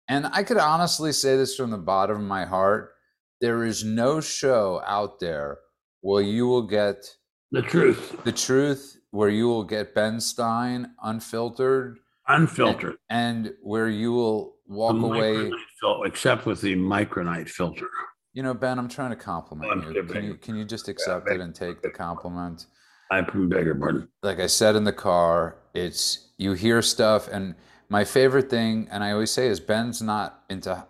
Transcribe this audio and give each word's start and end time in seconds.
And 0.07 0.27
I 0.27 0.43
could 0.43 0.57
honestly 0.57 1.11
say 1.11 1.35
this 1.35 1.57
from 1.57 1.71
the 1.71 1.77
bottom 1.77 2.15
of 2.15 2.23
my 2.23 2.45
heart. 2.45 2.93
There 3.41 3.65
is 3.65 3.83
no 3.83 4.21
show 4.21 4.81
out 4.85 5.19
there 5.19 5.57
where 6.05 6.21
you 6.21 6.45
will 6.45 6.61
get 6.61 7.03
the 7.51 7.63
truth. 7.63 8.15
The 8.23 8.31
truth, 8.31 8.95
where 9.09 9.29
you 9.29 9.47
will 9.47 9.63
get 9.63 9.95
Ben 9.95 10.19
Stein 10.19 10.91
unfiltered. 11.01 11.97
Unfiltered. 12.27 12.97
And, 13.09 13.47
and 13.47 13.55
where 13.63 13.89
you 13.89 14.11
will 14.11 14.57
walk 14.67 15.01
away. 15.01 15.51
fil- 15.81 16.03
except 16.03 16.45
with 16.45 16.61
the 16.61 16.75
micronite 16.75 17.49
filter. 17.49 17.89
You 18.33 18.43
know, 18.43 18.53
Ben, 18.53 18.77
I'm 18.77 18.87
trying 18.87 19.09
to 19.11 19.15
compliment 19.15 19.71
I'm 19.71 19.93
you. 19.93 20.03
Can 20.03 20.23
you 20.23 20.35
can 20.35 20.55
you 20.55 20.63
just 20.63 20.89
accept 20.89 21.27
it 21.31 21.41
and 21.41 21.55
take 21.55 21.81
the 21.81 21.89
compliment? 21.89 22.67
I 23.09 23.21
beg 23.21 23.65
your 23.65 23.75
pardon. 23.75 24.07
like 24.21 24.39
I 24.39 24.47
said 24.47 24.75
in 24.75 24.83
the 24.83 24.93
car, 24.93 25.57
it's 25.73 26.33
you 26.37 26.53
hear 26.53 26.81
stuff, 26.83 27.27
and 27.29 27.55
my 27.89 28.03
favorite 28.03 28.49
thing, 28.49 28.87
and 28.91 29.03
I 29.03 29.11
always 29.11 29.31
say, 29.31 29.47
is 29.47 29.59
Ben's 29.59 30.01
not 30.01 30.43
into 30.49 30.85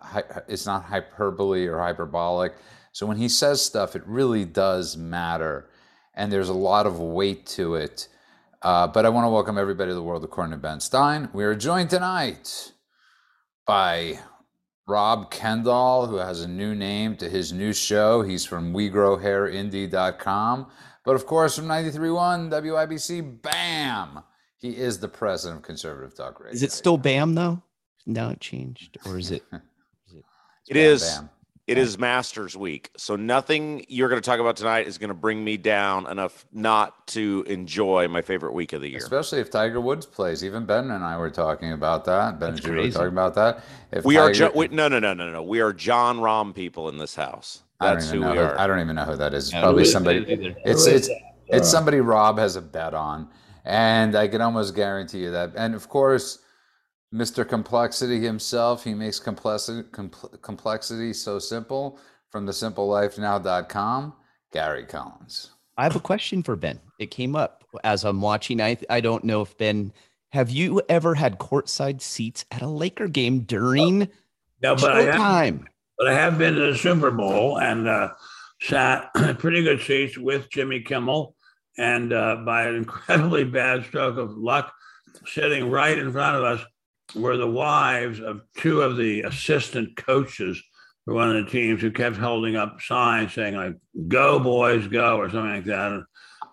it's 0.48 0.66
not 0.66 0.84
hyperbole 0.84 1.66
or 1.66 1.78
hyperbolic. 1.78 2.52
So 2.96 3.04
when 3.04 3.18
he 3.18 3.28
says 3.28 3.60
stuff, 3.60 3.94
it 3.94 4.02
really 4.06 4.46
does 4.46 4.96
matter, 4.96 5.68
and 6.14 6.32
there's 6.32 6.48
a 6.48 6.54
lot 6.54 6.86
of 6.86 6.98
weight 6.98 7.44
to 7.48 7.74
it. 7.74 8.08
Uh, 8.62 8.86
but 8.86 9.04
I 9.04 9.10
want 9.10 9.26
to 9.26 9.28
welcome 9.28 9.58
everybody 9.58 9.90
to 9.90 9.94
the 9.94 10.02
world 10.02 10.24
according 10.24 10.52
to 10.52 10.56
Ben 10.56 10.80
Stein. 10.80 11.28
We 11.34 11.44
are 11.44 11.54
joined 11.54 11.90
tonight 11.90 12.72
by 13.66 14.18
Rob 14.88 15.30
Kendall, 15.30 16.06
who 16.06 16.16
has 16.16 16.40
a 16.40 16.48
new 16.48 16.74
name 16.74 17.18
to 17.18 17.28
his 17.28 17.52
new 17.52 17.74
show. 17.74 18.22
He's 18.22 18.46
from 18.46 18.72
WeGrowHairIndie.com. 18.72 20.66
But 21.04 21.16
of 21.16 21.26
course, 21.26 21.54
from 21.54 21.66
93.1 21.66 22.50
WIBC, 22.50 23.42
BAM! 23.42 24.20
He 24.56 24.70
is 24.70 25.00
the 25.00 25.08
president 25.08 25.58
of 25.58 25.64
Conservative 25.66 26.16
Talk 26.16 26.40
Radio. 26.40 26.54
Is 26.54 26.62
it 26.62 26.72
still 26.72 26.96
BAM 26.96 27.34
though? 27.34 27.62
Now 28.06 28.30
it 28.30 28.40
changed, 28.40 28.96
or 29.04 29.18
is 29.18 29.32
it? 29.32 29.42
It 30.68 30.74
Bam, 30.74 30.82
is. 30.82 31.14
bam. 31.14 31.30
It 31.66 31.78
is 31.78 31.98
Masters 31.98 32.56
Week, 32.56 32.90
so 32.96 33.16
nothing 33.16 33.84
you're 33.88 34.08
going 34.08 34.22
to 34.22 34.24
talk 34.24 34.38
about 34.38 34.54
tonight 34.56 34.86
is 34.86 34.98
going 34.98 35.08
to 35.08 35.14
bring 35.14 35.42
me 35.42 35.56
down 35.56 36.06
enough 36.06 36.46
not 36.52 37.08
to 37.08 37.44
enjoy 37.48 38.06
my 38.06 38.22
favorite 38.22 38.52
week 38.52 38.72
of 38.72 38.82
the 38.82 38.88
year. 38.88 38.98
Especially 38.98 39.40
if 39.40 39.50
Tiger 39.50 39.80
Woods 39.80 40.06
plays. 40.06 40.44
Even 40.44 40.64
Ben 40.64 40.92
and 40.92 41.02
I 41.02 41.18
were 41.18 41.28
talking 41.28 41.72
about 41.72 42.04
that. 42.04 42.38
Ben 42.38 42.50
That's 42.50 42.64
and 42.64 42.72
Julie 42.76 42.86
were 42.86 42.92
talking 42.92 43.08
about 43.08 43.34
that. 43.34 43.64
If 43.90 44.04
We 44.04 44.16
are 44.16 44.28
Tiger- 44.28 44.50
jo- 44.50 44.52
we, 44.54 44.68
no, 44.68 44.86
no, 44.86 45.00
no, 45.00 45.12
no, 45.12 45.28
no. 45.32 45.42
We 45.42 45.60
are 45.60 45.72
Jon 45.72 46.18
Rahm 46.18 46.54
people 46.54 46.88
in 46.88 46.98
this 46.98 47.16
house. 47.16 47.64
I 47.80 47.86
don't 47.86 47.94
That's 47.96 48.06
even 48.10 48.18
who 48.18 48.24
know 48.26 48.30
we 48.30 48.38
who- 48.38 48.44
are. 48.44 48.60
I 48.60 48.66
don't 48.68 48.78
even 48.80 48.94
know 48.94 49.04
who 49.04 49.16
that 49.16 49.34
is. 49.34 49.46
It's 49.48 49.52
probably 49.58 49.82
know 49.82 49.88
somebody. 49.90 50.20
that 50.20 50.30
is 50.30 50.38
either. 50.38 50.56
It's 50.64 50.86
it's 50.86 51.08
that? 51.08 51.18
it's 51.48 51.68
somebody 51.68 51.98
Rob 52.00 52.38
has 52.38 52.54
a 52.54 52.62
bet 52.62 52.94
on, 52.94 53.28
and 53.64 54.14
I 54.14 54.28
can 54.28 54.40
almost 54.40 54.76
guarantee 54.76 55.18
you 55.24 55.32
that. 55.32 55.50
And 55.56 55.74
of 55.74 55.88
course, 55.88 56.38
Mr. 57.14 57.48
Complexity 57.48 58.20
himself, 58.20 58.82
he 58.84 58.94
makes 58.94 59.18
complexity 59.18 59.88
compl- 59.90 60.40
complexity 60.42 61.12
so 61.12 61.38
simple 61.38 61.98
from 62.30 62.46
thesimplelifenow.com. 62.46 64.12
Gary 64.52 64.84
Collins. 64.84 65.50
I 65.76 65.82
have 65.84 65.96
a 65.96 66.00
question 66.00 66.42
for 66.42 66.56
Ben. 66.56 66.80
It 66.98 67.10
came 67.10 67.36
up 67.36 67.64
as 67.84 68.04
I'm 68.04 68.20
watching. 68.20 68.60
I 68.60 68.78
I 68.88 69.00
don't 69.00 69.24
know 69.24 69.42
if 69.42 69.56
Ben, 69.58 69.92
have 70.32 70.50
you 70.50 70.80
ever 70.88 71.14
had 71.14 71.38
courtside 71.38 72.00
seats 72.00 72.44
at 72.50 72.62
a 72.62 72.66
Laker 72.68 73.08
game 73.08 73.40
during 73.40 74.08
No, 74.62 74.74
but 74.76 74.92
I 74.92 75.02
have, 75.02 75.14
showtime? 75.14 75.64
but 75.98 76.08
I 76.08 76.14
have 76.14 76.38
been 76.38 76.54
to 76.54 76.72
the 76.72 76.78
Super 76.78 77.10
Bowl 77.10 77.58
and 77.58 77.86
uh, 77.86 78.10
sat 78.62 79.10
pretty 79.38 79.62
good 79.62 79.82
seats 79.82 80.16
with 80.16 80.48
Jimmy 80.50 80.80
Kimmel, 80.80 81.34
and 81.76 82.12
uh, 82.12 82.36
by 82.46 82.64
an 82.64 82.76
incredibly 82.76 83.44
bad 83.44 83.84
stroke 83.84 84.16
of 84.16 84.36
luck, 84.38 84.72
sitting 85.26 85.70
right 85.70 85.98
in 85.98 86.10
front 86.12 86.36
of 86.36 86.44
us 86.44 86.64
were 87.14 87.36
the 87.36 87.46
wives 87.50 88.20
of 88.20 88.40
two 88.56 88.82
of 88.82 88.96
the 88.96 89.22
assistant 89.22 89.96
coaches 89.96 90.60
for 91.04 91.14
one 91.14 91.34
of 91.34 91.44
the 91.44 91.50
teams 91.50 91.80
who 91.80 91.90
kept 91.90 92.16
holding 92.16 92.56
up 92.56 92.80
signs 92.80 93.32
saying 93.32 93.54
like 93.54 93.76
"Go 94.08 94.38
boys, 94.40 94.86
go" 94.88 95.16
or 95.16 95.30
something 95.30 95.52
like 95.52 95.64
that. 95.66 95.92
And 95.92 96.04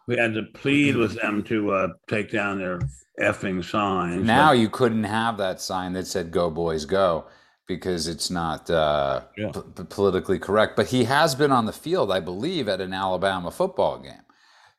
we 0.07 0.17
had 0.17 0.33
to 0.35 0.43
plead 0.43 0.95
with 0.95 1.19
them 1.19 1.43
to 1.43 1.71
uh, 1.71 1.87
take 2.07 2.29
down 2.31 2.59
their 2.59 2.79
effing 3.19 3.63
signs. 3.63 4.25
Now 4.25 4.51
you 4.51 4.69
couldn't 4.69 5.05
have 5.05 5.37
that 5.37 5.59
sign 5.61 5.93
that 5.93 6.05
said 6.07 6.29
"Go 6.31 6.49
Boys 6.49 6.85
Go" 6.85 7.25
because 7.67 8.07
it's 8.07 8.29
not 8.29 8.69
uh, 8.69 9.21
Yeah. 9.37 9.51
p- 9.53 9.61
p- 9.75 9.83
politically 9.89 10.37
correct. 10.37 10.75
But 10.75 10.87
he 10.87 11.05
has 11.05 11.33
been 11.33 11.51
on 11.51 11.65
the 11.65 11.73
field, 11.73 12.11
I 12.11 12.19
believe, 12.19 12.67
at 12.67 12.81
an 12.81 12.93
Alabama 12.93 13.49
football 13.49 13.99
game. 13.99 14.13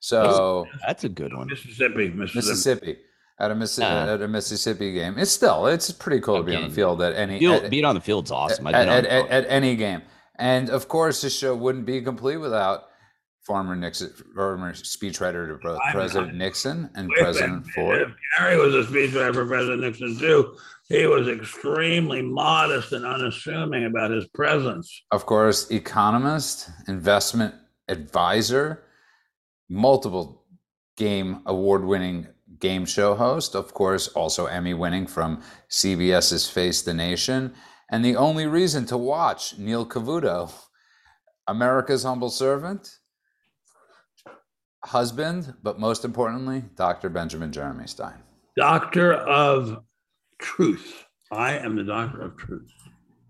So 0.01 0.67
That's 0.87 1.03
a 1.05 1.09
good 1.09 1.35
one. 1.35 1.49
Mississippi, 1.49 2.11
Mississippi. 2.11 2.37
Mississippi 2.37 2.99
at 3.45 3.51
a 3.51 3.55
Missi- 3.55 3.83
Uh. 3.83 4.15
at 4.15 4.23
a 4.23 4.29
Mississippi 4.29 4.93
game. 4.93 5.19
It's 5.19 5.31
still 5.31 5.67
it's 5.67 5.91
pretty 5.91 6.21
cool 6.21 6.37
to 6.39 6.43
be 6.43 6.55
on 6.57 6.69
the 6.69 6.75
field 6.75 7.03
at 7.03 7.15
any 7.15 7.39
Field, 7.39 7.65
at, 7.65 7.71
being 7.71 7.85
on 7.85 7.95
the 7.95 8.01
field's 8.01 8.31
awesome. 8.31 8.67
I've 8.67 8.75
at, 8.75 8.89
at, 8.89 9.05
at, 9.07 9.11
field. 9.23 9.31
at 9.31 9.47
any 9.49 9.77
game. 9.77 10.03
And 10.37 10.71
of 10.71 10.89
course, 10.89 11.21
this 11.23 11.37
show 11.39 11.55
wouldn't 11.55 11.87
be 11.87 12.01
complete 12.03 12.39
without 12.39 12.85
former 13.47 13.77
Nixon, 13.77 14.11
former 14.35 14.73
speechwriter 14.73 15.47
to 15.49 15.59
both 15.63 15.79
I'm- 15.85 15.93
President 15.93 16.35
Nixon 16.35 16.91
and 16.97 17.09
Wait 17.09 17.19
President 17.21 17.53
minute. 17.53 17.69
Ford. 17.75 18.01
If 18.01 18.09
Gary 18.39 18.57
was 18.59 18.75
a 18.75 18.91
speechwriter 18.91 19.35
for 19.35 19.47
President 19.47 19.81
Nixon 19.83 20.19
too. 20.19 20.57
He 20.89 21.07
was 21.07 21.29
extremely 21.29 22.21
modest 22.21 22.93
and 22.93 23.07
unassuming 23.07 23.87
about 23.87 24.11
his 24.11 24.27
presence. 24.29 25.03
of 25.13 25.25
course, 25.25 25.71
economist, 25.71 26.69
investment 26.89 27.55
advisor, 27.89 28.83
multiple 29.71 30.45
game 30.97 31.41
award 31.47 31.85
winning 31.85 32.27
game 32.65 32.87
show 32.87 33.15
host, 33.15 33.55
of 33.55 33.75
course, 33.75 34.09
also 34.09 34.47
Emmy 34.47 34.73
winning 34.73 35.07
from 35.07 35.43
CBS's 35.69 36.49
Face 36.49 36.81
the 36.81 36.95
Nation. 36.95 37.53
And 37.91 38.03
the 38.03 38.17
only 38.17 38.47
reason 38.47 38.87
to 38.87 38.97
watch 38.97 39.59
Neil 39.59 39.85
Cavuto, 39.85 40.51
America's 41.47 42.05
humble 42.05 42.31
servant, 42.31 43.01
husband, 44.83 45.53
but 45.63 45.79
most 45.79 46.07
importantly, 46.07 46.65
Dr. 46.75 47.11
Benjamin 47.11 47.53
Jeremy 47.53 47.87
Stein. 47.87 48.23
Doctor 48.57 49.13
of 49.13 49.85
truth. 50.41 51.05
I 51.31 51.59
am 51.59 51.77
the 51.77 51.85
doctor 51.85 52.23
of 52.23 52.39
truth. 52.39 52.73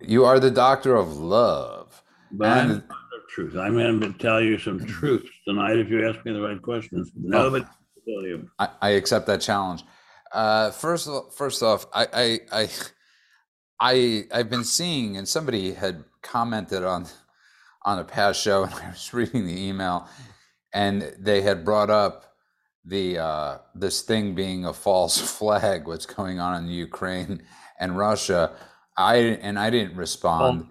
You 0.00 0.25
are 0.25 0.39
the 0.39 0.53
doctor 0.53 0.94
of 0.94 1.17
love. 1.17 2.05
But 2.31 2.49
I'm 2.49 2.69
the 2.69 2.75
doctor 2.75 3.17
of 3.21 3.28
truth. 3.31 3.56
I'm 3.56 3.75
going 3.75 4.00
to 4.00 4.12
tell 4.17 4.41
you 4.41 4.59
some 4.59 4.78
truths 4.87 5.28
tonight 5.44 5.77
if 5.78 5.89
you 5.89 6.09
ask 6.09 6.25
me 6.25 6.33
the 6.33 6.41
right 6.41 6.62
questions. 6.62 7.11
Nobody 7.17 7.65
will 7.65 7.84
you. 8.06 8.50
I, 8.59 8.69
I 8.81 8.88
accept 8.91 9.26
that 9.26 9.41
challenge. 9.41 9.84
Uh, 10.32 10.70
first, 10.70 11.09
first 11.37 11.62
off, 11.62 11.87
I, 11.92 12.06
I, 12.12 12.41
I, 12.53 12.69
I, 13.81 14.25
I've 14.32 14.50
been 14.50 14.65
seeing, 14.65 15.16
and 15.16 15.28
somebody 15.28 15.72
had 15.72 16.04
commented 16.22 16.82
on, 16.82 17.06
on 17.84 17.98
a 17.98 18.04
past 18.04 18.41
show, 18.41 18.64
and 18.64 18.75
I 18.82 18.91
was 18.91 19.12
reading 19.14 19.47
the 19.47 19.60
email, 19.60 20.09
and 20.72 21.14
they 21.19 21.43
had 21.43 21.64
brought 21.64 21.91
up 21.91 22.34
the 22.84 23.19
uh, 23.19 23.59
this 23.75 24.03
thing 24.03 24.34
being 24.34 24.66
a 24.66 24.72
false 24.72 25.19
flag, 25.38 25.87
what's 25.87 26.06
going 26.06 26.38
on 26.38 26.64
in 26.64 26.69
Ukraine 26.69 27.43
and 27.81 27.97
Russia. 27.97 28.53
I 28.97 29.16
and 29.16 29.59
I 29.59 29.70
didn't 29.70 29.97
respond. 29.97 30.66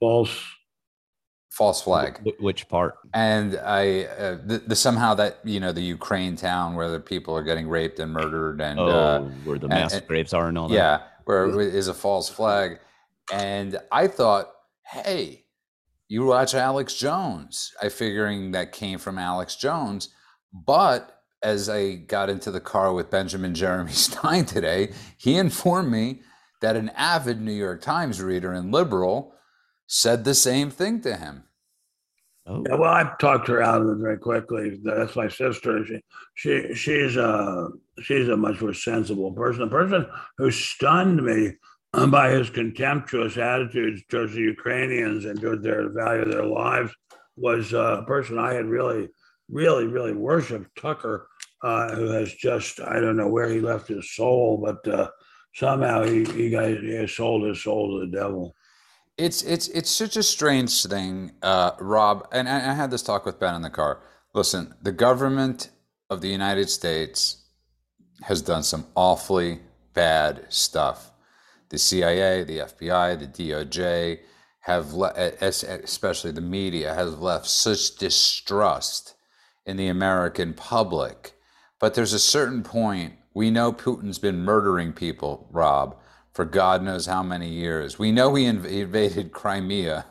False. 0.00 0.28
False 0.28 0.57
flag. 1.84 2.20
Which 2.40 2.68
part? 2.68 2.94
and 3.14 3.56
I 3.64 4.04
uh, 4.04 4.38
the, 4.44 4.58
the 4.66 4.76
somehow 4.76 5.14
that 5.14 5.38
you 5.44 5.60
know 5.60 5.72
the 5.72 5.82
Ukraine 5.82 6.36
town 6.36 6.74
where 6.74 6.90
the 6.90 7.00
people 7.00 7.34
are 7.36 7.42
getting 7.42 7.68
raped 7.68 7.98
and 7.98 8.12
murdered 8.12 8.60
and 8.60 8.78
Oh, 8.78 8.86
uh, 8.88 9.20
where 9.44 9.58
the 9.58 9.68
mass 9.68 9.94
and- 9.94 10.06
graves 10.06 10.32
are 10.34 10.48
and 10.48 10.58
all 10.58 10.68
that. 10.68 10.74
yeah, 10.74 11.00
where 11.24 11.46
it 11.60 11.74
is 11.74 11.88
a 11.88 11.94
false 11.94 12.28
flag, 12.28 12.78
and 13.32 13.78
I 13.90 14.06
thought, 14.06 14.50
hey, 14.86 15.44
you 16.08 16.24
watch 16.24 16.54
Alex 16.54 16.94
Jones. 16.94 17.72
I 17.82 17.88
figuring 17.88 18.52
that 18.52 18.72
came 18.72 18.98
from 18.98 19.18
Alex 19.18 19.56
Jones, 19.56 20.10
but 20.52 21.14
as 21.42 21.68
I 21.68 21.94
got 21.94 22.28
into 22.30 22.50
the 22.50 22.60
car 22.60 22.92
with 22.92 23.10
Benjamin 23.10 23.54
Jeremy 23.54 23.92
Stein 24.06 24.44
today, 24.44 24.92
he 25.16 25.36
informed 25.36 25.90
me 25.90 26.22
that 26.60 26.74
an 26.76 26.90
avid 26.96 27.40
New 27.40 27.52
York 27.52 27.80
Times 27.80 28.20
reader 28.20 28.52
and 28.52 28.72
liberal 28.72 29.32
said 29.88 30.22
the 30.22 30.34
same 30.34 30.70
thing 30.70 31.00
to 31.00 31.16
him. 31.16 31.44
Oh, 32.46 32.62
Yeah, 32.68 32.76
well, 32.76 32.92
I 32.92 33.10
talked 33.20 33.48
her 33.48 33.62
out 33.62 33.82
of 33.82 33.88
it 33.88 34.00
very 34.00 34.18
quickly. 34.18 34.78
That's 34.82 35.16
my 35.16 35.28
sister. 35.28 35.84
She, 35.84 36.00
she, 36.34 36.74
she's 36.74 37.16
a, 37.16 37.68
she's 38.02 38.28
a 38.28 38.36
much 38.36 38.60
more 38.60 38.74
sensible 38.74 39.32
person. 39.32 39.62
The 39.62 39.68
person 39.68 40.06
who 40.36 40.50
stunned 40.50 41.24
me 41.24 41.54
um, 41.94 42.10
by 42.10 42.30
his 42.30 42.50
contemptuous 42.50 43.36
attitudes 43.38 44.02
towards 44.08 44.34
the 44.34 44.42
Ukrainians 44.42 45.24
and 45.24 45.40
towards 45.40 45.62
their 45.62 45.88
value 45.90 46.22
of 46.22 46.30
their 46.30 46.46
lives 46.46 46.94
was 47.36 47.72
uh, 47.72 48.00
a 48.02 48.04
person 48.04 48.38
I 48.38 48.54
had 48.54 48.66
really, 48.66 49.08
really, 49.48 49.86
really 49.86 50.12
worshipped, 50.12 50.76
Tucker, 50.80 51.28
uh, 51.62 51.94
who 51.94 52.08
has 52.08 52.32
just, 52.34 52.80
I 52.80 53.00
don't 53.00 53.16
know 53.16 53.28
where 53.28 53.48
he 53.48 53.60
left 53.60 53.88
his 53.88 54.14
soul, 54.14 54.62
but 54.62 54.92
uh, 54.92 55.08
somehow 55.54 56.04
he, 56.04 56.24
he, 56.24 56.50
got, 56.50 56.68
he 56.68 56.94
has 56.94 57.12
sold 57.12 57.46
his 57.46 57.62
soul 57.62 58.00
to 58.00 58.06
the 58.06 58.16
devil. 58.16 58.54
It's 59.18 59.42
it's 59.42 59.66
it's 59.68 59.90
such 59.90 60.16
a 60.16 60.22
strange 60.22 60.86
thing, 60.86 61.32
uh, 61.42 61.72
Rob. 61.80 62.28
And 62.30 62.48
I, 62.48 62.70
I 62.70 62.74
had 62.74 62.90
this 62.92 63.02
talk 63.02 63.26
with 63.26 63.40
Ben 63.40 63.56
in 63.56 63.62
the 63.62 63.70
car. 63.70 64.00
Listen, 64.32 64.74
the 64.80 64.92
government 64.92 65.70
of 66.08 66.20
the 66.20 66.28
United 66.28 66.70
States 66.70 67.44
has 68.22 68.42
done 68.42 68.62
some 68.62 68.86
awfully 68.94 69.60
bad 69.92 70.46
stuff. 70.48 71.10
The 71.70 71.78
CIA, 71.78 72.44
the 72.44 72.58
FBI, 72.58 73.18
the 73.18 73.26
DOJ 73.26 74.20
have, 74.60 74.92
le- 74.92 75.12
especially 75.40 76.30
the 76.30 76.40
media, 76.40 76.94
has 76.94 77.18
left 77.18 77.46
such 77.46 77.96
distrust 77.96 79.14
in 79.66 79.76
the 79.76 79.88
American 79.88 80.54
public. 80.54 81.34
But 81.78 81.94
there's 81.94 82.12
a 82.12 82.18
certain 82.18 82.62
point. 82.62 83.14
We 83.34 83.50
know 83.50 83.72
Putin's 83.72 84.18
been 84.18 84.44
murdering 84.44 84.92
people, 84.92 85.48
Rob, 85.50 85.96
for 86.38 86.44
God 86.44 86.84
knows 86.84 87.04
how 87.04 87.24
many 87.24 87.48
years. 87.48 87.98
We 87.98 88.12
know 88.12 88.32
he 88.36 88.44
inv- 88.44 88.64
invaded 88.64 89.32
Crimea. 89.32 90.06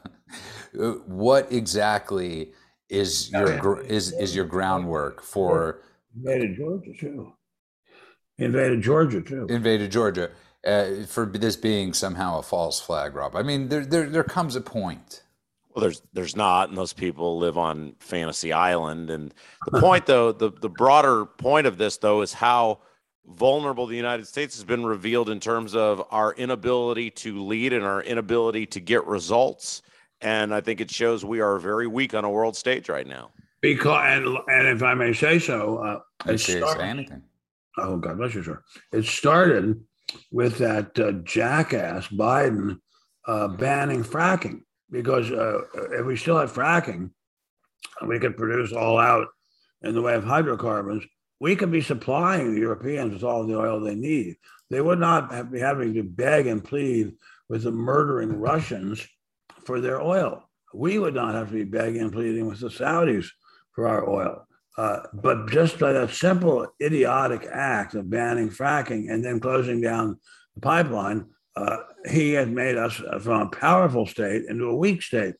what 1.05 1.49
exactly 1.53 2.51
is 2.89 3.31
your 3.31 3.79
is 3.79 4.11
is 4.11 4.35
your 4.35 4.43
groundwork 4.43 5.23
for 5.23 5.79
invaded 6.17 6.57
Georgia 6.57 6.91
too? 6.99 7.31
Invaded 8.37 8.81
Georgia 8.81 9.21
too. 9.21 9.47
Invaded 9.49 9.89
Georgia 9.89 10.31
uh, 10.65 11.05
for 11.07 11.25
this 11.27 11.55
being 11.55 11.93
somehow 11.93 12.39
a 12.39 12.43
false 12.43 12.81
flag, 12.81 13.15
Rob. 13.15 13.33
I 13.33 13.41
mean, 13.41 13.69
there 13.69 13.85
there 13.85 14.09
there 14.09 14.25
comes 14.25 14.57
a 14.57 14.61
point. 14.61 15.23
Well, 15.73 15.81
there's 15.81 16.01
there's 16.11 16.35
not, 16.35 16.67
and 16.67 16.77
those 16.77 16.91
people 16.91 17.37
live 17.37 17.57
on 17.57 17.95
Fantasy 17.99 18.51
Island. 18.51 19.09
And 19.09 19.33
the 19.71 19.79
point, 19.79 20.07
though, 20.07 20.33
the 20.33 20.51
the 20.51 20.67
broader 20.67 21.25
point 21.25 21.67
of 21.67 21.77
this, 21.77 21.95
though, 21.95 22.19
is 22.21 22.33
how 22.33 22.79
vulnerable 23.27 23.85
the 23.85 23.95
United 23.95 24.27
States 24.27 24.55
has 24.55 24.63
been 24.63 24.85
revealed 24.85 25.29
in 25.29 25.39
terms 25.39 25.75
of 25.75 26.03
our 26.11 26.33
inability 26.33 27.09
to 27.11 27.43
lead 27.43 27.73
and 27.73 27.83
our 27.83 28.01
inability 28.01 28.65
to 28.67 28.79
get 28.79 29.05
results. 29.05 29.81
And 30.21 30.53
I 30.53 30.61
think 30.61 30.81
it 30.81 30.89
shows 30.89 31.23
we 31.23 31.41
are 31.41 31.59
very 31.59 31.87
weak 31.87 32.13
on 32.13 32.23
a 32.23 32.29
world 32.29 32.55
stage 32.55 32.89
right 32.89 33.05
now. 33.05 33.31
Because 33.61 34.03
and 34.05 34.37
and 34.47 34.67
if 34.67 34.83
I 34.83 34.93
may 34.93 35.13
say 35.13 35.39
so, 35.39 35.77
uh, 35.77 36.31
it 36.31 36.37
started, 36.37 36.79
say 36.79 36.89
anything. 36.89 37.23
Oh 37.77 37.97
God 37.97 38.17
bless 38.17 38.33
you, 38.33 38.43
sir. 38.43 38.63
It 38.91 39.05
started 39.05 39.83
with 40.31 40.57
that 40.59 40.97
uh, 40.99 41.11
jackass 41.23 42.07
Biden 42.07 42.79
uh, 43.27 43.47
banning 43.49 44.03
fracking 44.03 44.61
because 44.89 45.31
uh, 45.31 45.61
if 45.91 46.05
we 46.05 46.15
still 46.15 46.39
had 46.39 46.49
fracking, 46.49 47.11
we 48.05 48.19
could 48.19 48.37
produce 48.37 48.71
all 48.71 48.97
out 48.97 49.27
in 49.81 49.93
the 49.93 50.01
way 50.01 50.15
of 50.15 50.23
hydrocarbons. 50.23 51.03
We 51.39 51.55
could 51.55 51.71
be 51.71 51.81
supplying 51.81 52.53
the 52.53 52.61
Europeans 52.61 53.13
with 53.13 53.23
all 53.23 53.45
the 53.45 53.57
oil 53.57 53.79
they 53.79 53.95
need. 53.95 54.37
They 54.69 54.81
would 54.81 54.99
not 54.99 55.31
have, 55.31 55.51
be 55.51 55.59
having 55.59 55.93
to 55.93 56.03
beg 56.03 56.47
and 56.47 56.63
plead 56.63 57.13
with 57.47 57.63
the 57.63 57.71
murdering 57.71 58.39
Russians 58.39 59.05
for 59.65 59.79
their 59.79 60.01
oil. 60.01 60.43
We 60.73 60.99
would 60.99 61.13
not 61.13 61.35
have 61.35 61.47
to 61.47 61.53
be 61.53 61.63
begging 61.63 62.01
and 62.01 62.11
pleading 62.11 62.47
with 62.47 62.59
the 62.59 62.67
Saudis 62.67 63.27
for 63.73 63.87
our 63.87 64.09
oil. 64.09 64.47
Uh, 64.77 64.99
but 65.13 65.49
just 65.49 65.79
by 65.79 65.91
that 65.91 66.11
simple 66.11 66.67
idiotic 66.81 67.47
act 67.51 67.95
of 67.95 68.09
banning 68.09 68.49
fracking 68.49 69.11
and 69.11 69.25
then 69.25 69.39
closing 69.39 69.81
down 69.81 70.19
the 70.55 70.61
pipeline, 70.61 71.25
uh, 71.55 71.77
he 72.09 72.33
had 72.33 72.51
made 72.51 72.77
us 72.77 73.01
from 73.21 73.41
a 73.41 73.49
powerful 73.49 74.05
state 74.05 74.43
into 74.47 74.65
a 74.65 74.75
weak 74.75 75.01
state. 75.01 75.33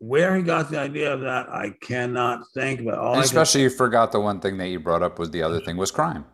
Where 0.00 0.36
he 0.36 0.42
got 0.42 0.70
the 0.70 0.78
idea 0.78 1.12
of 1.12 1.22
that, 1.22 1.48
I 1.48 1.74
cannot 1.80 2.42
think. 2.54 2.84
But 2.84 2.94
all 2.94 3.18
especially, 3.18 3.62
can... 3.62 3.70
you 3.70 3.76
forgot 3.76 4.12
the 4.12 4.20
one 4.20 4.40
thing 4.40 4.56
that 4.58 4.68
you 4.68 4.78
brought 4.78 5.02
up 5.02 5.18
was 5.18 5.30
the 5.30 5.42
other 5.42 5.60
thing 5.60 5.76
was 5.76 5.90
crime. 5.90 6.24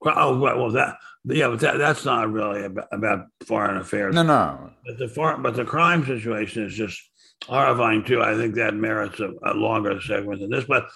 Well, 0.00 0.14
Oh 0.16 0.38
well, 0.38 0.70
that 0.72 0.98
yeah, 1.24 1.48
but 1.48 1.60
that, 1.60 1.78
that's 1.78 2.04
not 2.04 2.30
really 2.30 2.64
about, 2.64 2.88
about 2.92 3.26
foreign 3.46 3.78
affairs. 3.78 4.14
No, 4.14 4.22
no. 4.22 4.70
But 4.86 4.98
the 4.98 5.08
foreign, 5.08 5.42
but 5.42 5.56
the 5.56 5.64
crime 5.64 6.04
situation 6.06 6.64
is 6.64 6.74
just 6.74 7.00
horrifying 7.44 8.04
too. 8.04 8.22
I 8.22 8.36
think 8.36 8.54
that 8.54 8.74
merits 8.74 9.20
a, 9.20 9.32
a 9.44 9.54
longer 9.54 10.00
segment 10.00 10.40
than 10.40 10.50
this. 10.50 10.64
But 10.64 10.86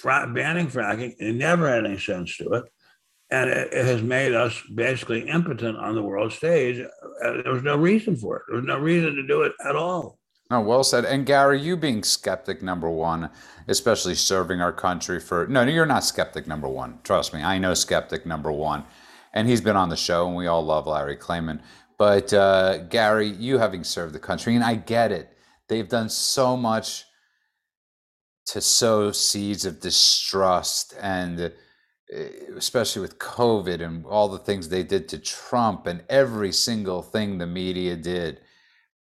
fra- 0.00 0.30
banning 0.32 0.66
fracking, 0.66 1.14
it 1.18 1.34
never 1.34 1.68
had 1.68 1.84
any 1.84 1.98
sense 1.98 2.36
to 2.38 2.52
it. 2.54 2.64
And 3.30 3.48
it, 3.48 3.72
it, 3.72 3.84
has 3.84 4.02
made 4.02 4.34
us 4.34 4.60
basically 4.74 5.28
impotent 5.28 5.76
on 5.78 5.94
the 5.94 6.02
world 6.02 6.32
stage. 6.32 6.80
Uh, 7.24 7.42
there 7.44 7.52
was 7.52 7.62
no 7.62 7.76
reason 7.76 8.16
for 8.16 8.38
it. 8.38 8.42
There 8.48 8.56
was 8.56 8.66
no 8.66 8.78
reason 8.78 9.14
to 9.14 9.26
do 9.26 9.42
it 9.42 9.52
at 9.64 9.76
all. 9.76 10.18
No, 10.50 10.60
well 10.60 10.82
said. 10.82 11.04
And 11.04 11.24
Gary, 11.24 11.60
you 11.60 11.76
being 11.76 12.02
skeptic 12.02 12.60
number 12.60 12.90
one, 12.90 13.30
especially 13.68 14.16
serving 14.16 14.60
our 14.60 14.72
country 14.72 15.20
for 15.20 15.46
no, 15.46 15.62
you're 15.62 15.86
not 15.86 16.04
skeptic 16.04 16.46
number 16.46 16.68
one. 16.68 16.98
Trust 17.04 17.32
me, 17.32 17.42
I 17.42 17.58
know 17.58 17.74
skeptic 17.74 18.26
number 18.26 18.50
one, 18.50 18.84
and 19.32 19.48
he's 19.48 19.60
been 19.60 19.76
on 19.76 19.90
the 19.90 19.96
show, 19.96 20.26
and 20.26 20.34
we 20.34 20.48
all 20.48 20.64
love 20.64 20.88
Larry 20.88 21.16
Klayman. 21.16 21.60
But 21.98 22.32
uh, 22.32 22.78
Gary, 22.88 23.28
you 23.28 23.58
having 23.58 23.84
served 23.84 24.14
the 24.14 24.18
country, 24.18 24.54
and 24.56 24.64
I 24.64 24.74
get 24.74 25.12
it. 25.12 25.36
They've 25.68 25.88
done 25.88 26.08
so 26.08 26.56
much 26.56 27.04
to 28.46 28.60
sow 28.60 29.12
seeds 29.12 29.64
of 29.64 29.78
distrust 29.78 30.94
and 31.00 31.52
eh, 32.12 32.28
especially 32.56 33.00
with 33.02 33.18
COVID 33.18 33.80
and 33.80 34.04
all 34.06 34.28
the 34.28 34.38
things 34.38 34.68
they 34.68 34.82
did 34.82 35.08
to 35.10 35.18
Trump 35.18 35.86
and 35.86 36.02
every 36.08 36.50
single 36.50 37.02
thing 37.02 37.38
the 37.38 37.46
media 37.46 37.94
did. 37.94 38.40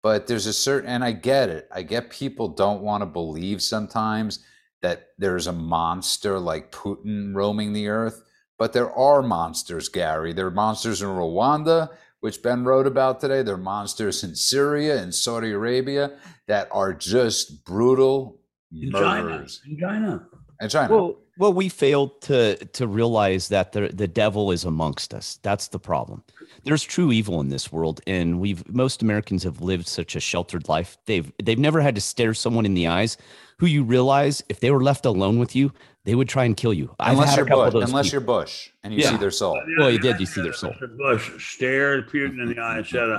But 0.02 0.28
there's 0.28 0.46
a 0.46 0.54
certain, 0.54 0.90
and 0.90 1.04
I 1.04 1.12
get 1.12 1.50
it. 1.50 1.68
I 1.72 1.84
get 1.84 2.10
people 2.10 2.48
don't 2.48 2.82
want 2.82 3.02
to 3.02 3.06
believe 3.06 3.62
sometimes 3.62 4.44
that 4.82 5.10
there's 5.18 5.48
a 5.48 5.54
monster 5.54 6.40
like 6.40 6.72
Putin 6.72 7.36
roaming 7.36 7.74
the 7.74 7.90
earth. 7.90 8.24
But 8.58 8.74
there 8.74 8.92
are 8.92 9.22
monsters, 9.22 9.90
Gary. 9.90 10.34
There 10.34 10.48
are 10.48 10.52
monsters 10.52 11.02
in 11.02 11.08
Rwanda, 11.10 11.90
which 12.20 12.44
Ben 12.44 12.64
wrote 12.64 12.88
about 12.88 13.20
today. 13.20 13.42
There 13.42 13.56
are 13.56 13.58
monsters 13.58 14.24
in 14.24 14.36
Syria 14.36 15.02
and 15.02 15.14
Saudi 15.14 15.52
Arabia 15.52 16.18
that 16.48 16.68
are 16.72 16.94
just 16.94 17.66
brutal 17.66 18.40
in 18.72 18.92
China. 18.92 19.46
In 19.66 19.80
China. 19.80 20.28
In 20.62 20.70
China. 20.70 20.94
Well, 20.94 21.18
well, 21.40 21.54
we 21.54 21.70
failed 21.70 22.22
to 22.24 22.58
to 22.58 22.86
realize 22.86 23.48
that 23.48 23.72
the 23.72 23.88
the 23.88 24.08
devil 24.08 24.52
is 24.52 24.66
amongst 24.66 25.14
us. 25.14 25.40
That's 25.42 25.70
the 25.70 25.80
problem. 25.80 26.24
There's 26.66 26.84
true 26.84 27.14
evil 27.14 27.40
in 27.40 27.48
this 27.48 27.72
world, 27.72 28.02
and 28.06 28.42
we've 28.42 28.68
most 28.70 29.02
Americans 29.02 29.44
have 29.44 29.62
lived 29.62 29.88
such 29.88 30.18
a 30.18 30.20
sheltered 30.20 30.68
life. 30.68 30.98
They've 31.06 31.32
they've 31.42 31.58
never 31.58 31.80
had 31.80 31.96
to 31.96 32.02
stare 32.02 32.34
someone 32.34 32.66
in 32.66 32.74
the 32.74 32.88
eyes 32.88 33.16
who 33.58 33.68
you 33.68 33.84
realize 33.84 34.44
if 34.50 34.60
they 34.60 34.70
were 34.70 34.84
left 34.84 35.06
alone 35.06 35.40
with 35.40 35.56
you, 35.56 35.72
they 36.04 36.14
would 36.14 36.28
try 36.28 36.44
and 36.44 36.58
kill 36.58 36.74
you. 36.74 36.94
Unless 37.00 37.38
you're 37.38 37.46
Bush, 37.46 37.74
unless 37.74 38.08
people. 38.08 38.12
you're 38.12 38.22
Bush 38.22 38.70
and 38.84 38.94
you 38.94 39.00
yeah. 39.00 39.12
see 39.12 39.18
their 39.18 39.32
soul. 39.32 39.62
Well, 39.78 39.90
you 39.90 40.00
did. 40.00 40.20
You 40.20 40.26
see 40.26 40.42
their 40.42 40.54
soul. 40.54 40.74
Bush 40.98 41.56
stared 41.56 42.10
Putin 42.10 42.42
in 42.42 42.54
the 42.54 42.60
eye 42.60 42.80
and 42.80 42.86
said, 42.86 43.10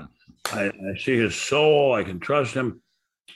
I, 0.52 0.66
I 0.66 0.98
see 0.98 1.16
his 1.16 1.34
soul. 1.34 1.94
I 1.94 2.04
can 2.04 2.20
trust 2.20 2.52
him." 2.54 2.82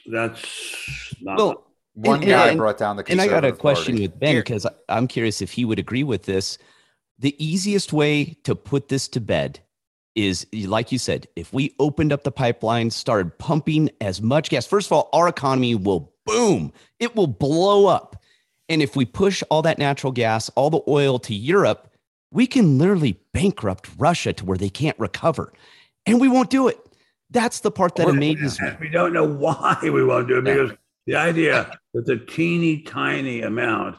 That's 0.07 1.15
not. 1.23 1.39
Well, 1.39 1.64
one 1.95 2.21
and, 2.21 2.29
guy 2.29 2.49
and, 2.49 2.59
brought 2.59 2.79
down 2.79 2.97
the. 2.97 3.05
And 3.09 3.21
I 3.21 3.29
got 3.29 3.45
a 3.45 3.53
question 3.53 3.99
with 4.01 4.19
Ben 4.19 4.37
because 4.37 4.67
I'm 4.89 5.09
curious 5.09 5.41
if 5.41 5.53
he 5.53 5.65
would 5.65 5.79
agree 5.79 6.03
with 6.03 6.25
this. 6.25 6.59
The 7.19 7.35
easiest 7.45 7.93
way 7.93 8.37
to 8.43 8.55
put 8.55 8.89
this 8.89 9.07
to 9.09 9.21
bed 9.21 9.61
is, 10.15 10.47
like 10.53 10.93
you 10.93 10.99
said, 10.99 11.29
if 11.37 11.53
we 11.53 11.75
opened 11.79 12.13
up 12.13 12.25
the 12.25 12.33
pipeline, 12.33 12.91
started 12.91 13.39
pumping 13.39 13.91
as 14.01 14.21
much 14.21 14.51
gas. 14.51 14.67
First 14.67 14.89
of 14.89 14.93
all, 14.93 15.09
our 15.13 15.29
economy 15.29 15.75
will 15.75 16.13
boom; 16.27 16.73
it 16.99 17.15
will 17.15 17.29
blow 17.29 17.87
up. 17.87 18.23
And 18.69 18.83
if 18.83 18.97
we 18.97 19.05
push 19.05 19.43
all 19.51 19.63
that 19.63 19.79
natural 19.79 20.13
gas, 20.13 20.49
all 20.51 20.71
the 20.71 20.81
oil 20.89 21.19
to 21.21 21.35
Europe, 21.35 21.93
we 22.33 22.47
can 22.47 22.79
literally 22.79 23.21
bankrupt 23.33 23.91
Russia 23.99 24.33
to 24.33 24.45
where 24.45 24.59
they 24.59 24.71
can't 24.71 24.99
recover, 24.99 25.53
and 26.07 26.21
we 26.21 26.29
won't 26.29 26.51
do 26.51 26.67
it. 26.67 26.79
That's 27.31 27.61
the 27.61 27.71
part 27.71 27.97
that 27.97 28.09
amazes 28.09 28.61
me. 28.61 28.71
We 28.81 28.89
don't 28.89 29.13
know 29.13 29.27
why 29.27 29.79
we 29.83 30.05
won't 30.05 30.29
do 30.29 30.39
it 30.39 30.45
because 30.45 30.73
the 31.07 31.17
idea 31.17 31.71
that 31.93 32.07
the 32.07 32.19
teeny 32.19 32.83
tiny 32.83 33.43
amount 33.43 33.97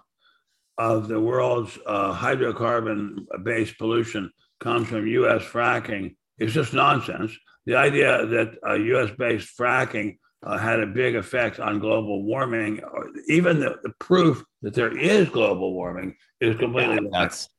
of 0.78 1.08
the 1.08 1.20
world's 1.20 1.78
uh, 1.86 2.14
hydrocarbon 2.14 3.26
based 3.44 3.78
pollution 3.78 4.32
comes 4.60 4.88
from 4.88 5.08
US 5.08 5.44
fracking 5.44 6.16
is 6.40 6.54
just 6.54 6.74
nonsense. 6.74 7.32
The 7.66 7.76
idea 7.76 8.26
that 8.26 8.58
uh, 8.68 8.74
US 8.74 9.12
based 9.18 9.58
fracking 9.58 10.18
uh, 10.44 10.58
had 10.58 10.80
a 10.80 10.88
big 10.88 11.16
effect 11.16 11.60
on 11.60 11.80
global 11.80 12.24
warming, 12.24 12.82
even 13.28 13.60
the, 13.60 13.78
the, 13.82 13.94
proof 14.00 14.44
that 14.62 14.76
there 14.76 14.96
is 14.96 15.28
global 15.30 15.74
warming 15.74 16.16
is 16.40 16.56
completely 16.58 16.96
yeah, 16.96 17.10
that's 17.12 17.50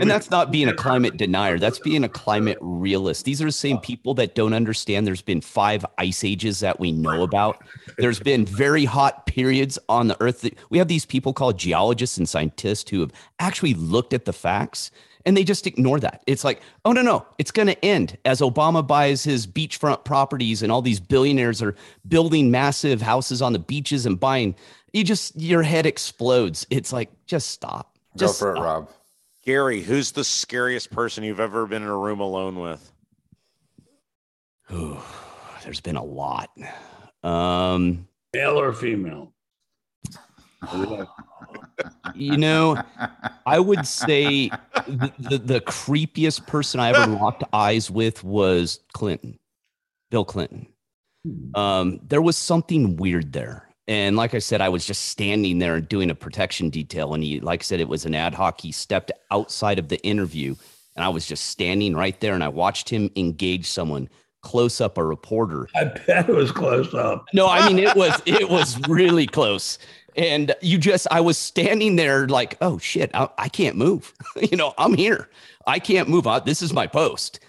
and 0.00 0.10
that's 0.10 0.30
not 0.30 0.50
being 0.50 0.68
a 0.68 0.74
climate 0.74 1.16
denier. 1.16 1.58
That's 1.58 1.78
being 1.78 2.04
a 2.04 2.08
climate 2.08 2.58
realist. 2.60 3.24
These 3.24 3.42
are 3.42 3.46
the 3.46 3.52
same 3.52 3.78
people 3.78 4.14
that 4.14 4.34
don't 4.34 4.52
understand 4.52 5.06
there's 5.06 5.22
been 5.22 5.40
five 5.40 5.84
ice 5.98 6.24
ages 6.24 6.60
that 6.60 6.78
we 6.80 6.92
know 6.92 7.22
about. 7.22 7.62
There's 7.96 8.20
been 8.20 8.44
very 8.44 8.84
hot 8.84 9.26
periods 9.26 9.78
on 9.88 10.08
the 10.08 10.16
earth. 10.20 10.48
We 10.70 10.78
have 10.78 10.88
these 10.88 11.06
people 11.06 11.32
called 11.32 11.58
geologists 11.58 12.18
and 12.18 12.28
scientists 12.28 12.90
who 12.90 13.00
have 13.00 13.12
actually 13.38 13.74
looked 13.74 14.12
at 14.12 14.24
the 14.24 14.32
facts 14.32 14.90
and 15.26 15.36
they 15.36 15.44
just 15.44 15.66
ignore 15.66 16.00
that. 16.00 16.22
It's 16.26 16.44
like, 16.44 16.62
oh, 16.84 16.92
no, 16.92 17.02
no, 17.02 17.26
it's 17.38 17.50
going 17.50 17.68
to 17.68 17.84
end 17.84 18.16
as 18.24 18.40
Obama 18.40 18.86
buys 18.86 19.24
his 19.24 19.46
beachfront 19.46 20.04
properties 20.04 20.62
and 20.62 20.72
all 20.72 20.80
these 20.80 21.00
billionaires 21.00 21.60
are 21.60 21.74
building 22.06 22.50
massive 22.50 23.02
houses 23.02 23.42
on 23.42 23.52
the 23.52 23.58
beaches 23.58 24.06
and 24.06 24.18
buying 24.18 24.54
you 24.92 25.04
just 25.04 25.36
your 25.36 25.62
head 25.62 25.86
explodes. 25.86 26.66
It's 26.70 26.92
like 26.92 27.10
just 27.26 27.50
stop. 27.50 27.96
Go 28.16 28.26
Just 28.26 28.38
for 28.38 28.56
it. 28.56 28.60
Rob. 28.60 28.90
Gary, 29.48 29.80
who's 29.80 30.12
the 30.12 30.24
scariest 30.24 30.90
person 30.90 31.24
you've 31.24 31.40
ever 31.40 31.66
been 31.66 31.82
in 31.82 31.88
a 31.88 31.96
room 31.96 32.20
alone 32.20 32.60
with? 32.60 32.92
Ooh, 34.70 34.98
there's 35.64 35.80
been 35.80 35.96
a 35.96 36.04
lot. 36.04 36.50
Um, 37.22 38.06
Male 38.34 38.60
or 38.60 38.74
female? 38.74 39.32
you 42.14 42.36
know, 42.36 42.76
I 43.46 43.58
would 43.58 43.86
say 43.86 44.50
the, 44.86 45.14
the, 45.18 45.38
the 45.38 45.60
creepiest 45.62 46.46
person 46.46 46.78
I 46.78 46.90
ever 46.90 47.06
locked 47.18 47.44
eyes 47.54 47.90
with 47.90 48.22
was 48.22 48.80
Clinton, 48.92 49.38
Bill 50.10 50.26
Clinton. 50.26 50.66
Um, 51.54 52.00
there 52.06 52.20
was 52.20 52.36
something 52.36 52.96
weird 52.96 53.32
there. 53.32 53.67
And 53.88 54.16
like 54.16 54.34
I 54.34 54.38
said, 54.38 54.60
I 54.60 54.68
was 54.68 54.84
just 54.84 55.06
standing 55.06 55.58
there 55.58 55.76
and 55.76 55.88
doing 55.88 56.10
a 56.10 56.14
protection 56.14 56.68
detail. 56.68 57.14
And 57.14 57.24
he, 57.24 57.40
like 57.40 57.62
I 57.62 57.64
said, 57.64 57.80
it 57.80 57.88
was 57.88 58.04
an 58.04 58.14
ad 58.14 58.34
hoc. 58.34 58.60
He 58.60 58.70
stepped 58.70 59.10
outside 59.30 59.78
of 59.78 59.88
the 59.88 59.98
interview 60.02 60.54
and 60.94 61.04
I 61.04 61.08
was 61.08 61.26
just 61.26 61.46
standing 61.46 61.94
right 61.94 62.18
there 62.20 62.34
and 62.34 62.44
I 62.44 62.48
watched 62.48 62.88
him 62.88 63.08
engage 63.16 63.66
someone 63.66 64.08
close 64.42 64.80
up, 64.80 64.98
a 64.98 65.04
reporter. 65.04 65.68
I 65.74 65.84
bet 65.84 66.28
it 66.28 66.34
was 66.34 66.52
close 66.52 66.92
up. 66.92 67.26
No, 67.32 67.48
I 67.48 67.68
mean 67.68 67.78
it 67.78 67.94
was 67.96 68.20
it 68.26 68.50
was 68.50 68.78
really 68.88 69.26
close. 69.26 69.78
And 70.16 70.54
you 70.60 70.76
just 70.76 71.06
I 71.10 71.20
was 71.20 71.38
standing 71.38 71.96
there 71.96 72.26
like, 72.26 72.58
oh 72.60 72.78
shit, 72.78 73.10
I, 73.14 73.28
I 73.38 73.48
can't 73.48 73.76
move. 73.76 74.12
you 74.50 74.56
know, 74.56 74.74
I'm 74.76 74.94
here. 74.94 75.28
I 75.66 75.78
can't 75.78 76.08
move 76.08 76.26
out. 76.26 76.46
This 76.46 76.62
is 76.62 76.72
my 76.72 76.86
post. 76.86 77.40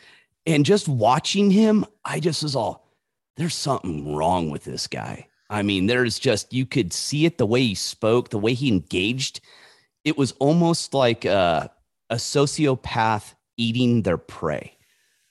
And 0.46 0.65
just 0.65 0.88
watching 0.88 1.51
him, 1.51 1.86
I 2.05 2.19
just 2.19 2.43
was 2.43 2.55
all, 2.55 2.88
there's 3.36 3.55
something 3.55 4.15
wrong 4.15 4.50
with 4.50 4.63
this 4.63 4.88
guy. 4.88 5.28
I 5.49 5.63
mean, 5.63 5.87
there's 5.87 6.19
just 6.19 6.53
you 6.53 6.65
could 6.65 6.93
see 6.93 7.25
it 7.25 7.37
the 7.37 7.45
way 7.45 7.61
he 7.61 7.75
spoke, 7.75 8.29
the 8.29 8.37
way 8.37 8.53
he 8.53 8.67
engaged. 8.67 9.41
It 10.03 10.17
was 10.17 10.31
almost 10.33 10.93
like 10.93 11.25
a, 11.25 11.71
a 12.09 12.15
sociopath 12.15 13.33
eating 13.57 14.03
their 14.03 14.17
prey. 14.17 14.77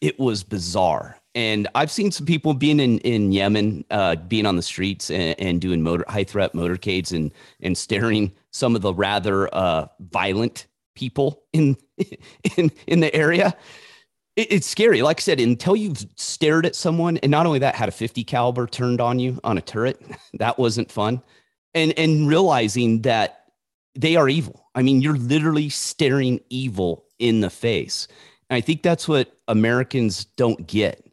It 0.00 0.18
was 0.18 0.44
bizarre. 0.44 1.18
And 1.34 1.68
I've 1.74 1.90
seen 1.90 2.10
some 2.10 2.26
people 2.26 2.52
being 2.54 2.80
in, 2.80 2.98
in 3.00 3.32
Yemen, 3.32 3.84
uh, 3.90 4.16
being 4.16 4.46
on 4.46 4.56
the 4.56 4.62
streets 4.62 5.10
and, 5.10 5.38
and 5.38 5.60
doing 5.60 5.82
motor 5.82 6.04
high 6.08 6.24
threat 6.24 6.52
motorcades 6.52 7.12
and 7.12 7.32
and 7.60 7.78
staring 7.78 8.32
some 8.50 8.74
of 8.74 8.82
the 8.82 8.92
rather 8.92 9.52
uh, 9.54 9.86
violent 10.00 10.66
people 10.94 11.44
in 11.52 11.76
in 12.56 12.72
in 12.86 13.00
the 13.00 13.14
area. 13.14 13.56
It, 14.38 14.52
it's 14.52 14.66
scary. 14.66 15.02
Like 15.02 15.18
I 15.18 15.22
said, 15.22 15.40
until 15.40 15.74
you've 15.76 16.06
stared 16.16 16.64
at 16.64 16.76
someone, 16.76 17.18
and 17.18 17.30
not 17.30 17.44
only 17.46 17.58
that, 17.58 17.74
had 17.74 17.88
a 17.88 17.92
50 17.92 18.22
caliber 18.24 18.66
turned 18.66 19.00
on 19.00 19.18
you 19.18 19.38
on 19.42 19.58
a 19.58 19.60
turret, 19.60 20.00
that 20.34 20.58
wasn't 20.58 20.90
fun. 20.90 21.20
And 21.74 21.92
and 21.98 22.28
realizing 22.28 23.02
that 23.02 23.44
they 23.94 24.16
are 24.16 24.28
evil. 24.28 24.64
I 24.74 24.82
mean, 24.82 25.02
you're 25.02 25.16
literally 25.16 25.68
staring 25.68 26.40
evil 26.50 27.04
in 27.18 27.40
the 27.40 27.50
face. 27.50 28.06
And 28.48 28.56
I 28.56 28.60
think 28.60 28.82
that's 28.82 29.08
what 29.08 29.36
Americans 29.48 30.24
don't 30.36 30.66
get 30.66 31.04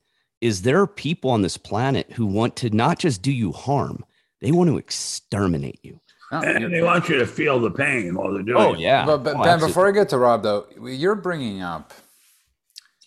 is 0.42 0.62
there 0.62 0.80
are 0.82 0.88
people 0.88 1.32
on 1.32 1.42
this 1.42 1.58
planet 1.58 2.12
who 2.12 2.26
want 2.26 2.56
to 2.58 2.70
not 2.70 3.00
just 3.00 3.22
do 3.24 3.32
you 3.32 3.52
harm, 3.52 4.06
they 4.42 4.52
want 4.52 4.70
to 4.70 4.78
exterminate 4.78 5.80
you. 5.84 6.00
No, 6.32 6.40
And 6.42 6.72
they 6.74 6.82
want 6.84 7.10
you 7.10 7.18
to 7.20 7.26
feel 7.26 7.60
the 7.60 7.72
pain 7.72 8.16
while 8.16 8.32
they're 8.34 8.44
doing 8.44 8.58
Oh 8.62 8.74
it. 8.74 8.80
yeah. 8.80 9.06
But, 9.06 9.24
but 9.24 9.36
Oh, 9.36 9.40
Ben, 9.44 9.54
absolutely. 9.54 9.68
before 9.70 9.88
I 9.88 9.92
get 9.92 10.10
to 10.10 10.18
Rob, 10.18 10.44
though, 10.44 10.68
you're 10.84 11.16
bringing 11.16 11.62
up 11.62 11.94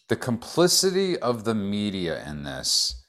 the 0.08 0.16
complicity 0.16 1.18
of 1.18 1.44
the 1.44 1.54
media 1.54 2.26
in 2.28 2.42
this 2.44 3.04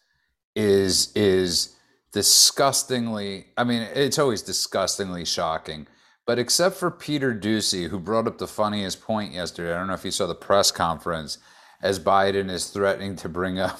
is 0.55 1.11
is 1.15 1.75
disgustingly. 2.11 3.47
I 3.57 3.63
mean, 3.63 3.81
it's 3.93 4.19
always 4.19 4.41
disgustingly 4.41 5.25
shocking. 5.25 5.87
But 6.25 6.37
except 6.37 6.75
for 6.75 6.91
Peter 6.91 7.33
Doocy, 7.33 7.89
who 7.89 7.99
brought 7.99 8.27
up 8.27 8.37
the 8.37 8.47
funniest 8.47 9.01
point 9.01 9.33
yesterday, 9.33 9.73
I 9.73 9.77
don't 9.79 9.87
know 9.87 9.93
if 9.93 10.05
you 10.05 10.11
saw 10.11 10.27
the 10.27 10.35
press 10.35 10.71
conference, 10.71 11.39
as 11.81 11.99
Biden 11.99 12.51
is 12.51 12.67
threatening 12.67 13.15
to 13.15 13.29
bring 13.29 13.57
up 13.57 13.79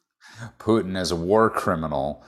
Putin 0.60 0.96
as 0.96 1.10
a 1.10 1.16
war 1.16 1.50
criminal. 1.50 2.22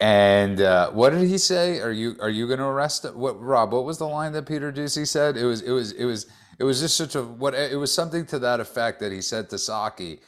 And 0.00 0.60
uh, 0.60 0.90
what 0.90 1.10
did 1.10 1.26
he 1.26 1.38
say? 1.38 1.80
Are 1.80 1.92
you 1.92 2.16
are 2.20 2.28
you 2.28 2.46
going 2.46 2.58
to 2.58 2.66
arrest? 2.66 3.04
What 3.14 3.40
Rob? 3.40 3.72
What 3.72 3.84
was 3.84 3.98
the 3.98 4.06
line 4.06 4.32
that 4.32 4.46
Peter 4.46 4.72
Doocy 4.72 5.06
said? 5.06 5.36
It 5.36 5.44
was 5.44 5.62
it 5.62 5.72
was 5.72 5.92
it 5.92 6.04
was 6.04 6.26
it 6.58 6.64
was 6.64 6.80
just 6.80 6.96
such 6.96 7.14
a 7.14 7.22
what 7.22 7.54
it 7.54 7.78
was 7.78 7.92
something 7.92 8.26
to 8.26 8.38
that 8.40 8.60
effect 8.60 9.00
that 9.00 9.12
he 9.12 9.20
said 9.20 9.48
to 9.50 9.56
Psaki. 9.56 10.20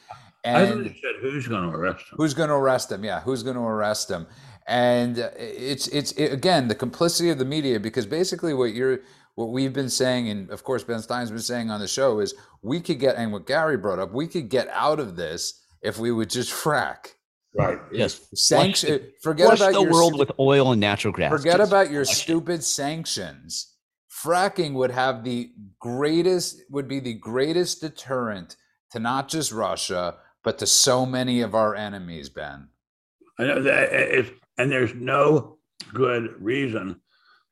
And 0.43 0.95
said 1.03 1.17
who's 1.21 1.47
going 1.47 1.71
to 1.71 1.77
arrest 1.77 2.01
him. 2.11 2.17
who's 2.17 2.35
going 2.35 2.49
to 2.49 2.55
arrest 2.55 2.91
him? 2.91 3.05
Yeah, 3.05 3.21
who's 3.21 3.43
going 3.43 3.57
to 3.57 3.63
arrest 3.63 4.11
him? 4.11 4.27
And 4.67 5.19
it's 5.37 5.89
it's 5.89 6.13
it, 6.13 6.33
again 6.33 6.69
the 6.69 6.75
complicity 6.75 7.31
of 7.31 7.39
the 7.39 7.45
media 7.45 7.81
because 7.81 8.07
basically 8.07 8.55
what 8.55 8.73
you're 8.73 9.01
what 9.35 9.51
we've 9.51 9.73
been 9.73 9.91
saying 9.91 10.29
and 10.29 10.49
of 10.51 10.65
course 10.65 10.85
Ben 10.85 11.01
Stein's 11.01 11.31
been 11.31 11.41
saying 11.41 11.71
on 11.71 11.81
the 11.81 11.89
show 11.89 12.21
is 12.21 12.35
we 12.63 12.81
could 12.81 13.01
get 13.01 13.17
and 13.17 13.33
what 13.33 13.47
Gary 13.47 13.77
brought 13.77 13.99
up 13.99 14.13
we 14.13 14.27
could 14.29 14.49
get 14.49 14.69
out 14.69 15.01
of 15.01 15.17
this 15.17 15.61
if 15.83 15.99
we 15.99 16.13
would 16.13 16.31
just 16.31 16.53
frack. 16.53 17.09
Right. 17.55 17.79
Yes. 17.91 18.29
Sanction. 18.35 19.11
Forget 19.23 19.49
Flush 19.49 19.61
about 19.61 19.73
the 19.73 19.83
your 19.83 19.93
world 19.93 20.19
with 20.19 20.31
oil 20.39 20.71
and 20.73 20.81
natural 20.81 21.13
gas. 21.13 21.31
Forget 21.33 21.59
Just 21.59 21.71
about 21.71 21.91
your 21.91 22.05
flush 22.05 22.19
it. 22.19 22.23
stupid 22.23 22.65
sanctions. 22.65 23.70
Fracking 24.23 24.75
would 24.75 24.91
have 24.91 25.25
the 25.25 25.53
greatest 25.79 26.62
would 26.71 26.89
be 26.89 27.00
the 27.00 27.15
greatest 27.15 27.81
deterrent 27.81 28.57
to 28.93 28.99
not 28.99 29.29
just 29.29 29.53
Russia, 29.53 30.17
but 30.43 30.59
to 30.59 30.67
so 30.67 31.07
many 31.07 31.41
of 31.41 31.55
our 31.55 31.75
enemies, 31.75 32.29
Ben. 32.29 32.69
And 33.39 34.71
there's 34.71 34.95
no 34.95 35.59
good 35.95 36.35
reason 36.39 37.00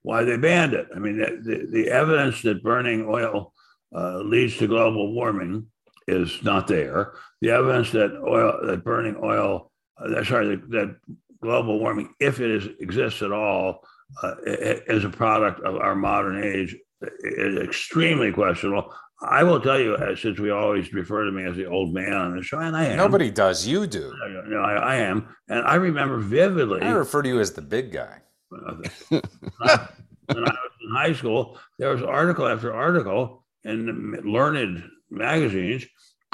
why 0.02 0.24
they 0.24 0.36
banned 0.36 0.74
it. 0.74 0.88
I 0.94 0.98
mean, 0.98 1.18
the, 1.18 1.68
the, 1.70 1.90
evidence 1.90 2.42
that 2.42 2.62
burning 2.62 3.06
oil 3.08 3.52
uh, 3.94 4.18
leads 4.18 4.58
to 4.58 4.66
global 4.66 5.12
warming 5.12 5.66
is 6.06 6.42
not 6.42 6.66
there. 6.66 7.14
The 7.40 7.50
evidence 7.50 7.92
that 7.92 8.12
oil, 8.22 8.58
that 8.66 8.84
burning 8.84 9.16
oil, 9.22 9.70
uh, 9.98 10.24
sorry, 10.24 10.56
that, 10.56 10.70
that 10.70 10.96
global 11.42 11.78
warming, 11.78 12.14
if 12.20 12.40
it 12.40 12.50
is, 12.50 12.68
exists 12.80 13.22
at 13.22 13.32
all, 13.32 13.82
uh, 14.22 14.34
is 14.44 15.04
a 15.04 15.08
product 15.08 15.60
of 15.60 15.76
our 15.76 15.94
modern 15.94 16.42
age, 16.42 16.76
is 17.22 17.58
extremely 17.58 18.32
questionable. 18.32 18.92
I 19.20 19.42
will 19.42 19.60
tell 19.60 19.80
you, 19.80 19.94
uh, 19.94 20.14
since 20.14 20.38
we 20.38 20.50
always 20.50 20.92
refer 20.92 21.24
to 21.24 21.32
me 21.32 21.44
as 21.44 21.56
the 21.56 21.66
old 21.66 21.92
man 21.92 22.12
on 22.12 22.36
the 22.36 22.42
show, 22.42 22.58
and 22.58 22.76
I 22.76 22.84
am. 22.84 22.96
Nobody 22.96 23.30
does. 23.30 23.66
You 23.66 23.86
do. 23.86 24.12
No, 24.46 24.60
I, 24.60 24.74
I 24.74 24.96
am, 24.96 25.28
and 25.48 25.66
I 25.66 25.74
remember 25.74 26.18
vividly 26.18 26.82
I 26.82 26.90
refer 26.90 27.22
to 27.22 27.28
you 27.28 27.40
as 27.40 27.52
the 27.52 27.62
big 27.62 27.92
guy. 27.92 28.18
when 28.48 29.22
I 29.64 29.88
was 30.36 30.72
in 30.82 30.90
high 30.92 31.12
school, 31.12 31.58
there 31.78 31.90
was 31.90 32.02
article 32.02 32.46
after 32.46 32.72
article 32.72 33.44
in 33.64 34.20
learned 34.24 34.84
magazines 35.10 35.84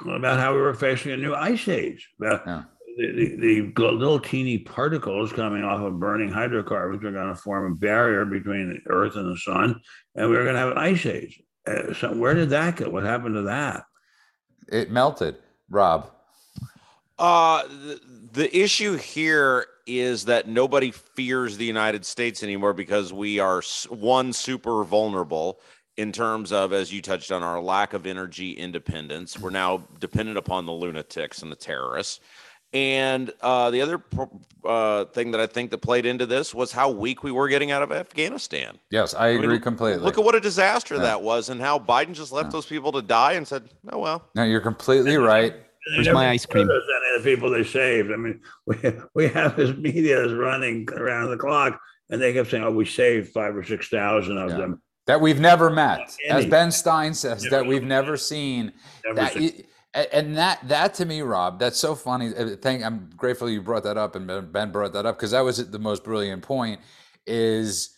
about 0.03 0.39
how 0.39 0.55
we 0.55 0.61
were 0.61 0.75
facing 0.75 1.13
a 1.13 1.17
new 1.17 1.35
ice 1.35 1.69
age. 1.69 2.11
About 2.21 2.43
Yeah. 2.47 2.63
The, 2.97 3.13
the, 3.13 3.37
the 3.37 3.73
gl- 3.73 3.99
little 3.99 4.21
teeny 4.21 4.59
particles 4.59 5.33
coming 5.33 5.65
off 5.65 5.81
of 5.81 5.99
burning 5.99 6.31
hydrocarbons 6.31 7.05
are 7.05 7.13
going 7.13 7.29
to 7.29 7.35
form 7.35 7.73
a 7.73 7.77
barrier 7.77 8.25
between 8.25 8.69
the 8.71 8.91
Earth 8.91 9.17
and 9.17 9.31
the 9.31 9.39
Sun, 9.39 9.81
and 10.15 10.31
we're 10.31 10.45
going 10.45 10.55
to 10.55 10.61
have 10.61 10.73
an 10.73 10.79
ice 10.79 11.07
age. 11.07 11.43
Uh, 11.67 11.93
so 11.95 12.15
where 12.15 12.35
did 12.35 12.51
that 12.51 12.77
go? 12.77 12.91
What 12.91 13.05
happened 13.05 13.35
to 13.35 13.43
that? 13.43 13.85
It 14.69 14.91
melted. 14.91 15.37
Rob. 15.69 16.11
Uh, 17.19 17.63
the, 17.67 18.01
the 18.33 18.57
issue 18.57 18.97
here 18.97 19.67
is 19.87 20.25
that 20.25 20.49
nobody 20.49 20.91
fears 20.91 21.57
the 21.57 21.65
United 21.65 22.05
States 22.05 22.43
anymore 22.43 22.73
because 22.73 23.13
we 23.13 23.39
are 23.39 23.63
one 23.89 24.33
super 24.33 24.83
vulnerable 24.85 25.61
in 25.97 26.11
terms 26.11 26.53
of, 26.53 26.73
as 26.73 26.93
you 26.93 27.01
touched 27.01 27.31
on, 27.31 27.43
our 27.43 27.61
lack 27.61 27.93
of 27.93 28.07
energy 28.07 28.53
independence. 28.53 29.39
We're 29.39 29.51
now 29.51 29.83
dependent 30.01 30.39
upon 30.39 30.67
the 30.67 30.73
lunatics 30.73 31.43
and 31.43 31.53
the 31.53 31.57
terrorists. 31.57 32.21
And 32.75 33.33
uh, 33.41 33.71
the 33.71 33.81
other 33.83 33.99
pro- 33.99 34.41
uh, 34.65 35.05
thing 35.07 35.31
that 35.31 35.41
I 35.41 35.47
think 35.47 35.71
that 35.71 35.79
played 35.79 36.07
into 36.07 36.27
this 36.27 36.53
was 36.53 36.73
how 36.73 36.91
weak 36.91 37.23
we 37.23 37.31
were 37.31 37.47
getting 37.49 37.71
out 37.71 37.83
of 37.83 37.93
Afghanistan. 37.93 38.79
Yes, 38.91 39.15
I 39.15 39.35
mean, 39.35 39.45
agree 39.45 39.61
completely. 39.61 40.03
Look 40.03 40.19
at 40.19 40.25
what 40.25 40.35
a 40.35 40.41
disaster 40.41 40.97
Yeah. 40.97 41.03
that 41.03 41.23
was, 41.23 41.51
and 41.51 41.61
how 41.61 41.79
Biden 41.79 42.15
just 42.15 42.33
left 42.33 42.47
Yeah. 42.47 42.51
those 42.53 42.67
people 42.67 42.91
to 42.93 43.01
die 43.03 43.35
and 43.35 43.47
said, 43.47 43.69
"Oh 43.93 43.99
well." 44.01 44.29
no, 44.35 44.43
you're 44.43 44.61
completely 44.61 45.17
right. 45.17 45.53
They 45.55 45.97
Where's 45.99 46.09
my 46.09 46.31
ice 46.31 46.47
cream? 46.47 46.67
showed 46.67 46.75
us 46.77 46.83
Any 47.07 47.17
of 47.17 47.23
the 47.23 47.31
people 47.31 47.51
they 47.51 47.63
saved. 47.63 48.11
I 48.11 48.17
mean, 48.17 48.41
we, 48.67 48.77
we 49.15 49.29
have 49.29 49.55
this 49.57 49.77
media 49.77 50.21
that's 50.23 50.33
running 50.33 50.89
around 50.97 51.31
the 51.31 51.37
clock, 51.37 51.79
and 52.11 52.21
they 52.21 52.33
kept 52.33 52.51
saying, 52.51 52.65
"Oh, 52.65 52.73
we 52.73 52.87
saved 52.87 53.33
five 53.33 53.55
or 53.55 53.63
six 53.63 53.89
thousand 53.89 54.37
of 54.39 54.51
Yeah. 54.51 54.57
them." 54.57 54.83
That 55.07 55.21
we've 55.21 55.39
never 55.39 55.71
met. 55.71 56.11
As 56.29 56.47
Ben 56.47 56.73
Stein 56.73 57.13
says, 57.15 57.45
Never 57.45 57.57
that 57.57 57.67
we've 57.67 57.85
never 57.85 58.17
seen 58.17 58.73
Never 59.05 59.15
that, 59.17 59.33
seen. 59.35 59.43
y- 59.43 59.49
a- 59.59 59.65
and 60.13 60.37
that 60.37 60.59
that 60.69 60.95
to 60.95 61.05
me 61.05 61.21
rob 61.23 61.59
that's 61.59 61.79
so 61.79 61.95
funny 61.95 62.35
Uh, 62.35 62.57
thank 62.61 62.83
i'm 62.85 63.11
grateful 63.17 63.49
you 63.49 63.63
brought 63.63 63.85
that 63.85 63.97
up 63.97 64.17
and 64.17 64.27
Ben- 64.27 64.51
ben 64.51 64.73
brought 64.73 64.93
that 64.93 65.07
up 65.07 65.17
because 65.17 65.31
that 65.31 65.41
was 65.43 65.71
the 65.71 65.79
most 65.79 66.03
brilliant 66.05 66.43
point 66.43 66.81
is 67.27 67.91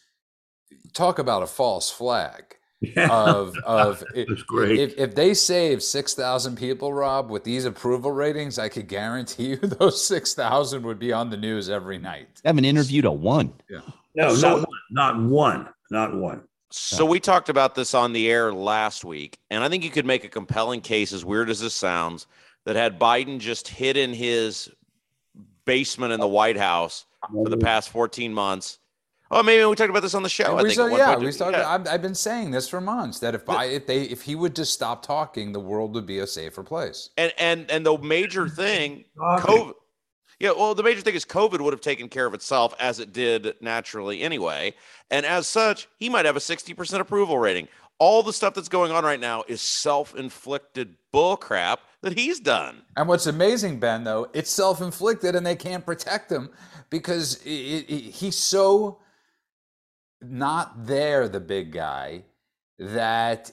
talk 0.93 1.19
about 1.19 1.43
a 1.43 1.47
false 1.47 1.91
flag 1.91 2.43
Yeah. 2.81 3.09
of 3.11 3.57
of 3.65 4.05
i- 4.17 4.27
That's 4.29 4.43
great. 4.43 4.79
if, 4.79 4.99
if 4.99 5.15
they 5.15 5.33
save 5.35 5.83
6000 5.83 6.57
people 6.57 6.93
rob 6.93 7.31
with 7.31 7.45
these 7.45 7.65
approval 7.65 8.13
ratings 8.13 8.59
i 8.59 8.69
could 8.69 8.89
guarantee 8.89 9.51
you 9.51 9.57
those 9.79 10.07
6000 10.07 10.83
would 10.85 10.99
be 10.99 11.13
on 11.13 11.31
the 11.31 11.37
news 11.37 11.71
every 11.71 11.99
night 11.99 12.29
I 12.45 12.49
haven't 12.49 12.65
interviewed 12.67 13.05
a 13.07 13.13
one. 13.13 13.53
yeah. 13.71 13.81
No, 14.15 14.35
So- 14.35 14.59
not 14.59 14.69
one. 14.69 14.79
Not 14.91 15.21
one. 15.23 15.69
Not 15.91 16.15
one. 16.17 16.43
So 16.71 17.07
we 17.07 17.21
talked 17.21 17.49
about 17.49 17.75
this 17.75 17.95
on 17.95 18.13
the 18.13 18.31
air 18.31 18.53
last 18.53 19.05
week, 19.05 19.39
and 19.51 19.63
I 19.63 19.69
think 19.69 19.85
you 19.85 19.91
could 19.91 20.07
make 20.07 20.25
a 20.25 20.29
compelling 20.29 20.81
case, 20.81 21.13
as 21.13 21.25
weird 21.25 21.49
as 21.49 21.61
this 21.61 21.75
sounds, 21.75 22.27
that 22.65 22.77
had 22.77 22.99
Biden 22.99 23.39
just 23.39 23.69
hid 23.69 23.97
in 23.97 24.13
his 24.13 24.69
basement 25.65 26.13
in 26.13 26.21
the 26.21 26.27
White 26.27 26.57
House 26.57 27.07
for 27.33 27.49
the 27.49 27.57
past 27.57 27.91
14 27.91 28.33
months. 28.33 28.79
Oh, 29.31 29.43
maybe 29.43 29.65
we 29.65 29.75
talked 29.75 29.91
about 29.91 30.03
this 30.03 30.15
on 30.15 30.23
the 30.23 30.29
show. 30.29 30.57
I 30.57 30.63
we 30.63 30.69
think 30.69 30.75
saw, 30.75 30.97
yeah, 30.97 31.17
we 31.17 31.33
started, 31.33 31.59
Yeah. 31.59 31.69
I've, 31.69 31.89
I've 31.89 32.03
been 32.03 32.15
saying 32.15 32.53
this 32.53 32.69
for 32.69 32.81
months 32.81 33.19
that 33.21 33.35
if 33.35 33.49
I 33.49 33.65
if 33.65 33.87
they 33.87 34.03
if 34.03 34.23
he 34.23 34.37
would 34.37 34.55
just 34.55 34.73
stop 34.73 35.03
talking, 35.03 35.53
the 35.53 35.59
world 35.61 35.95
would 35.95 36.07
be 36.07 36.21
a 36.21 36.27
safer 36.27 36.63
place. 36.63 37.11
And 37.17 37.33
and 37.37 37.69
and 37.69 37.85
the 37.85 37.99
major 37.99 38.49
thing, 38.49 39.05
COVID. 39.19 39.73
Yeah, 40.39 40.51
well, 40.53 40.75
the 40.75 40.83
major 40.83 41.01
thing 41.01 41.15
is 41.15 41.25
COVID 41.25 41.61
would 41.63 41.73
have 41.73 41.81
taken 41.81 42.09
care 42.09 42.27
of 42.27 42.35
itself 42.35 42.75
as 42.79 43.01
it 43.01 43.13
did 43.13 43.55
naturally 43.63 44.21
anyway, 44.21 44.75
and 45.11 45.25
as 45.25 45.47
such, 45.47 45.89
he 45.97 46.09
might 46.11 46.27
have 46.27 46.37
a 46.37 46.41
60% 46.41 47.01
approval 47.01 47.39
rating. 47.39 47.69
All 47.99 48.23
the 48.23 48.33
stuff 48.35 48.53
that's 48.53 48.69
going 48.69 48.93
on 48.93 49.05
right 49.05 49.19
now 49.19 49.45
is 49.49 49.63
self-inflicted 49.63 50.97
bullcrap 51.15 51.79
that 52.03 52.13
he's 52.19 52.39
done. 52.41 52.83
And 52.99 53.09
what's 53.09 53.27
amazing, 53.27 53.81
Ben, 53.81 54.05
though, 54.05 54.29
it's 54.35 54.51
self 54.51 54.83
inflicted 54.83 55.35
and 55.35 55.47
they 55.47 55.57
can't 55.57 55.85
protect 55.87 56.31
him 56.31 56.51
because 56.91 57.41
i 57.47 57.49
i 57.49 57.85
i- 57.89 58.11
he's 58.11 58.37
so 58.37 58.99
not 60.21 60.87
there, 60.87 61.29
the 61.29 61.41
big 61.41 61.73
guy, 61.73 62.25
that 62.79 63.53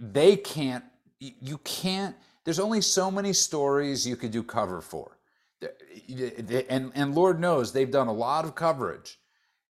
they 0.00 0.36
can't, 0.36 0.84
you 1.20 1.58
can't, 1.58 2.16
there's 2.44 2.58
only 2.60 2.80
so 2.80 3.10
many 3.10 3.32
stories 3.32 4.06
you 4.06 4.16
could 4.16 4.30
do 4.30 4.42
cover 4.42 4.80
for. 4.80 5.15
And, 6.68 6.92
and 6.94 7.14
Lord 7.14 7.40
knows 7.40 7.72
they've 7.72 7.90
done 7.90 8.08
a 8.08 8.12
lot 8.12 8.44
of 8.44 8.54
coverage 8.54 9.18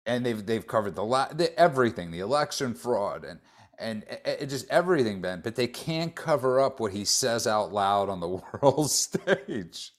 and 0.06 0.24
they've, 0.24 0.44
they've 0.44 0.66
covered 0.66 0.94
the, 0.94 1.04
the 1.34 1.52
everything, 1.58 2.10
the 2.10 2.20
election 2.20 2.74
fraud 2.74 3.24
and, 3.24 3.40
and 3.78 4.04
it 4.24 4.46
just 4.46 4.68
everything, 4.70 5.20
Ben, 5.20 5.40
but 5.42 5.56
they 5.56 5.66
can't 5.66 6.14
cover 6.14 6.60
up 6.60 6.78
what 6.78 6.92
he 6.92 7.04
says 7.04 7.46
out 7.46 7.72
loud 7.72 8.08
on 8.08 8.20
the 8.20 8.28
world 8.62 8.90
stage. 8.90 9.92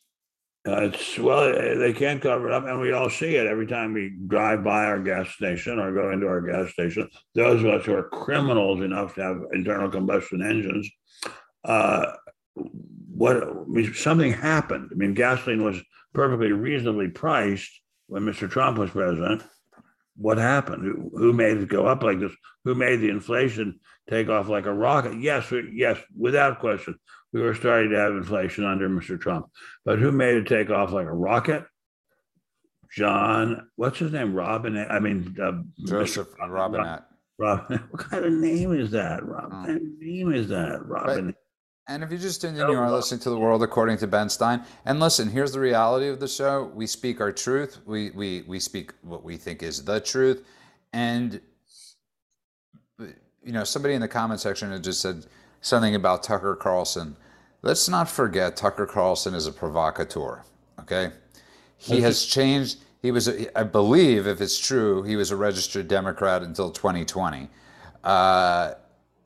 Uh, 0.65 0.83
it's 0.83 1.19
well, 1.19 1.51
they 1.77 1.91
can't 1.91 2.21
cover 2.21 2.47
it 2.47 2.53
up, 2.53 2.65
and 2.65 2.79
we 2.79 2.93
all 2.93 3.09
see 3.09 3.35
it 3.35 3.47
every 3.47 3.67
time 3.67 3.93
we 3.93 4.13
drive 4.27 4.63
by 4.63 4.85
our 4.85 4.99
gas 4.99 5.27
station 5.31 5.77
or 5.77 5.91
go 5.91 6.11
into 6.11 6.25
our 6.25 6.39
gas 6.39 6.71
station. 6.71 7.09
Those 7.35 7.59
of 7.61 7.67
us 7.67 7.85
who 7.85 7.93
are 7.93 8.07
criminals 8.07 8.81
enough 8.81 9.13
to 9.15 9.23
have 9.23 9.41
internal 9.51 9.89
combustion 9.89 10.41
engines, 10.41 10.89
uh, 11.65 12.13
what 13.15 13.43
I 13.43 13.51
mean, 13.67 13.93
something 13.93 14.33
happened. 14.33 14.89
I 14.91 14.95
mean, 14.95 15.13
gasoline 15.13 15.63
was 15.63 15.79
perfectly 16.13 16.51
reasonably 16.51 17.09
priced 17.09 17.71
when 18.07 18.23
Mr. 18.23 18.49
Trump 18.49 18.77
was 18.77 18.91
president. 18.91 19.43
What 20.15 20.37
happened? 20.37 20.83
Who, 20.83 21.11
who 21.17 21.33
made 21.33 21.57
it 21.57 21.69
go 21.69 21.85
up 21.87 22.03
like 22.03 22.19
this? 22.19 22.31
Who 22.65 22.75
made 22.75 22.97
the 22.97 23.09
inflation 23.09 23.79
take 24.09 24.29
off 24.29 24.47
like 24.47 24.65
a 24.65 24.73
rocket? 24.73 25.19
Yes, 25.19 25.51
yes, 25.73 25.97
without 26.17 26.59
question, 26.59 26.99
we 27.31 27.41
were 27.41 27.55
starting 27.55 27.91
to 27.91 27.97
have 27.97 28.13
inflation 28.13 28.65
under 28.65 28.89
Mr. 28.89 29.19
Trump. 29.19 29.47
But 29.85 29.99
who 29.99 30.11
made 30.11 30.37
it 30.37 30.47
take 30.47 30.69
off 30.69 30.91
like 30.91 31.07
a 31.07 31.13
rocket? 31.13 31.65
John, 32.95 33.69
what's 33.75 33.97
his 33.97 34.11
name? 34.11 34.35
Robin. 34.35 34.77
I 34.77 34.99
mean, 34.99 35.35
uh, 35.41 35.63
Joseph 35.85 36.27
Robinette. 36.39 37.05
Robin. 37.39 37.79
What 37.89 38.09
kind 38.09 38.25
of 38.25 38.33
name 38.33 38.79
is 38.79 38.91
that? 38.91 39.25
Robin. 39.25 39.51
Oh. 39.51 39.55
What 39.55 39.71
kind 39.71 39.83
of 39.83 39.99
name 39.99 40.33
is 40.33 40.49
that? 40.49 40.85
Robin. 40.85 41.33
And 41.87 42.01
if 42.01 42.11
you 42.11 42.17
just 42.17 42.41
tuned 42.41 42.57
in, 42.57 42.69
you 42.69 42.77
are 42.77 42.89
listening 42.89 43.19
to 43.21 43.29
the 43.29 43.37
world 43.37 43.61
according 43.61 43.97
to 43.97 44.07
Ben 44.07 44.29
Stein. 44.29 44.63
And 44.85 45.01
listen, 45.01 45.29
here's 45.29 45.51
the 45.51 45.59
reality 45.59 46.07
of 46.07 46.19
the 46.19 46.29
show: 46.29 46.71
we 46.73 46.87
speak 46.87 47.19
our 47.19 47.31
truth. 47.31 47.79
We 47.85 48.11
we 48.11 48.43
we 48.47 48.59
speak 48.59 48.93
what 49.01 49.23
we 49.23 49.35
think 49.35 49.61
is 49.61 49.83
the 49.83 49.99
truth. 49.99 50.45
And 50.93 51.41
you 53.43 53.51
know, 53.51 53.63
somebody 53.63 53.93
in 53.93 54.01
the 54.01 54.07
comment 54.07 54.39
section 54.39 54.71
had 54.71 54.83
just 54.83 55.01
said 55.01 55.25
something 55.61 55.95
about 55.95 56.23
Tucker 56.23 56.55
Carlson. 56.55 57.17
Let's 57.61 57.89
not 57.89 58.09
forget 58.09 58.55
Tucker 58.55 58.85
Carlson 58.85 59.33
is 59.33 59.47
a 59.47 59.51
provocateur. 59.51 60.43
Okay, 60.79 61.11
he 61.77 62.01
has 62.01 62.25
changed. 62.25 62.77
He 63.01 63.11
was, 63.11 63.29
I 63.53 63.63
believe, 63.63 64.27
if 64.27 64.39
it's 64.39 64.57
true, 64.57 65.03
he 65.03 65.17
was 65.17 65.31
a 65.31 65.35
registered 65.35 65.89
Democrat 65.89 66.41
until 66.41 66.71
2020. 66.71 67.49
Uh, 68.01 68.75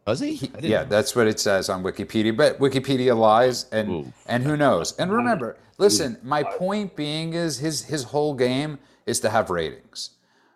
Was 0.07 0.21
he? 0.21 0.51
Yeah, 0.61 0.83
know. 0.83 0.85
that's 0.85 1.15
what 1.15 1.27
it 1.27 1.39
says 1.39 1.69
on 1.69 1.83
Wikipedia. 1.83 2.35
But 2.35 2.59
Wikipedia 2.59 3.15
lies, 3.15 3.65
and 3.71 3.89
Ooh. 3.89 4.13
and 4.25 4.43
who 4.43 4.57
knows? 4.57 4.97
And 4.97 5.11
remember, 5.11 5.57
listen. 5.77 6.17
My 6.23 6.43
point 6.43 6.95
being 6.95 7.33
is 7.33 7.59
his 7.59 7.83
his 7.83 8.03
whole 8.05 8.33
game 8.33 8.79
is 9.05 9.19
to 9.19 9.29
have 9.29 9.49
ratings. 9.49 10.11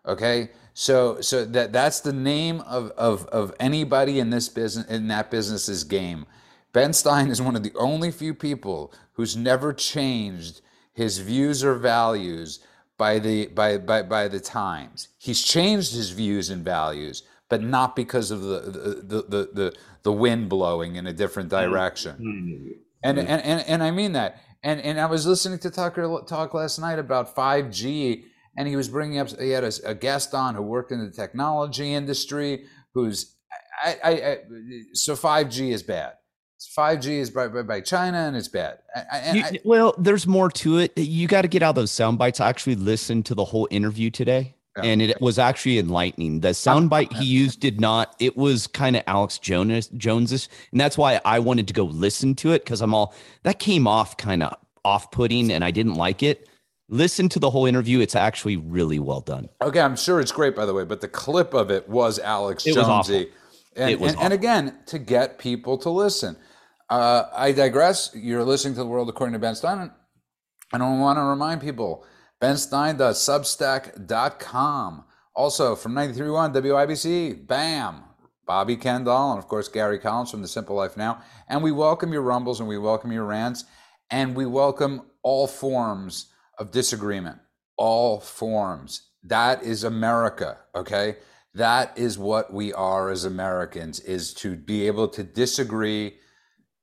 Okay, 0.07 0.49
so 0.73 1.19
so 1.21 1.45
that 1.45 1.73
that's 1.73 1.99
the 1.99 2.13
name 2.13 2.61
of 2.61 2.91
of 2.91 3.25
of 3.27 3.53
anybody 3.59 4.19
in 4.19 4.29
this 4.29 4.47
business 4.49 4.87
in 4.87 5.07
that 5.09 5.29
business's 5.29 5.83
game. 5.83 6.25
Ben 6.73 6.93
Stein 6.93 7.27
is 7.27 7.41
one 7.41 7.57
of 7.57 7.63
the 7.63 7.73
only 7.75 8.11
few 8.11 8.33
people 8.33 8.93
who's 9.13 9.35
never 9.35 9.73
changed 9.73 10.61
his 10.93 11.19
views 11.19 11.63
or 11.63 11.75
values 11.75 12.59
by 12.97 13.19
the 13.19 13.47
by 13.47 13.77
by 13.77 14.01
by 14.01 14.27
the 14.29 14.39
times. 14.39 15.09
He's 15.17 15.41
changed 15.41 15.93
his 15.93 16.11
views 16.11 16.49
and 16.49 16.63
values, 16.63 17.23
but 17.51 17.61
not 17.61 17.97
because 17.97 18.31
of 18.31 18.41
the 18.41 18.59
the 18.61 19.21
the 19.27 19.49
the, 19.53 19.75
the 20.03 20.11
wind 20.11 20.49
blowing 20.49 20.95
in 20.95 21.05
a 21.05 21.13
different 21.13 21.49
mm-hmm. 21.49 21.69
direction. 21.69 22.15
Mm-hmm. 22.15 22.71
And, 23.03 23.19
and 23.19 23.41
and 23.43 23.61
and 23.67 23.83
I 23.83 23.91
mean 23.91 24.13
that. 24.13 24.41
And 24.63 24.79
and 24.79 24.99
I 24.99 25.05
was 25.07 25.27
listening 25.27 25.59
to 25.59 25.69
Tucker 25.69 26.21
talk 26.27 26.53
last 26.53 26.79
night 26.79 26.97
about 26.97 27.35
5G, 27.35 28.23
and 28.57 28.67
he 28.67 28.75
was 28.77 28.87
bringing 28.87 29.19
up 29.19 29.27
he 29.37 29.49
had 29.49 29.65
a, 29.65 29.71
a 29.85 29.93
guest 29.93 30.33
on 30.33 30.55
who 30.55 30.61
worked 30.61 30.93
in 30.93 31.03
the 31.03 31.11
technology 31.11 31.93
industry, 31.93 32.65
who's 32.93 33.35
I, 33.83 33.97
I, 34.03 34.11
I 34.11 34.37
so 34.93 35.15
5G 35.15 35.71
is 35.71 35.83
bad. 35.83 36.13
5G 36.77 37.07
is 37.17 37.31
by, 37.31 37.47
by, 37.47 37.63
by 37.63 37.81
China 37.81 38.19
and 38.19 38.37
it's 38.37 38.47
bad. 38.47 38.77
I, 38.95 38.99
I, 39.11 39.17
and 39.17 39.37
You- 39.37 39.43
I- 39.43 39.59
well, 39.65 39.95
there's 39.97 40.27
more 40.27 40.49
to 40.51 40.77
it. 40.77 40.95
You 40.95 41.27
got 41.27 41.41
to 41.41 41.47
get 41.47 41.63
out 41.63 41.73
those 41.73 41.91
sound 41.91 42.19
bites. 42.19 42.39
I 42.39 42.49
actually 42.49 42.75
listened 42.75 43.25
to 43.25 43.35
the 43.35 43.45
whole 43.45 43.67
interview 43.71 44.11
today, 44.11 44.55
Yeah. 44.77 44.83
and 44.83 45.01
it 45.01 45.19
was 45.19 45.37
actually 45.37 45.79
enlightening. 45.79 46.39
The 46.39 46.53
sound 46.53 46.89
bite 46.89 47.11
he 47.11 47.25
used 47.41 47.59
did 47.59 47.81
not. 47.81 48.15
It 48.19 48.37
was 48.37 48.67
kind 48.67 48.95
of 48.95 49.03
Alex 49.05 49.37
Jonas 49.37 49.87
Joneses, 49.89 50.47
and 50.71 50.79
that's 50.79 50.97
why 50.97 51.19
I 51.25 51.39
wanted 51.39 51.67
to 51.67 51.73
go 51.73 51.83
listen 51.83 52.35
to 52.35 52.53
it 52.53 52.63
because 52.63 52.81
I'm 52.81 52.93
all 52.93 53.13
that 53.43 53.59
came 53.59 53.85
off 53.87 54.15
kind 54.17 54.43
of 54.43 54.55
off-putting, 54.85 55.51
and 55.51 55.63
I 55.63 55.71
didn't 55.71 55.95
like 55.95 56.23
it. 56.23 56.47
Listen 56.89 57.29
to 57.29 57.39
the 57.39 57.49
whole 57.49 57.65
interview. 57.65 57.99
It's 57.99 58.15
actually 58.15 58.57
really 58.57 58.99
well 58.99 59.21
done. 59.21 59.49
Okay, 59.61 59.79
I'm 59.79 59.95
sure 59.95 60.19
it's 60.19 60.31
great, 60.31 60.55
by 60.55 60.65
the 60.65 60.73
way, 60.73 60.83
but 60.85 61.01
the 61.01 61.07
clip 61.07 61.53
of 61.53 61.69
it 61.69 61.87
was 61.87 62.17
Alex 62.19 62.65
It 62.65 62.75
was 62.75 62.85
Jonesy. 62.85 63.15
awful. 63.15 63.31
And, 63.75 63.89
It 63.91 63.99
was 63.99 64.13
and, 64.13 64.21
and 64.23 64.33
again, 64.33 64.77
to 64.87 64.99
get 64.99 65.37
people 65.37 65.77
to 65.79 65.89
listen. 65.89 66.35
Uh, 66.89 67.23
I 67.33 67.53
digress. 67.53 68.11
You're 68.13 68.43
listening 68.43 68.73
to 68.73 68.81
The 68.81 68.85
World 68.87 69.07
According 69.07 69.33
to 69.33 69.39
Ben 69.39 69.55
Stein. 69.55 69.91
And 70.73 70.83
I 70.83 70.97
want 70.97 71.17
to 71.17 71.23
remind 71.23 71.61
people 71.61 72.05
benstein.substack.com. 72.41 75.03
Also 75.33 75.75
from 75.75 75.93
93.1 75.93 76.53
WIBC, 76.53 77.47
BAM, 77.47 78.03
Bobby 78.45 78.75
Kendall, 78.75 79.31
and 79.31 79.39
of 79.39 79.47
course 79.47 79.69
Gary 79.69 79.99
Collins 79.99 80.31
from 80.31 80.41
The 80.41 80.47
Simple 80.47 80.75
Life 80.75 80.97
Now. 80.97 81.21
And 81.47 81.63
we 81.63 81.71
welcome 81.71 82.11
your 82.11 82.23
rumbles 82.23 82.59
and 82.59 82.67
we 82.67 82.77
welcome 82.77 83.13
your 83.13 83.25
rants 83.25 83.63
and 84.09 84.35
we 84.35 84.45
welcome 84.45 85.03
all 85.23 85.47
forms 85.47 86.27
of 86.57 86.71
disagreement. 86.71 87.39
All 87.77 88.19
forms. 88.19 89.09
That 89.23 89.63
is 89.63 89.83
America, 89.83 90.57
okay? 90.75 91.17
That 91.53 91.97
is 91.97 92.17
what 92.17 92.53
we 92.53 92.71
are 92.73 93.09
as 93.09 93.25
Americans 93.25 93.99
is 93.99 94.33
to 94.35 94.55
be 94.55 94.87
able 94.87 95.09
to 95.09 95.23
disagree 95.23 96.15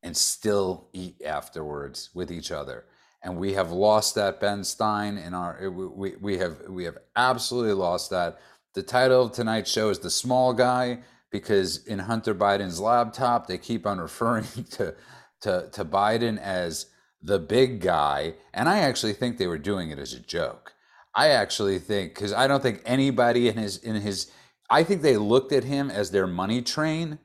and 0.02 0.14
still 0.16 0.88
eat 0.92 1.22
afterwards 1.24 2.10
with 2.14 2.30
each 2.30 2.52
other. 2.52 2.84
And 3.22 3.36
we 3.36 3.54
have 3.54 3.72
lost 3.72 4.14
that 4.14 4.40
Ben 4.40 4.62
Stein 4.64 5.18
in 5.18 5.34
our 5.34 5.58
eh, 5.62 5.68
we, 5.68 5.86
we, 5.86 6.16
we 6.20 6.38
have 6.38 6.60
we 6.68 6.84
have 6.84 6.98
absolutely 7.16 7.72
lost 7.72 8.10
that. 8.10 8.38
The 8.74 8.82
title 8.82 9.24
of 9.24 9.32
tonight's 9.32 9.70
show 9.70 9.90
is 9.90 9.98
The 9.98 10.10
Small 10.10 10.52
Guy 10.52 11.00
because 11.30 11.84
in 11.86 11.98
Hunter 12.00 12.34
Biden's 12.34 12.80
laptop 12.80 13.46
they 13.46 13.58
keep 13.58 13.86
on 13.86 13.98
referring 14.08 14.46
to 14.72 14.94
to, 15.42 15.68
to 15.72 15.84
Biden 15.84 16.38
as 16.38 16.86
the 17.22 17.38
big 17.38 17.80
guy. 17.80 18.34
And 18.54 18.68
I 18.68 18.78
actually 18.80 19.12
think 19.12 19.38
they 19.38 19.46
were 19.46 19.58
doing 19.58 19.90
it 19.90 19.98
as 19.98 20.12
a 20.12 20.20
joke. 20.20 20.74
I 21.14 21.28
actually 21.28 21.78
think 21.80 22.14
because 22.14 22.32
I 22.32 22.46
don't 22.46 22.62
think 22.62 22.82
anybody 22.84 23.48
in 23.48 23.56
his 23.56 23.78
in 23.78 23.96
his 23.96 24.30
I 24.70 24.84
think 24.84 25.02
they 25.02 25.16
looked 25.16 25.52
at 25.52 25.64
him 25.64 25.90
as 25.90 26.10
their 26.10 26.26
money 26.26 26.62
train 26.62 27.18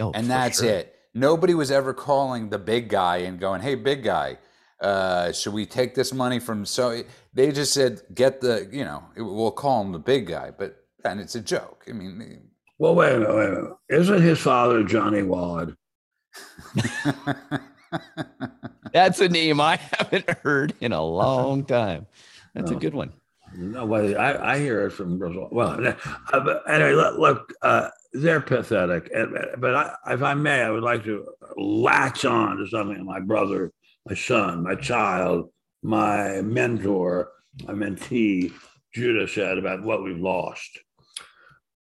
Oh, 0.00 0.12
and 0.14 0.30
that's 0.30 0.60
sure. 0.60 0.68
it. 0.70 0.94
Nobody 1.14 1.54
was 1.54 1.70
ever 1.70 1.92
calling 1.92 2.50
the 2.50 2.58
big 2.58 2.88
guy 2.88 3.18
and 3.18 3.40
going, 3.40 3.60
"Hey, 3.62 3.74
big 3.74 4.04
guy, 4.04 4.38
uh, 4.80 5.32
should 5.32 5.52
we 5.52 5.66
take 5.66 5.94
this 5.94 6.12
money 6.12 6.38
from?" 6.38 6.64
So 6.66 7.02
they 7.34 7.52
just 7.52 7.72
said, 7.74 8.02
"Get 8.14 8.40
the, 8.40 8.68
you 8.72 8.84
know, 8.84 9.02
we'll 9.16 9.50
call 9.50 9.82
him 9.82 9.92
the 9.92 9.98
big 9.98 10.26
guy," 10.26 10.50
but 10.56 10.76
and 11.04 11.20
it's 11.20 11.34
a 11.34 11.40
joke. 11.40 11.84
I 11.88 11.92
mean, 11.92 12.48
Well, 12.78 12.94
wait 12.94 13.14
a 13.14 13.18
minute, 13.20 13.34
wait 13.36 13.46
a 13.48 13.50
minute. 13.52 13.72
Isn't 13.88 14.22
his 14.22 14.38
father 14.38 14.82
Johnny 14.84 15.22
Wallad? 15.22 15.76
That's 18.92 19.20
a 19.20 19.28
name 19.28 19.60
I 19.60 19.76
haven't 19.76 20.28
heard 20.42 20.74
in 20.80 20.92
a 20.92 21.02
long 21.02 21.64
time. 21.64 22.06
That's 22.54 22.70
a 22.70 22.74
Oh. 22.74 22.78
good 22.78 22.94
one. 22.94 23.12
No, 23.56 23.86
well, 23.86 24.18
I, 24.20 24.54
I 24.54 24.58
hear 24.58 24.86
it 24.86 24.90
from 24.90 25.18
Brazil. 25.18 25.48
Well, 25.50 25.70
uh, 26.32 26.54
anyway, 26.68 26.92
look, 26.92 27.18
look 27.18 27.52
uh, 27.62 27.88
they're 28.12 28.40
pathetic. 28.42 29.10
But 29.58 29.74
I, 29.74 29.94
if 30.10 30.22
I 30.22 30.34
may, 30.34 30.62
I 30.62 30.70
would 30.70 30.82
like 30.82 31.02
to 31.04 31.26
latch 31.56 32.24
on 32.26 32.58
to 32.58 32.66
something 32.68 33.02
my 33.06 33.20
brother, 33.20 33.72
my 34.08 34.14
son, 34.14 34.62
my 34.62 34.74
child, 34.74 35.50
my 35.82 36.40
mentor, 36.40 37.30
my 37.66 37.74
mentee, 37.74 38.52
Judah 38.94 39.28
said 39.28 39.58
about 39.58 39.82
what 39.82 40.02
we've 40.02 40.18
lost. 40.18 40.78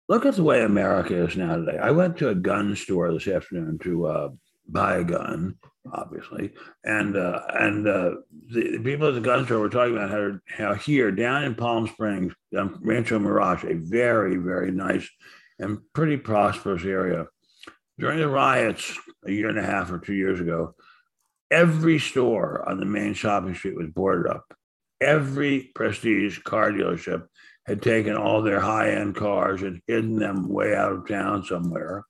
Look 0.08 0.24
at 0.24 0.36
the 0.36 0.42
way 0.42 0.62
America 0.62 1.14
is 1.14 1.36
now 1.36 1.56
today. 1.56 1.78
I 1.78 1.90
went 1.90 2.16
to 2.18 2.30
a 2.30 2.34
gun 2.34 2.74
store 2.76 3.12
this 3.12 3.28
afternoon 3.28 3.78
to 3.82 4.06
uh, 4.06 4.28
buy 4.66 4.96
a 4.96 5.04
gun, 5.04 5.56
obviously, 5.92 6.52
and 6.82 7.14
uh, 7.14 7.42
and 7.50 7.86
uh, 7.86 8.10
the, 8.48 8.78
the, 8.78 8.78
people 8.78 9.08
at 9.08 9.14
the 9.14 9.20
gun 9.20 9.44
store 9.44 9.58
were 9.58 9.68
talking 9.68 9.96
about 9.96 10.10
how, 10.10 10.38
how 10.48 10.74
here 10.74 11.10
down 11.10 11.44
in 11.44 11.54
Palm 11.54 11.86
Springs, 11.88 12.32
Rancho 12.52 13.18
Mirage, 13.18 13.64
a 13.64 13.74
very 13.74 14.36
very 14.36 14.70
nice 14.70 15.06
and 15.58 15.78
pretty 15.92 16.16
prosperous 16.16 16.84
area. 16.84 17.26
During 17.98 18.18
the 18.18 18.28
riots 18.28 18.96
a 19.26 19.32
year 19.32 19.50
and 19.50 19.58
a 19.58 19.62
half 19.62 19.92
or 19.92 19.98
two 19.98 20.14
years 20.14 20.40
ago, 20.40 20.74
every 21.50 21.98
store 21.98 22.68
on 22.68 22.78
the 22.78 22.87
main 22.87 23.14
shopping 23.14 23.54
street 23.54 23.76
was 23.76 23.88
boarded 23.88 24.30
up. 24.30 24.44
Every 25.00 25.70
prestige 25.74 26.38
car 26.40 26.72
dealership 26.72 27.26
had 27.66 27.82
taken 27.82 28.16
all 28.16 28.42
their 28.42 28.61
high 28.61 28.90
end 28.92 29.14
cars 29.14 29.62
and 29.62 29.80
hidden 29.87 30.16
them 30.16 30.48
way 30.48 30.74
out 30.74 30.92
of 30.92 31.08
town 31.08 31.44
somewhere. 31.44 32.04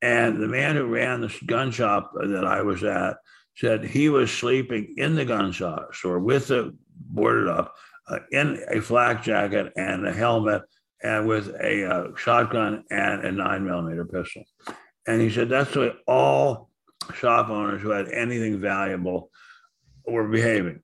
And 0.00 0.40
the 0.40 0.48
man 0.48 0.76
who 0.76 0.86
ran 0.86 1.20
the 1.20 1.34
gun 1.46 1.70
shop 1.70 2.12
that 2.14 2.44
I 2.44 2.62
was 2.62 2.82
at 2.84 3.16
said 3.56 3.84
he 3.84 4.08
was 4.08 4.30
sleeping 4.30 4.94
in 4.96 5.16
the 5.16 5.24
gun 5.24 5.52
shop 5.52 5.94
store 5.94 6.20
with 6.20 6.48
the 6.48 6.74
boarded 6.90 7.48
up 7.48 7.74
uh, 8.08 8.18
in 8.30 8.62
a 8.70 8.80
flak 8.80 9.22
jacket 9.22 9.72
and 9.76 10.06
a 10.06 10.12
helmet 10.12 10.62
and 11.02 11.28
with 11.28 11.48
a 11.60 11.84
uh, 11.84 12.16
shotgun 12.16 12.84
and 12.90 13.24
a 13.24 13.32
nine 13.32 13.64
millimeter 13.64 14.04
pistol. 14.04 14.44
And 15.06 15.20
he 15.20 15.30
said 15.30 15.48
that's 15.48 15.72
the 15.72 15.80
way 15.80 15.92
all 16.06 16.70
shop 17.14 17.48
owners 17.48 17.82
who 17.82 17.90
had 17.90 18.08
anything 18.08 18.58
valuable 18.58 19.30
were 20.06 20.28
behaving. 20.28 20.82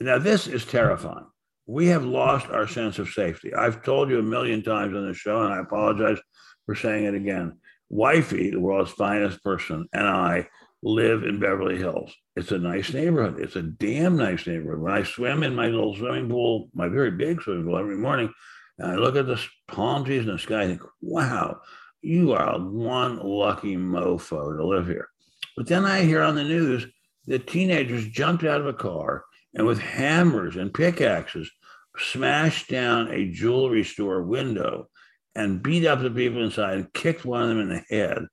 Now, 0.00 0.18
this 0.18 0.46
is 0.46 0.64
terrifying. 0.64 1.26
We 1.66 1.86
have 1.88 2.04
lost 2.04 2.48
our 2.48 2.68
sense 2.68 2.98
of 2.98 3.08
safety. 3.08 3.54
I've 3.54 3.82
told 3.82 4.10
you 4.10 4.18
a 4.18 4.22
million 4.22 4.62
times 4.62 4.94
on 4.94 5.06
the 5.06 5.14
show, 5.14 5.42
and 5.42 5.52
I 5.52 5.60
apologize 5.60 6.18
for 6.64 6.74
saying 6.74 7.04
it 7.04 7.14
again. 7.14 7.58
Wifey, 7.88 8.50
the 8.50 8.60
world's 8.60 8.92
finest 8.92 9.42
person, 9.42 9.88
and 9.92 10.06
I 10.06 10.48
live 10.82 11.24
in 11.24 11.40
Beverly 11.40 11.78
Hills. 11.78 12.14
It's 12.36 12.52
a 12.52 12.58
nice 12.58 12.92
neighborhood. 12.92 13.40
It's 13.40 13.56
a 13.56 13.62
damn 13.62 14.16
nice 14.16 14.46
neighborhood. 14.46 14.80
When 14.80 14.92
I 14.92 15.02
swim 15.02 15.42
in 15.42 15.54
my 15.54 15.66
little 15.66 15.96
swimming 15.96 16.28
pool, 16.28 16.68
my 16.74 16.88
very 16.88 17.10
big 17.10 17.42
swimming 17.42 17.64
pool 17.64 17.78
every 17.78 17.96
morning, 17.96 18.32
and 18.78 18.92
I 18.92 18.96
look 18.96 19.16
at 19.16 19.26
the 19.26 19.42
palm 19.68 20.04
trees 20.04 20.22
in 20.22 20.28
the 20.28 20.38
sky, 20.38 20.62
I 20.62 20.66
think, 20.66 20.82
wow, 21.00 21.60
you 22.02 22.32
are 22.32 22.58
one 22.58 23.18
lucky 23.18 23.76
mofo 23.76 24.56
to 24.56 24.66
live 24.66 24.86
here. 24.86 25.08
But 25.56 25.66
then 25.66 25.84
I 25.84 26.02
hear 26.02 26.22
on 26.22 26.34
the 26.34 26.44
news 26.44 26.86
that 27.26 27.46
teenagers 27.46 28.08
jumped 28.08 28.44
out 28.44 28.60
of 28.60 28.66
a 28.66 28.72
car 28.72 29.24
and 29.54 29.66
with 29.66 29.80
hammers 29.80 30.56
and 30.56 30.72
pickaxes 30.72 31.50
smashed 31.98 32.68
down 32.68 33.10
a 33.10 33.30
jewelry 33.30 33.82
store 33.84 34.22
window 34.22 34.88
and 35.34 35.62
beat 35.62 35.86
up 35.86 36.00
the 36.00 36.10
people 36.10 36.42
inside 36.44 36.74
and 36.74 36.92
kicked 36.92 37.24
one 37.24 37.42
of 37.42 37.48
them 37.48 37.60
in 37.60 37.68
the 37.68 37.84
head. 37.88 38.26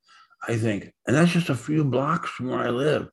I 0.45 0.57
think, 0.57 0.91
and 1.07 1.15
that's 1.15 1.31
just 1.31 1.49
a 1.49 1.55
few 1.55 1.85
blocks 1.85 2.29
from 2.29 2.49
where 2.49 2.59
I 2.59 2.69
live. 2.69 3.07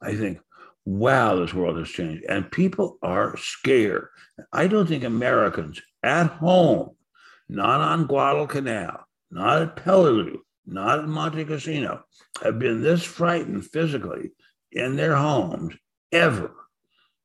I 0.00 0.16
think, 0.16 0.40
wow, 0.84 1.36
this 1.36 1.54
world 1.54 1.78
has 1.78 1.88
changed. 1.88 2.24
And 2.28 2.50
people 2.50 2.98
are 3.02 3.36
scared. 3.36 4.08
I 4.52 4.66
don't 4.66 4.88
think 4.88 5.04
Americans 5.04 5.80
at 6.02 6.26
home, 6.26 6.96
not 7.48 7.80
on 7.80 8.06
Guadalcanal, 8.06 8.98
not 9.30 9.62
at 9.62 9.76
Peleliu, 9.76 10.38
not 10.66 11.00
at 11.00 11.08
Monte 11.08 11.44
Cassino, 11.44 12.04
have 12.42 12.58
been 12.58 12.82
this 12.82 13.02
frightened 13.02 13.64
physically 13.66 14.30
in 14.70 14.96
their 14.96 15.16
homes 15.16 15.74
ever, 16.10 16.52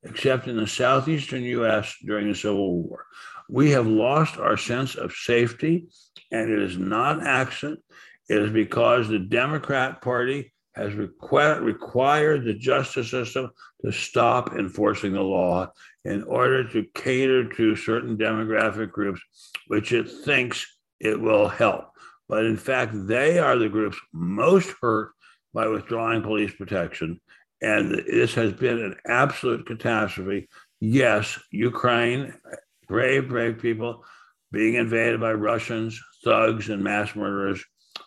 except 0.03 0.47
in 0.47 0.57
the 0.57 0.67
southeastern 0.67 1.43
US 1.43 1.95
during 2.05 2.27
the 2.27 2.35
Civil 2.35 2.81
War. 2.81 3.05
We 3.49 3.71
have 3.71 3.87
lost 3.87 4.37
our 4.37 4.57
sense 4.57 4.95
of 4.95 5.13
safety, 5.13 5.87
and 6.31 6.49
it 6.49 6.59
is 6.59 6.77
not 6.77 7.19
an 7.19 7.27
accident. 7.27 7.79
It 8.29 8.41
is 8.41 8.51
because 8.51 9.07
the 9.07 9.19
Democrat 9.19 10.01
Party 10.01 10.53
has 10.75 10.93
requ- 10.93 11.61
required 11.61 12.43
the 12.43 12.53
justice 12.53 13.09
system 13.09 13.49
to 13.83 13.91
stop 13.91 14.53
enforcing 14.53 15.13
the 15.13 15.21
law 15.21 15.71
in 16.05 16.23
order 16.23 16.67
to 16.69 16.85
cater 16.93 17.47
to 17.49 17.75
certain 17.75 18.17
demographic 18.17 18.91
groups, 18.91 19.21
which 19.67 19.91
it 19.91 20.09
thinks 20.09 20.65
it 20.99 21.19
will 21.19 21.47
help. 21.47 21.85
But 22.29 22.45
in 22.45 22.57
fact, 22.57 22.91
they 22.93 23.39
are 23.39 23.57
the 23.57 23.69
groups 23.69 23.97
most 24.13 24.73
hurt 24.81 25.11
by 25.53 25.67
withdrawing 25.67 26.21
police 26.21 26.53
protection. 26.53 27.19
And 27.61 27.91
this 27.91 28.35
has 28.35 28.53
been 28.53 28.79
an 28.79 28.95
absolute 29.07 29.65
catastrophe. 29.65 30.47
Yes, 30.79 31.39
Ukraine, 31.51 32.33
brave, 32.87 33.29
brave 33.29 33.59
people 33.59 34.03
being 34.51 34.75
invaded 34.75 35.19
by 35.19 35.33
Russians, 35.33 35.99
thugs, 36.23 36.69
and 36.69 36.83
mass 36.83 37.15
murderers. 37.15 37.63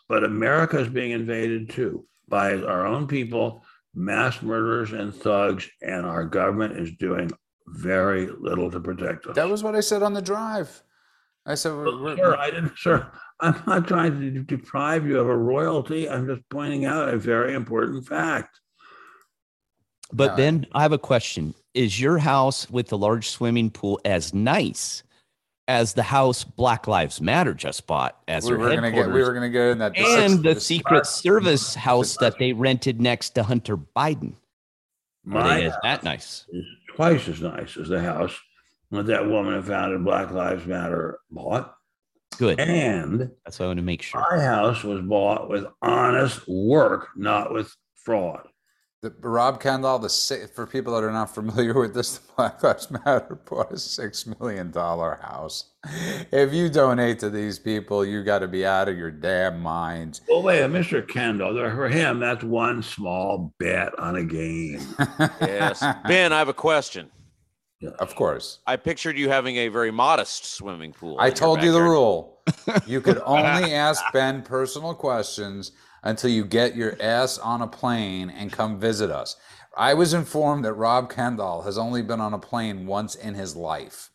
But 0.08 0.24
America 0.24 0.78
is 0.78 0.88
being 0.88 1.10
invaded 1.10 1.70
too 1.70 2.06
by 2.28 2.54
our 2.54 2.86
own 2.86 3.06
people, 3.06 3.64
mass 3.94 4.40
murderers 4.40 4.92
and 4.92 5.12
thugs, 5.12 5.68
and 5.82 6.06
our 6.06 6.24
government 6.24 6.78
is 6.78 6.92
doing 6.96 7.30
very 7.66 8.28
little 8.38 8.70
to 8.70 8.80
protect 8.80 9.26
us. 9.26 9.36
That 9.36 9.48
was 9.48 9.62
what 9.62 9.74
I 9.74 9.80
said 9.80 10.02
on 10.02 10.12
the 10.12 10.22
drive. 10.22 10.82
I 11.46 11.54
said, 11.54 11.74
well, 11.74 12.16
sir, 12.16 12.36
I 12.36 12.50
didn't, 12.50 12.76
sir. 12.76 13.10
I'm 13.40 13.60
not 13.66 13.88
trying 13.88 14.20
to 14.20 14.42
deprive 14.42 15.06
you 15.06 15.18
of 15.18 15.28
a 15.28 15.36
royalty. 15.36 16.08
I'm 16.08 16.26
just 16.26 16.42
pointing 16.50 16.84
out 16.84 17.08
a 17.08 17.16
very 17.16 17.54
important 17.54 18.06
fact. 18.06 18.60
But 20.12 20.36
Ben, 20.36 20.66
I 20.72 20.82
have 20.82 20.92
a 20.92 20.98
question. 20.98 21.54
Is 21.72 22.00
your 22.00 22.18
house 22.18 22.68
with 22.68 22.88
the 22.88 22.98
large 22.98 23.28
swimming 23.28 23.70
pool 23.70 24.00
as 24.04 24.34
nice 24.34 25.02
as 25.68 25.92
the 25.94 26.02
house 26.02 26.42
Black 26.42 26.88
Lives 26.88 27.20
Matter 27.20 27.54
just 27.54 27.86
bought 27.86 28.18
as 28.26 28.50
we 28.50 28.56
were 28.56 28.74
gonna 28.74 28.90
get 28.90 29.06
we 29.06 29.22
were 29.22 29.32
gonna 29.32 29.48
get 29.48 29.68
in 29.68 29.78
that 29.78 29.96
and 29.96 30.42
the 30.42 30.60
Secret 30.60 31.06
Service 31.06 31.76
house 31.76 32.16
that 32.16 32.38
they 32.40 32.52
rented 32.52 33.00
next 33.00 33.30
to 33.30 33.44
Hunter 33.44 33.76
Biden. 33.76 34.34
My 35.24 35.60
is 35.60 35.74
that 35.84 36.02
nice? 36.02 36.44
Is 36.50 36.64
twice 36.96 37.28
as 37.28 37.40
nice 37.40 37.76
as 37.76 37.88
the 37.88 38.00
house 38.00 38.36
that 38.90 39.06
that 39.06 39.28
woman 39.28 39.54
who 39.54 39.62
founded 39.62 40.04
Black 40.04 40.30
Lives 40.30 40.66
Matter 40.66 41.18
bought. 41.30 41.74
Good. 42.38 42.58
And 42.58 43.30
that's 43.44 43.58
what 43.58 43.66
I 43.66 43.68
want 43.68 43.78
to 43.78 43.84
make 43.84 44.02
sure. 44.02 44.24
My 44.30 44.42
house 44.42 44.82
was 44.82 45.00
bought 45.02 45.48
with 45.48 45.64
honest 45.82 46.46
work, 46.48 47.08
not 47.16 47.52
with 47.52 47.74
fraud. 47.96 48.46
The, 49.02 49.14
Rob 49.20 49.60
Kendall, 49.60 49.98
the 49.98 50.50
for 50.54 50.66
people 50.66 50.94
that 50.94 51.02
are 51.02 51.12
not 51.12 51.34
familiar 51.34 51.78
with 51.78 51.94
this, 51.94 52.18
the 52.18 52.32
Black 52.36 52.62
Lives 52.62 52.90
Matter 52.90 53.40
bought 53.48 53.72
a 53.72 53.78
six 53.78 54.26
million 54.26 54.70
dollar 54.70 55.18
house. 55.22 55.70
If 56.30 56.52
you 56.52 56.68
donate 56.68 57.18
to 57.20 57.30
these 57.30 57.58
people, 57.58 58.04
you 58.04 58.22
got 58.22 58.40
to 58.40 58.48
be 58.48 58.66
out 58.66 58.88
of 58.88 58.98
your 58.98 59.10
damn 59.10 59.60
mind. 59.60 60.20
Well, 60.28 60.38
oh, 60.38 60.42
wait, 60.42 60.60
Mr. 60.64 61.06
Kendall, 61.06 61.54
for 61.54 61.88
him, 61.88 62.20
that's 62.20 62.44
one 62.44 62.82
small 62.82 63.54
bet 63.58 63.98
on 63.98 64.16
a 64.16 64.24
game. 64.24 64.80
yes, 65.40 65.82
Ben, 66.06 66.34
I 66.34 66.38
have 66.38 66.48
a 66.48 66.54
question. 66.54 67.10
Of 67.98 68.14
course. 68.14 68.58
I 68.66 68.76
pictured 68.76 69.16
you 69.16 69.28
having 69.30 69.56
a 69.56 69.68
very 69.68 69.90
modest 69.90 70.44
swimming 70.44 70.92
pool. 70.92 71.16
I 71.18 71.30
told 71.30 71.62
you 71.62 71.72
the 71.72 71.82
rule. 71.82 72.42
You 72.86 73.00
could 73.00 73.22
only 73.24 73.72
ask 73.74 74.02
Ben 74.12 74.42
personal 74.42 74.94
questions 74.94 75.72
until 76.02 76.30
you 76.30 76.44
get 76.44 76.76
your 76.76 76.96
ass 77.00 77.38
on 77.38 77.62
a 77.62 77.66
plane 77.66 78.30
and 78.30 78.52
come 78.52 78.78
visit 78.78 79.10
us. 79.10 79.36
I 79.76 79.94
was 79.94 80.12
informed 80.12 80.64
that 80.64 80.74
Rob 80.74 81.10
Kendall 81.10 81.62
has 81.62 81.78
only 81.78 82.02
been 82.02 82.20
on 82.20 82.34
a 82.34 82.38
plane 82.38 82.86
once 82.86 83.14
in 83.14 83.34
his 83.34 83.56
life. 83.56 84.10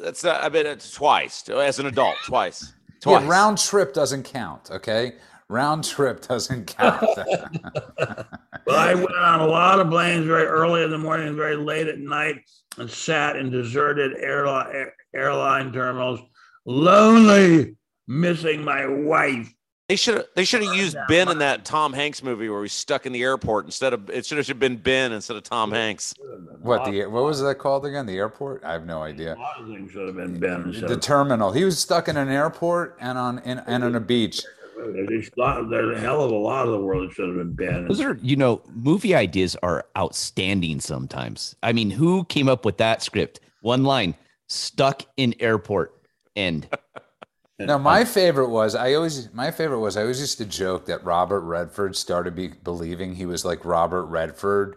That's 0.00 0.24
uh, 0.24 0.38
I 0.40 0.48
mean 0.48 0.64
twice 0.92 1.48
as 1.48 1.78
an 1.80 1.86
adult, 1.86 2.14
twice. 2.24 2.72
Twice. 3.00 3.22
Yeah, 3.22 3.28
round 3.28 3.58
trip 3.58 3.92
doesn't 3.92 4.24
count. 4.24 4.70
Okay, 4.70 5.14
round 5.48 5.84
trip 5.84 6.26
doesn't 6.26 6.66
count. 6.66 7.02
well, 8.66 8.78
I 8.78 8.94
went 8.94 9.16
on 9.16 9.40
a 9.40 9.46
lot 9.46 9.80
of 9.80 9.88
planes 9.88 10.26
very 10.26 10.46
early 10.46 10.84
in 10.84 10.90
the 10.90 10.98
morning, 10.98 11.34
very 11.36 11.56
late 11.56 11.88
at 11.88 11.98
night, 11.98 12.36
and 12.76 12.90
sat 12.90 13.36
in 13.36 13.50
deserted 13.50 14.16
airline 14.18 14.86
airline 15.14 15.72
terminals, 15.72 16.20
lonely, 16.64 17.76
missing 18.06 18.64
my 18.64 18.86
wife 18.86 19.52
they 19.88 19.96
should 19.96 20.26
they 20.36 20.44
should 20.44 20.62
have 20.62 20.76
used 20.76 20.98
Ben 21.08 21.30
in 21.30 21.38
that 21.38 21.64
Tom 21.64 21.94
Hanks 21.94 22.22
movie 22.22 22.50
where 22.50 22.62
he's 22.62 22.74
stuck 22.74 23.06
in 23.06 23.12
the 23.12 23.22
airport 23.22 23.64
instead 23.64 23.94
of 23.94 24.10
it 24.10 24.26
should 24.26 24.36
have 24.36 24.58
been 24.58 24.76
Ben 24.76 25.12
instead 25.12 25.38
of 25.38 25.44
Tom 25.44 25.72
Hanks. 25.72 26.12
What 26.60 26.84
the 26.84 27.06
what 27.06 27.24
was 27.24 27.40
that 27.40 27.54
called 27.54 27.86
again? 27.86 28.04
The 28.04 28.18
airport? 28.18 28.62
I 28.64 28.72
have 28.72 28.84
no 28.84 29.02
idea. 29.02 29.34
A 29.34 29.36
lot 29.36 29.60
of 29.62 29.66
things 29.66 29.90
should 29.90 30.06
have 30.06 30.16
been 30.16 30.38
Ben. 30.38 30.72
The 30.72 30.98
terminal. 30.98 31.52
He 31.52 31.64
was 31.64 31.78
stuck 31.78 32.08
in 32.08 32.18
an 32.18 32.28
airport 32.28 32.98
and 33.00 33.16
on 33.16 33.38
in, 33.38 33.60
and 33.60 33.82
on 33.82 33.94
a 33.94 34.00
beach. 34.00 34.42
There's 34.78 35.30
a 35.36 36.00
hell 36.00 36.22
of 36.22 36.30
a 36.30 36.36
lot 36.36 36.66
of 36.66 36.72
the 36.72 36.80
world 36.80 37.08
that 37.08 37.14
should 37.14 37.28
have 37.28 37.36
been 37.36 37.54
banned. 37.54 37.88
Those 37.88 38.00
are 38.00 38.18
you 38.22 38.36
know 38.36 38.62
movie 38.74 39.14
ideas 39.14 39.56
are 39.62 39.86
outstanding 39.96 40.80
sometimes. 40.80 41.56
I 41.62 41.72
mean, 41.72 41.90
who 41.90 42.24
came 42.24 42.48
up 42.48 42.64
with 42.64 42.78
that 42.78 43.02
script? 43.02 43.40
One 43.60 43.84
line. 43.84 44.14
stuck 44.48 45.02
in 45.16 45.34
airport. 45.40 45.94
End. 46.36 46.68
No, 47.60 47.76
my 47.76 48.04
favorite 48.04 48.50
was 48.50 48.76
I 48.76 48.94
always 48.94 49.32
my 49.34 49.50
favorite 49.50 49.80
was 49.80 49.96
I 49.96 50.02
always 50.02 50.20
used 50.20 50.38
to 50.38 50.44
joke 50.44 50.86
that 50.86 51.02
Robert 51.02 51.40
Redford 51.40 51.96
started 51.96 52.36
be, 52.36 52.48
believing 52.48 53.16
he 53.16 53.26
was 53.26 53.44
like 53.44 53.64
Robert 53.64 54.04
Redford, 54.04 54.76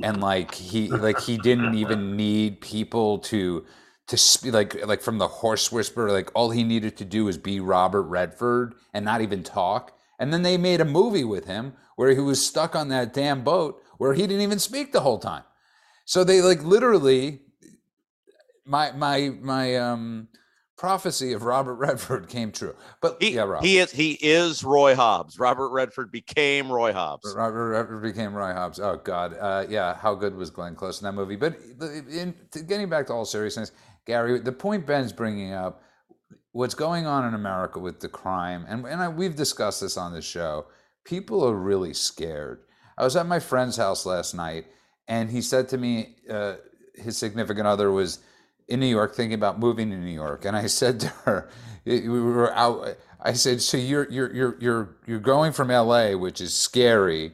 and 0.00 0.20
like 0.20 0.54
he 0.54 0.88
like 0.88 1.18
he 1.18 1.38
didn't 1.38 1.74
even 1.74 2.16
need 2.16 2.60
people 2.60 3.18
to 3.18 3.64
to 4.10 4.16
speak 4.16 4.52
like 4.52 4.86
like 4.86 5.02
from 5.02 5.18
the 5.18 5.28
horse 5.28 5.70
whisperer 5.70 6.10
like 6.10 6.30
all 6.34 6.50
he 6.50 6.64
needed 6.64 6.96
to 6.98 7.04
do 7.04 7.26
was 7.26 7.38
be 7.38 7.60
Robert 7.60 8.02
Redford 8.02 8.74
and 8.92 9.04
not 9.04 9.20
even 9.20 9.44
talk. 9.44 9.96
And 10.18 10.32
then 10.34 10.42
they 10.42 10.58
made 10.58 10.80
a 10.80 10.84
movie 10.84 11.24
with 11.24 11.46
him 11.46 11.74
where 11.96 12.10
he 12.12 12.20
was 12.20 12.44
stuck 12.44 12.74
on 12.76 12.88
that 12.88 13.14
damn 13.14 13.44
boat 13.44 13.80
where 13.98 14.14
he 14.14 14.22
didn't 14.22 14.42
even 14.42 14.58
speak 14.58 14.92
the 14.92 15.00
whole 15.02 15.20
time. 15.20 15.44
So 16.06 16.24
they 16.24 16.42
like 16.42 16.64
literally 16.64 17.40
my 18.66 18.90
my 18.92 19.30
my 19.40 19.76
um 19.76 20.28
prophecy 20.76 21.32
of 21.32 21.44
Robert 21.44 21.74
Redford 21.76 22.28
came 22.28 22.50
true. 22.50 22.74
But 23.00 23.18
He, 23.20 23.34
yeah, 23.34 23.42
Rob. 23.42 23.62
he 23.62 23.78
is 23.78 23.92
he 23.92 24.12
is 24.14 24.64
Roy 24.64 24.96
Hobbs. 24.96 25.38
Robert 25.38 25.68
Redford 25.68 26.10
became 26.10 26.72
Roy 26.72 26.92
Hobbs. 26.92 27.34
Robert 27.36 27.68
Redford 27.70 28.02
became 28.02 28.34
Roy 28.34 28.52
Hobbs. 28.52 28.80
Oh 28.80 28.96
God, 28.96 29.36
uh, 29.38 29.66
yeah. 29.68 29.94
How 29.94 30.14
good 30.14 30.34
was 30.34 30.50
Glenn 30.50 30.74
Close 30.74 31.00
in 31.00 31.04
that 31.04 31.12
movie? 31.12 31.36
But 31.36 31.56
in, 32.10 32.34
getting 32.66 32.88
back 32.88 33.06
to 33.08 33.12
all 33.12 33.24
seriousness, 33.24 33.72
Gary, 34.06 34.38
the 34.40 34.52
point 34.52 34.86
Ben's 34.86 35.12
bringing 35.12 35.52
up, 35.52 35.82
what's 36.52 36.74
going 36.74 37.06
on 37.06 37.26
in 37.26 37.34
America 37.34 37.78
with 37.78 38.00
the 38.00 38.08
crime, 38.08 38.64
and 38.68 38.84
and 38.86 39.00
I, 39.00 39.08
we've 39.08 39.36
discussed 39.36 39.80
this 39.80 39.96
on 39.96 40.12
the 40.12 40.22
show. 40.22 40.66
People 41.04 41.46
are 41.46 41.54
really 41.54 41.94
scared. 41.94 42.60
I 42.98 43.04
was 43.04 43.16
at 43.16 43.26
my 43.26 43.38
friend's 43.38 43.76
house 43.76 44.04
last 44.04 44.34
night, 44.34 44.66
and 45.08 45.30
he 45.30 45.42
said 45.42 45.68
to 45.70 45.78
me, 45.78 46.16
uh, 46.28 46.56
his 46.94 47.16
significant 47.16 47.66
other 47.66 47.90
was 47.90 48.20
in 48.68 48.80
New 48.80 48.86
York 48.86 49.14
thinking 49.14 49.34
about 49.34 49.58
moving 49.58 49.90
to 49.90 49.96
New 49.96 50.12
York, 50.12 50.44
and 50.44 50.56
I 50.56 50.66
said 50.80 51.00
to 51.00 51.08
her, 51.24 51.50
we 51.84 52.08
were 52.08 52.54
out. 52.54 52.96
I 53.20 53.34
said, 53.34 53.60
so 53.60 53.76
you're 53.76 54.10
you're 54.10 54.34
you're 54.34 54.56
you're 54.60 54.96
you're 55.06 55.20
going 55.20 55.52
from 55.52 55.70
L.A., 55.70 56.14
which 56.14 56.40
is 56.40 56.54
scary, 56.54 57.32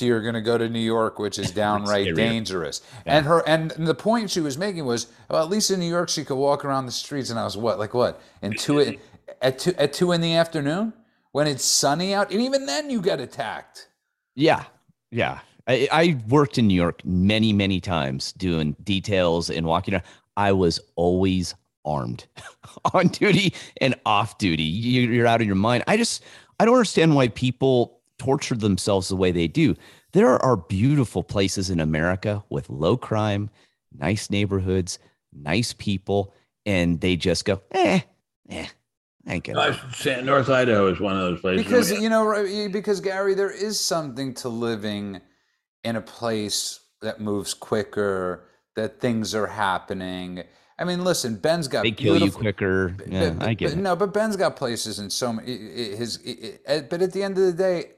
to 0.00 0.06
you're 0.06 0.20
going 0.20 0.34
to 0.34 0.40
go 0.40 0.58
to 0.58 0.68
New 0.68 0.80
York, 0.80 1.18
which 1.18 1.38
is 1.38 1.50
downright 1.52 2.14
dangerous. 2.14 2.82
And 3.06 3.24
her 3.26 3.42
and 3.46 3.70
the 3.70 3.94
point 3.94 4.30
she 4.30 4.40
was 4.40 4.58
making 4.58 4.84
was, 4.84 5.06
well, 5.28 5.42
at 5.42 5.48
least 5.48 5.70
in 5.70 5.80
New 5.80 5.88
York 5.88 6.08
she 6.08 6.24
could 6.24 6.36
walk 6.36 6.64
around 6.64 6.86
the 6.86 6.92
streets. 6.92 7.30
And 7.30 7.38
I 7.38 7.44
was 7.44 7.56
what, 7.56 7.78
like 7.78 7.94
what, 7.94 8.20
and 8.42 8.58
two 8.58 8.98
at 9.42 9.58
two 9.58 9.74
at 9.78 9.92
two 9.92 10.12
in 10.12 10.20
the 10.20 10.34
afternoon 10.34 10.92
when 11.32 11.46
it's 11.46 11.64
sunny 11.64 12.12
out, 12.12 12.30
and 12.32 12.40
even 12.40 12.66
then 12.66 12.90
you 12.90 13.00
get 13.00 13.20
attacked. 13.20 13.88
Yeah, 14.34 14.64
yeah. 15.10 15.40
I, 15.66 15.88
I 15.92 16.16
worked 16.28 16.58
in 16.58 16.66
New 16.66 16.74
York 16.74 17.04
many, 17.04 17.52
many 17.52 17.80
times 17.80 18.32
doing 18.32 18.74
details 18.82 19.50
and 19.50 19.66
walking 19.66 19.94
around. 19.94 20.04
I 20.36 20.52
was 20.52 20.80
always 20.96 21.54
armed 21.84 22.26
on 22.94 23.08
duty 23.08 23.54
and 23.80 23.94
off 24.04 24.38
duty. 24.38 24.62
You, 24.62 25.02
you're 25.02 25.26
out 25.26 25.40
of 25.40 25.46
your 25.46 25.56
mind. 25.56 25.84
I 25.86 25.96
just, 25.96 26.24
I 26.58 26.64
don't 26.64 26.74
understand 26.74 27.14
why 27.14 27.28
people 27.28 27.99
torture 28.20 28.54
themselves 28.54 29.08
the 29.08 29.16
way 29.16 29.32
they 29.32 29.48
do. 29.48 29.74
There 30.12 30.28
are 30.44 30.56
beautiful 30.56 31.22
places 31.22 31.70
in 31.70 31.80
America 31.80 32.44
with 32.50 32.68
low 32.68 32.96
crime, 32.96 33.48
nice 33.96 34.28
neighborhoods, 34.30 34.98
nice 35.32 35.72
people, 35.72 36.34
and 36.66 37.00
they 37.00 37.16
just 37.16 37.44
go, 37.46 37.62
eh, 37.72 38.00
eh, 38.50 38.66
I 39.26 39.34
ain't 39.34 39.44
gonna. 39.44 39.60
I 39.60 39.92
say 39.94 40.20
North 40.22 40.50
Idaho 40.50 40.86
is 40.92 41.00
one 41.00 41.16
of 41.16 41.22
those 41.22 41.40
places. 41.40 41.64
because 41.64 41.90
you 41.92 42.10
know 42.10 42.68
because 42.70 43.00
gary 43.00 43.34
there 43.34 43.50
is 43.50 43.80
something 43.80 44.34
to 44.34 44.48
living 44.48 45.20
in 45.84 45.96
a 45.96 46.00
place 46.02 46.80
that 47.00 47.20
moves 47.20 47.54
quicker 47.54 48.44
that 48.76 49.00
things 49.00 49.34
are 49.34 49.46
happening 49.46 50.42
i 50.78 50.84
mean 50.84 51.02
listen 51.04 51.36
ben's 51.36 51.68
got 51.68 51.82
They 51.82 51.90
kill 51.92 52.18
you 52.18 52.30
quicker. 52.32 52.94
Yeah, 53.06 53.30
but, 53.30 53.48
I 53.48 53.54
get 53.54 53.70
but 53.70 53.78
it. 53.78 53.82
no 53.82 53.94
but 53.96 54.12
ben's 54.14 54.36
got 54.36 54.56
places 54.56 54.98
in 54.98 55.08
so 55.10 55.32
many 55.32 55.52
his 56.00 56.18
i- 56.26 56.58
i- 56.72 56.80
but 56.90 57.00
at 57.02 57.12
the 57.12 57.22
end 57.22 57.36
of 57.38 57.44
the 57.44 57.52
day 57.52 57.92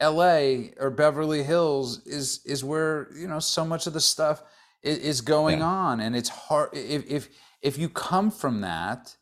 la 0.00 0.38
or 0.78 0.90
beverly 0.90 1.42
hills 1.42 2.04
is 2.06 2.40
is 2.46 2.64
where 2.64 3.08
you 3.14 3.28
know 3.28 3.38
so 3.38 3.64
much 3.64 3.86
of 3.86 3.92
the 3.92 4.00
stuff 4.00 4.42
is, 4.82 4.98
is 4.98 5.20
going 5.20 5.58
Yeah. 5.58 5.66
on 5.66 6.00
and 6.00 6.16
it's 6.16 6.28
hard 6.28 6.70
if 6.72 7.04
if 7.10 7.28
if 7.62 7.76
you 7.78 7.88
come 7.88 8.30
from 8.30 8.62
that 8.62 9.14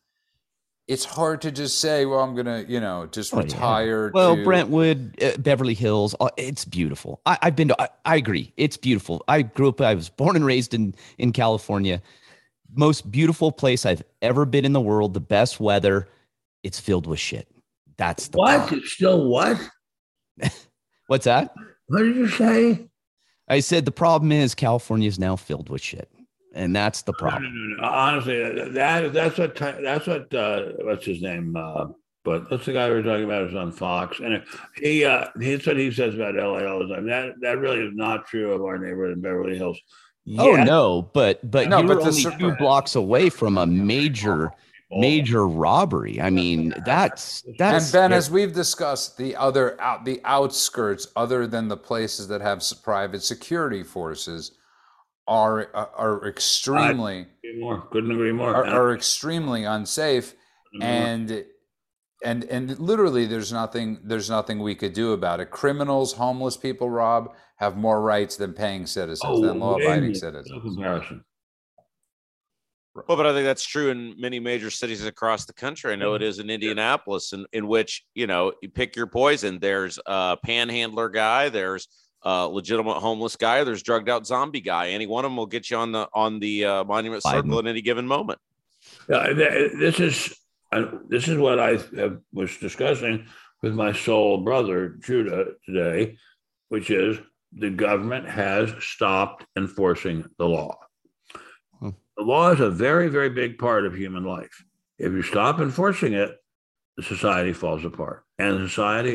it's 0.86 1.04
hard 1.04 1.42
to 1.42 1.50
just 1.50 1.80
say 1.80 2.06
well 2.06 2.20
i'm 2.20 2.34
gonna 2.36 2.64
you 2.68 2.78
know 2.80 3.06
just 3.06 3.34
Oh, 3.34 3.38
yeah. 3.38 3.44
retire 3.44 4.10
Well, 4.14 4.36
to, 4.36 4.44
Brentwood, 4.44 5.22
uh, 5.22 5.36
Beverly 5.38 5.74
Hills, 5.74 6.14
uh, 6.20 6.28
it's 6.38 6.64
beautiful. 6.64 7.20
I, 7.26 7.36
I've 7.42 7.56
been 7.56 7.68
to, 7.68 7.82
I, 7.82 7.88
I 8.06 8.16
agree. 8.16 8.52
It's 8.56 8.76
beautiful. 8.78 9.22
I 9.28 9.42
grew 9.42 9.68
up, 9.68 9.80
I 9.82 9.94
was 9.94 10.08
born 10.08 10.34
and 10.36 10.44
raised 10.46 10.72
in, 10.72 10.94
in 11.18 11.32
California. 11.32 12.00
Most 12.74 13.10
beautiful 13.10 13.52
place 13.52 13.84
I've 13.84 14.02
ever 14.22 14.46
been 14.46 14.64
in 14.64 14.72
the 14.72 14.80
world, 14.80 15.12
the 15.12 15.20
best 15.20 15.60
weather. 15.60 16.08
It's 16.62 16.80
filled 16.80 17.06
with 17.06 17.18
shit. 17.20 17.48
That's 17.98 18.28
the 18.28 18.38
what? 18.38 18.56
problem. 18.56 18.80
It's 18.80 18.92
still 18.92 19.26
what? 19.28 19.58
What's 21.08 21.24
that? 21.24 21.52
What 21.88 22.00
did 22.00 22.16
you 22.16 22.28
say? 22.28 22.86
I 23.48 23.60
said 23.60 23.84
the 23.86 23.90
problem 23.90 24.30
is 24.30 24.54
California 24.54 25.08
is 25.08 25.18
now 25.18 25.36
filled 25.36 25.70
with 25.70 25.80
shit. 25.82 26.10
And 26.54 26.74
that's 26.76 27.02
the 27.02 27.12
No, 27.12 27.24
no, 27.26 27.30
problem. 27.30 27.76
no, 27.78 27.82
no. 27.82 27.88
Honestly, 27.88 28.70
that 28.72 29.12
that's 29.12 29.38
what 29.38 29.54
that's 29.56 30.06
what 30.06 30.34
uh, 30.34 30.64
what's 30.80 31.04
his 31.06 31.22
name? 31.22 31.56
Uh, 31.56 31.86
but 32.24 32.50
that's 32.50 32.66
the 32.66 32.72
guy 32.74 32.88
we 32.88 32.96
were 32.96 33.02
talking 33.02 33.24
about 33.24 33.48
is 33.48 33.54
on 33.54 33.72
Fox, 33.72 34.18
and 34.20 34.42
he 34.76 35.04
uh, 35.04 35.26
he's 35.40 35.66
what 35.66 35.76
he 35.78 35.90
says 35.90 36.14
about 36.14 36.34
LA 36.34 36.66
all 36.66 36.80
the 36.86 36.94
time. 36.94 37.06
That 37.06 37.34
that 37.40 37.58
really 37.58 37.80
is 37.80 37.94
not 37.94 38.26
true 38.26 38.52
of 38.52 38.62
our 38.62 38.76
neighborhood 38.78 39.12
in 39.12 39.20
Beverly 39.20 39.56
Hills. 39.56 39.78
Oh 40.38 40.56
no, 40.56 41.10
but 41.14 41.48
but 41.50 41.68
No, 41.68 41.78
you're 41.78 41.88
but 41.88 42.04
the 42.04 42.28
only 42.28 42.38
two 42.38 42.56
blocks 42.56 42.96
away 42.96 43.30
from 43.30 43.56
a 43.56 43.66
major 43.66 44.50
major 44.90 45.46
robbery. 45.46 46.20
I 46.20 46.30
mean, 46.30 46.74
that's 46.84 47.44
that's 47.58 47.86
and 47.86 47.92
Ben, 47.92 48.12
as 48.12 48.30
we've 48.30 48.52
discussed, 48.52 49.16
the 49.16 49.36
other 49.36 49.80
out 49.80 50.04
the 50.04 50.20
outskirts, 50.24 51.06
other 51.16 51.46
than 51.46 51.68
the 51.68 51.76
places 51.76 52.28
that 52.28 52.40
have 52.40 52.62
private 52.82 53.22
security 53.22 53.82
forces, 53.82 54.52
are 55.26 55.68
are, 55.74 55.90
are 55.96 56.28
extremely 56.28 57.26
more. 57.58 57.82
Couldn't 57.90 58.12
agree 58.12 58.32
more. 58.32 58.54
are, 58.54 58.66
are 58.66 58.94
extremely 58.94 59.64
unsafe, 59.64 60.34
and 60.80 61.44
and 62.24 62.44
and 62.44 62.78
literally, 62.78 63.26
there's 63.26 63.52
nothing 63.52 64.00
there's 64.04 64.30
nothing 64.30 64.58
we 64.60 64.74
could 64.74 64.92
do 64.92 65.12
about 65.12 65.40
it. 65.40 65.50
Criminals, 65.50 66.14
homeless 66.14 66.56
people, 66.56 66.90
Rob, 66.90 67.34
have 67.56 67.76
more 67.76 68.00
rights 68.00 68.36
than 68.36 68.52
paying 68.54 68.86
citizens, 68.86 69.20
Oh, 69.24 69.46
than 69.46 69.60
law-abiding 69.60 70.14
citizens. 70.14 70.50
No 70.50 70.60
comparison. 70.60 71.24
Well, 73.06 73.16
but 73.16 73.26
I 73.26 73.32
think 73.32 73.44
that's 73.44 73.64
true 73.64 73.90
in 73.90 74.14
many 74.18 74.40
major 74.40 74.70
cities 74.70 75.04
across 75.04 75.44
the 75.44 75.52
country. 75.52 75.92
I 75.92 75.96
know 75.96 76.14
it 76.14 76.22
is 76.22 76.38
in 76.38 76.50
Indianapolis, 76.50 77.32
in, 77.32 77.46
in 77.52 77.68
which, 77.68 78.04
you 78.14 78.26
know, 78.26 78.52
you 78.62 78.68
pick 78.68 78.96
your 78.96 79.06
poison. 79.06 79.58
There's 79.60 79.98
a 80.06 80.36
panhandler 80.42 81.08
guy, 81.08 81.48
there's 81.48 81.88
a 82.22 82.48
legitimate 82.48 82.98
homeless 82.98 83.36
guy, 83.36 83.62
there's 83.64 83.82
drugged 83.82 84.08
out 84.08 84.26
zombie 84.26 84.60
guy. 84.60 84.88
Any 84.88 85.06
one 85.06 85.24
of 85.24 85.30
them 85.30 85.36
will 85.36 85.46
get 85.46 85.70
you 85.70 85.76
on 85.76 85.92
the 85.92 86.08
on 86.12 86.40
the 86.40 86.64
uh, 86.64 86.84
monument 86.84 87.22
Biden. 87.22 87.30
circle 87.30 87.58
at 87.58 87.66
any 87.66 87.82
given 87.82 88.06
moment. 88.06 88.38
Yeah, 89.08 89.32
th- 89.32 89.72
this 89.78 90.00
is 90.00 90.34
uh, 90.72 90.86
this 91.08 91.28
is 91.28 91.38
what 91.38 91.58
I 91.58 91.78
have, 91.96 92.18
was 92.32 92.56
discussing 92.56 93.26
with 93.62 93.74
my 93.74 93.92
soul 93.92 94.38
brother 94.38 94.96
Judah 95.00 95.46
today, 95.64 96.16
which 96.68 96.90
is 96.90 97.18
the 97.52 97.70
government 97.70 98.28
has 98.28 98.72
stopped 98.80 99.46
enforcing 99.56 100.24
the 100.38 100.46
law. 100.46 100.78
The 102.18 102.24
law 102.24 102.50
is 102.50 102.58
a 102.60 102.68
very, 102.68 103.08
very 103.08 103.30
big 103.30 103.58
part 103.58 103.86
of 103.86 103.94
human 103.94 104.24
life. 104.24 104.64
If 104.98 105.12
you 105.12 105.22
stop 105.22 105.60
enforcing 105.60 106.14
it, 106.14 106.36
the 106.96 107.04
society 107.04 107.52
falls 107.52 107.84
apart, 107.84 108.24
and 108.40 108.68
society, 108.68 109.14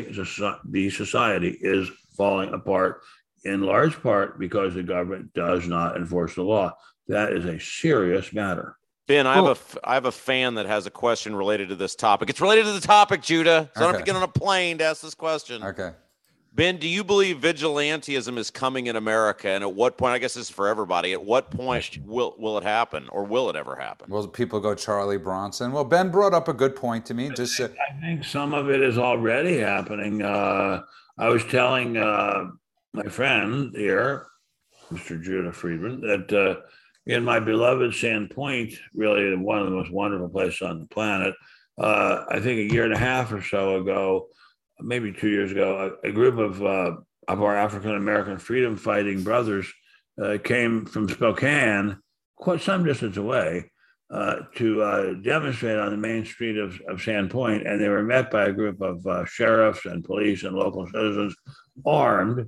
the 0.70 0.90
society 0.90 1.56
is 1.60 1.90
falling 2.16 2.54
apart 2.54 3.02
in 3.44 3.60
large 3.60 4.02
part 4.02 4.38
because 4.38 4.72
the 4.74 4.82
government 4.82 5.34
does 5.34 5.68
not 5.68 5.96
enforce 5.98 6.34
the 6.34 6.42
law. 6.42 6.72
That 7.08 7.34
is 7.34 7.44
a 7.44 7.60
serious 7.60 8.32
matter. 8.32 8.78
Ben, 9.06 9.26
I 9.26 9.34
have 9.34 9.42
Well- 9.44 9.52
a 9.52 9.56
f- 9.56 9.76
I 9.84 9.92
have 9.94 10.06
a 10.06 10.12
fan 10.12 10.54
that 10.54 10.64
has 10.64 10.86
a 10.86 10.90
question 10.90 11.36
related 11.36 11.68
to 11.68 11.74
this 11.76 11.94
topic. 11.94 12.30
It's 12.30 12.40
related 12.40 12.64
to 12.64 12.72
the 12.72 12.80
topic, 12.80 13.20
Judah. 13.20 13.70
So 13.74 13.80
I 13.80 13.84
don't 13.84 13.92
have 13.96 14.00
to 14.00 14.06
get 14.06 14.16
on 14.16 14.22
a 14.22 14.28
plane 14.28 14.78
to 14.78 14.84
ask 14.84 15.02
this 15.02 15.14
question. 15.14 15.62
Okay. 15.62 15.90
Ben, 16.56 16.76
do 16.76 16.86
you 16.86 17.02
believe 17.02 17.38
vigilantism 17.38 18.38
is 18.38 18.48
coming 18.48 18.86
in 18.86 18.94
America? 18.94 19.48
And 19.48 19.64
at 19.64 19.74
what 19.74 19.98
point, 19.98 20.12
I 20.12 20.18
guess 20.18 20.34
this 20.34 20.44
is 20.44 20.50
for 20.50 20.68
everybody, 20.68 21.12
at 21.12 21.24
what 21.24 21.50
point 21.50 21.98
will, 22.04 22.36
will 22.38 22.56
it 22.58 22.62
happen 22.62 23.08
or 23.08 23.24
will 23.24 23.50
it 23.50 23.56
ever 23.56 23.74
happen? 23.74 24.08
Will 24.08 24.28
people 24.28 24.60
go 24.60 24.72
Charlie 24.72 25.18
Bronson? 25.18 25.72
Well, 25.72 25.84
Ben 25.84 26.12
brought 26.12 26.32
up 26.32 26.46
a 26.46 26.52
good 26.52 26.76
point 26.76 27.04
to 27.06 27.14
me. 27.14 27.30
Just 27.30 27.58
uh, 27.60 27.68
I 27.90 28.00
think 28.00 28.22
some 28.24 28.54
of 28.54 28.70
it 28.70 28.80
is 28.82 28.98
already 28.98 29.58
happening. 29.58 30.22
Uh, 30.22 30.82
I 31.18 31.28
was 31.28 31.44
telling 31.46 31.96
uh, 31.96 32.50
my 32.92 33.08
friend 33.08 33.72
here, 33.74 34.28
Mr. 34.92 35.20
Judah 35.20 35.52
Friedman, 35.52 36.02
that 36.02 36.32
uh, 36.32 36.60
in 37.06 37.24
my 37.24 37.40
beloved 37.40 37.90
Sandpoint, 37.90 38.76
really 38.94 39.34
one 39.36 39.58
of 39.58 39.64
the 39.64 39.72
most 39.72 39.90
wonderful 39.90 40.28
places 40.28 40.62
on 40.62 40.78
the 40.78 40.86
planet, 40.86 41.34
uh, 41.78 42.26
I 42.28 42.38
think 42.38 42.70
a 42.70 42.72
year 42.72 42.84
and 42.84 42.94
a 42.94 42.98
half 42.98 43.32
or 43.32 43.42
so 43.42 43.80
ago, 43.80 44.28
maybe 44.84 45.12
two 45.12 45.28
years 45.28 45.50
ago, 45.50 45.96
a, 46.04 46.08
a 46.08 46.12
group 46.12 46.38
of 46.38 46.62
uh, 46.62 46.96
of 47.26 47.42
our 47.42 47.56
African 47.56 47.94
American 47.94 48.38
freedom 48.38 48.76
fighting 48.76 49.22
brothers 49.22 49.72
uh, 50.22 50.38
came 50.42 50.84
from 50.84 51.08
Spokane, 51.08 51.98
quite 52.36 52.60
some 52.60 52.84
distance 52.84 53.16
away, 53.16 53.70
uh, 54.12 54.36
to 54.56 54.82
uh, 54.82 55.14
demonstrate 55.14 55.78
on 55.78 55.90
the 55.90 55.96
main 55.96 56.24
street 56.24 56.58
of, 56.58 56.80
of 56.88 56.98
Sandpoint, 56.98 57.68
and 57.68 57.80
they 57.80 57.88
were 57.88 58.02
met 58.02 58.30
by 58.30 58.46
a 58.46 58.52
group 58.52 58.80
of 58.80 59.04
uh, 59.06 59.24
sheriffs 59.24 59.86
and 59.86 60.04
police 60.04 60.44
and 60.44 60.54
local 60.54 60.86
citizens 60.86 61.34
armed, 61.84 62.46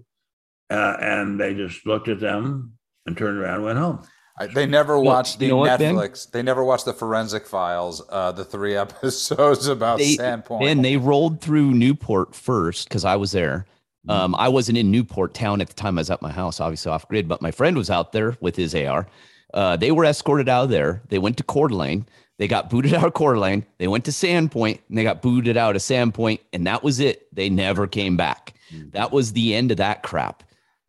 uh, 0.70 0.96
and 1.00 1.40
they 1.40 1.54
just 1.54 1.86
looked 1.86 2.08
at 2.08 2.20
them 2.20 2.72
and 3.06 3.16
turned 3.16 3.38
around 3.38 3.56
and 3.56 3.64
went 3.64 3.78
home. 3.78 4.06
I, 4.38 4.46
they 4.48 4.66
never 4.66 4.96
Well, 4.96 5.06
watched 5.06 5.38
the 5.38 5.46
you 5.46 5.50
know 5.52 5.56
what, 5.58 5.80
Netflix. 5.80 6.30
They 6.30 6.42
never 6.42 6.62
watched 6.62 6.84
the 6.84 6.92
Forensic 6.92 7.46
Files, 7.46 8.02
uh, 8.10 8.32
the 8.32 8.44
three 8.44 8.76
episodes 8.84 9.66
about 9.66 9.98
They- 9.98 10.16
Sandpoint. 10.16 10.70
And 10.70 10.84
they 10.84 10.96
rolled 10.96 11.40
through 11.40 11.72
Newport 11.72 12.34
first 12.34 12.88
because 12.88 13.04
I 13.04 13.16
was 13.16 13.32
there. 13.32 13.66
Um, 14.08 14.36
I 14.36 14.46
wasn't 14.48 14.78
in 14.78 14.92
Newport 14.92 15.34
town 15.34 15.60
at 15.60 15.66
the 15.66 15.74
time. 15.74 15.98
I 15.98 16.00
was 16.02 16.10
at 16.10 16.22
my 16.22 16.30
house, 16.30 16.60
obviously 16.60 16.92
off 16.92 17.08
grid, 17.08 17.26
but 17.26 17.42
my 17.42 17.50
friend 17.50 17.76
was 17.76 17.90
out 17.90 18.12
there 18.12 18.36
with 18.40 18.54
his 18.54 18.72
AR. 18.72 19.06
Uh, 19.52 19.74
they 19.76 19.90
were 19.90 20.04
escorted 20.04 20.48
out 20.48 20.64
of 20.64 20.70
there. 20.70 21.02
They 21.08 21.18
went 21.18 21.36
to 21.38 21.42
Coeur 21.42 21.66
d'Alene. 21.68 22.06
They 22.38 22.46
got 22.46 22.70
booted 22.70 22.94
out 22.94 23.04
of 23.06 23.14
Coeur 23.14 23.34
d'Alene. 23.34 23.66
They 23.78 23.88
went 23.88 24.04
to 24.04 24.12
Sandpoint 24.12 24.78
and 24.88 24.96
they 24.96 25.02
got 25.02 25.22
booted 25.22 25.56
out 25.56 25.74
of 25.74 25.82
Sandpoint. 25.82 26.38
And 26.52 26.68
that 26.68 26.84
was 26.84 27.00
it. 27.00 27.26
They 27.34 27.48
never 27.48 27.88
came 27.88 28.16
back. 28.16 28.54
That 28.92 29.10
was 29.10 29.32
the 29.32 29.54
end 29.54 29.72
of 29.72 29.78
that 29.78 30.04
crap. 30.04 30.44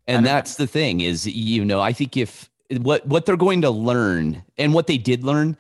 And 0.06 0.18
And- 0.18 0.26
that's 0.28 0.56
the 0.56 0.68
thing 0.68 1.02
is, 1.02 1.26
you 1.26 1.66
know, 1.66 1.80
I 1.82 1.94
think 1.94 2.18
if 2.18 2.50
what 2.72 3.06
what 3.08 3.26
they're 3.26 3.38
going 3.38 3.62
to 3.62 3.70
learn 3.70 4.44
and 4.58 4.74
what 4.74 4.88
they 4.88 4.98
did 4.98 5.24
learn 5.24 5.58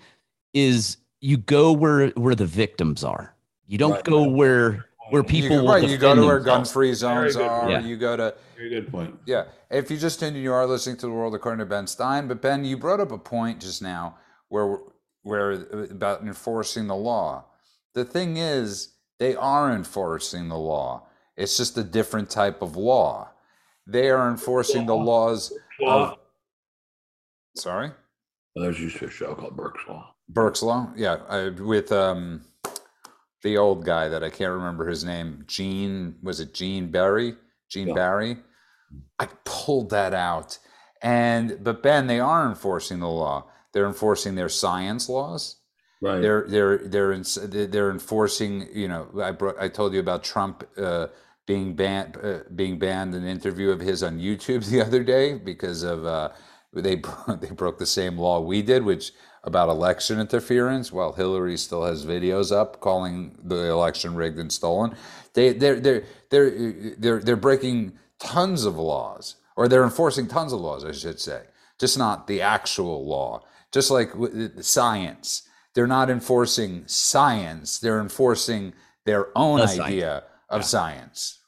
is 0.53 0.97
you 1.21 1.37
go 1.37 1.71
where 1.71 2.09
where 2.09 2.35
the 2.35 2.45
victims 2.45 3.03
are. 3.03 3.33
You 3.65 3.77
don't 3.77 3.91
Right. 3.93 4.03
go 4.03 4.27
where 4.29 4.85
where 5.09 5.23
people 5.23 5.61
you, 5.63 5.69
right, 5.69 5.87
you 5.87 5.97
go 5.97 6.15
to 6.15 6.21
where 6.25 6.39
gun-free 6.39 6.93
zones 6.93 7.37
are. 7.37 7.69
Yeah. 7.69 7.79
You 7.79 7.95
go 7.95 8.17
to 8.17 8.35
Very 8.57 8.69
good 8.69 8.91
point. 8.91 9.17
Yeah. 9.25 9.45
If 9.71 9.89
you 9.89 9.95
just 9.97 10.19
tuned 10.19 10.35
in, 10.35 10.43
you 10.43 10.51
are 10.51 10.65
listening 10.67 10.97
to 10.97 11.05
the 11.05 11.13
world 11.13 11.33
according 11.33 11.59
to 11.59 11.65
Ben 11.65 11.87
Stein. 11.87 12.27
But 12.27 12.41
Ben, 12.41 12.65
you 12.65 12.75
brought 12.77 12.99
up 12.99 13.11
a 13.13 13.17
point 13.17 13.61
just 13.61 13.81
now 13.81 14.17
where 14.49 14.79
where 15.23 15.51
about 15.91 16.21
enforcing 16.23 16.87
the 16.87 16.95
law. 16.95 17.45
The 17.93 18.03
thing 18.05 18.35
is, 18.37 18.89
they 19.17 19.33
are 19.35 19.71
enforcing 19.71 20.49
the 20.49 20.57
law. 20.57 21.07
It's 21.37 21.55
just 21.57 21.77
a 21.77 21.83
different 21.83 22.29
type 22.29 22.61
of 22.61 22.75
law. 22.75 23.29
They 23.85 24.09
are 24.09 24.29
enforcing 24.29 24.85
the 24.85 24.95
laws 24.95 25.53
Law. 25.79 26.11
of. 26.11 26.17
Sorry, 27.57 27.91
There's 28.55 28.79
used 28.79 28.97
to 28.97 29.05
a 29.05 29.09
show 29.09 29.35
called 29.35 29.55
Burke's 29.55 29.81
Law. 29.87 30.13
Burke's 30.29 30.61
Law. 30.61 30.91
Yeah, 30.95 31.17
I, 31.27 31.49
with 31.49 31.91
um, 31.91 32.41
the 33.43 33.57
old 33.57 33.85
guy 33.85 34.07
that 34.09 34.23
I 34.23 34.29
can't 34.29 34.53
remember 34.53 34.87
his 34.87 35.03
name. 35.03 35.43
Gene 35.47 36.15
was 36.21 36.39
it 36.39 36.53
Gene 36.53 36.91
Barry? 36.91 37.35
Gene 37.69 37.89
Yeah. 37.89 37.93
Barry. 37.93 38.37
I 39.19 39.27
pulled 39.43 39.89
that 39.89 40.13
out, 40.13 40.59
and 41.01 41.59
but 41.63 41.83
Ben, 41.83 42.07
they 42.07 42.19
are 42.19 42.47
enforcing 42.47 42.99
the 42.99 43.09
law. 43.09 43.49
They're 43.73 43.87
enforcing 43.87 44.35
their 44.35 44.49
science 44.49 45.09
laws. 45.09 45.57
Right. 46.01 46.21
They're 46.21 46.45
they're 46.47 46.77
they're 46.77 47.11
in, 47.11 47.23
they're 47.71 47.91
enforcing. 47.91 48.67
You 48.73 48.87
know, 48.87 49.07
I 49.21 49.31
brought 49.31 49.59
I 49.59 49.67
told 49.67 49.93
you 49.93 49.99
about 49.99 50.23
Trump 50.23 50.63
uh, 50.77 51.07
being 51.45 51.75
banned 51.75 52.17
uh, 52.23 52.39
being 52.55 52.79
banned 52.79 53.15
an 53.15 53.25
interview 53.25 53.71
of 53.71 53.79
his 53.79 54.03
on 54.03 54.19
YouTube 54.19 54.65
the 54.69 54.81
other 54.81 55.03
day 55.03 55.33
because 55.33 55.83
of 55.83 56.05
uh, 56.05 56.29
they 56.73 56.95
they 57.41 57.51
broke 57.51 57.77
the 57.79 57.85
same 57.85 58.17
law 58.17 58.39
we 58.39 58.61
did, 58.61 58.83
which 58.83 59.11
about 59.43 59.69
election 59.69 60.19
interference. 60.19 60.91
While 60.91 61.13
Hillary 61.13 61.57
still 61.57 61.85
has 61.85 62.05
videos 62.05 62.51
up 62.55 62.79
calling 62.81 63.37
the 63.43 63.69
election 63.69 64.15
rigged 64.15 64.39
and 64.39 64.51
stolen, 64.51 64.95
they 65.33 65.53
they're 65.53 65.79
they're 65.79 66.03
they're 66.29 66.49
they're 66.97 67.19
they're 67.19 67.35
breaking 67.35 67.93
tons 68.19 68.65
of 68.65 68.77
laws, 68.77 69.35
or 69.55 69.67
they're 69.67 69.83
enforcing 69.83 70.27
tons 70.27 70.51
of 70.53 70.59
laws, 70.59 70.83
I 70.83 70.91
should 70.91 71.19
say, 71.19 71.43
just 71.79 71.97
not 71.97 72.27
the 72.27 72.41
actual 72.41 73.05
law. 73.07 73.43
Just 73.71 73.91
like 73.91 74.11
science, 74.61 75.43
they're 75.73 75.87
not 75.87 76.09
enforcing 76.09 76.83
science; 76.87 77.79
they're 77.79 78.01
enforcing 78.01 78.73
their 79.05 79.27
own 79.37 79.59
The 79.59 79.67
science. 79.67 79.79
idea 79.81 80.23
of 80.49 80.61
Yeah. 80.61 80.65
science. 80.65 81.39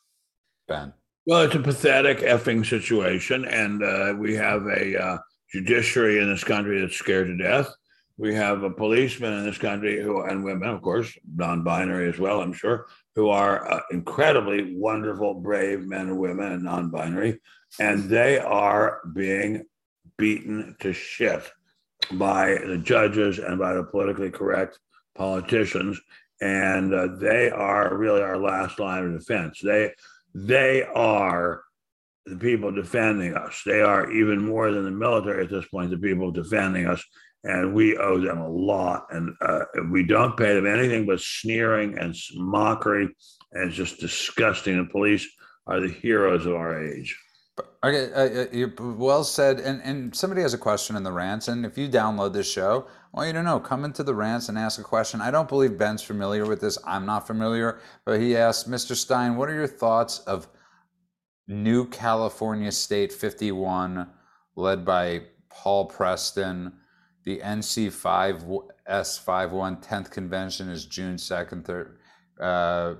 Ben. 0.68 0.94
Well, 1.30 1.42
it's 1.44 1.54
a 1.54 1.60
pathetic 1.60 2.22
effing 2.22 2.66
situation, 2.66 3.46
and 3.46 3.84
uh, 3.84 4.16
we 4.18 4.34
have 4.34 4.66
a 4.66 5.00
uh, 5.00 5.18
judiciary 5.52 6.18
in 6.18 6.28
this 6.28 6.44
country 6.44 6.82
that's 6.82 6.96
scared 6.96 7.28
to 7.28 7.38
death. 7.38 7.70
We 8.18 8.34
have 8.34 8.64
a 8.64 8.72
policeman 8.72 9.34
in 9.34 9.46
this 9.46 9.60
country 9.60 10.02
who, 10.02 10.24
and 10.24 10.44
women, 10.44 10.70
of 10.70 10.82
course, 10.82 11.16
non-binary 11.36 12.10
as 12.10 12.18
well, 12.18 12.42
I'm 12.42 12.52
sure, 12.52 12.88
who 13.16 13.30
are 13.30 13.72
uh, 13.72 13.82
incredibly 13.92 14.76
wonderful, 14.76 15.36
brave 15.36 15.82
men 15.82 16.08
and 16.08 16.18
women, 16.18 16.52
and 16.52 16.64
non-binary, 16.64 17.40
and 17.80 18.10
they 18.10 18.40
are 18.40 19.02
being 19.14 19.66
beaten 20.18 20.76
to 20.80 20.94
shit 20.94 21.44
by 22.14 22.58
the 22.66 22.80
judges 22.80 23.38
and 23.38 23.60
by 23.60 23.76
the 23.76 23.84
politically 23.84 24.32
correct 24.32 24.80
politicians, 25.14 26.02
and 26.42 26.92
uh, 26.92 27.08
they 27.20 27.52
are 27.52 27.96
really 27.96 28.24
our 28.24 28.40
last 28.40 28.80
line 28.80 29.06
of 29.06 29.20
defense. 29.20 29.60
They 29.64 29.94
they 30.34 30.84
are 30.84 31.62
the 32.26 32.38
people 32.38 32.72
defending 32.72 33.36
us. 33.36 33.62
They 33.66 33.82
are 33.82 34.12
even 34.12 34.44
more 34.44 34.72
than 34.72 34.84
the 34.84 34.92
military 34.92 35.44
at 35.44 35.50
this 35.50 35.66
point, 35.66 35.90
the 35.90 35.98
people 35.98 36.32
defending 36.32 36.86
us. 36.86 37.04
And 37.44 37.74
we 37.74 37.98
owe 37.98 38.20
them 38.20 38.40
a 38.40 38.50
lot. 38.50 39.06
And 39.12 39.34
uh, 39.42 39.62
we 39.92 40.04
don't 40.04 40.38
pay 40.38 40.54
them 40.54 40.68
anything 40.68 41.06
but 41.06 41.22
sneering 41.22 41.98
and 41.98 42.16
mockery. 42.36 43.10
And 43.54 43.70
it's 43.70 43.76
just 43.76 44.00
disgusting. 44.00 44.78
The 44.78 44.92
police 44.92 45.28
are 45.66 45.80
the 45.80 45.88
heroes 45.88 46.46
of 46.46 46.54
our 46.54 46.84
age. 46.86 47.18
Okay, 47.84 48.12
uh, 48.14 48.66
uh, 48.66 48.94
well 48.96 49.24
said. 49.24 49.60
And 49.60 49.82
and 49.84 50.16
somebody 50.16 50.42
has 50.42 50.54
a 50.54 50.58
question 50.58 50.96
in 50.96 51.04
the 51.04 51.12
rants, 51.12 51.48
and 51.48 51.66
if 51.66 51.78
you 51.78 51.88
download 51.88 52.34
this 52.34 52.52
show, 52.52 52.88
want 53.14 53.28
you 53.28 53.34
to 53.34 53.44
know, 53.44 53.60
come 53.60 53.86
into 53.86 54.04
the 54.04 54.14
rants 54.14 54.50
and 54.50 54.58
ask 54.58 54.80
a 54.80 54.84
question. 54.84 55.22
I 55.22 55.32
don't 55.32 55.50
believe 55.50 55.78
Ben's 55.78 56.04
familiar 56.04 56.46
with 56.46 56.62
this. 56.62 56.78
I'm 56.86 57.06
not 57.06 57.26
familiar, 57.26 57.80
but 58.06 58.20
he 58.20 58.36
asked, 58.36 58.70
Mr. 58.70 58.96
Stein, 58.96 59.36
what 59.36 59.50
are 59.50 59.56
your 59.56 59.68
thoughts 59.68 60.20
of 60.20 60.48
New 61.48 61.88
California 61.88 62.72
State 62.72 63.12
51, 63.12 64.08
led 64.56 64.86
by 64.86 65.24
Paul 65.50 65.86
Preston? 65.86 66.74
The 67.26 67.40
NC5 67.40 68.68
S51 68.90 69.84
10th 69.84 70.12
convention 70.12 70.70
is 70.70 70.86
June 70.86 71.16
2nd, 71.16 71.64
3rd. 71.64 71.96
Uh, 72.40 72.96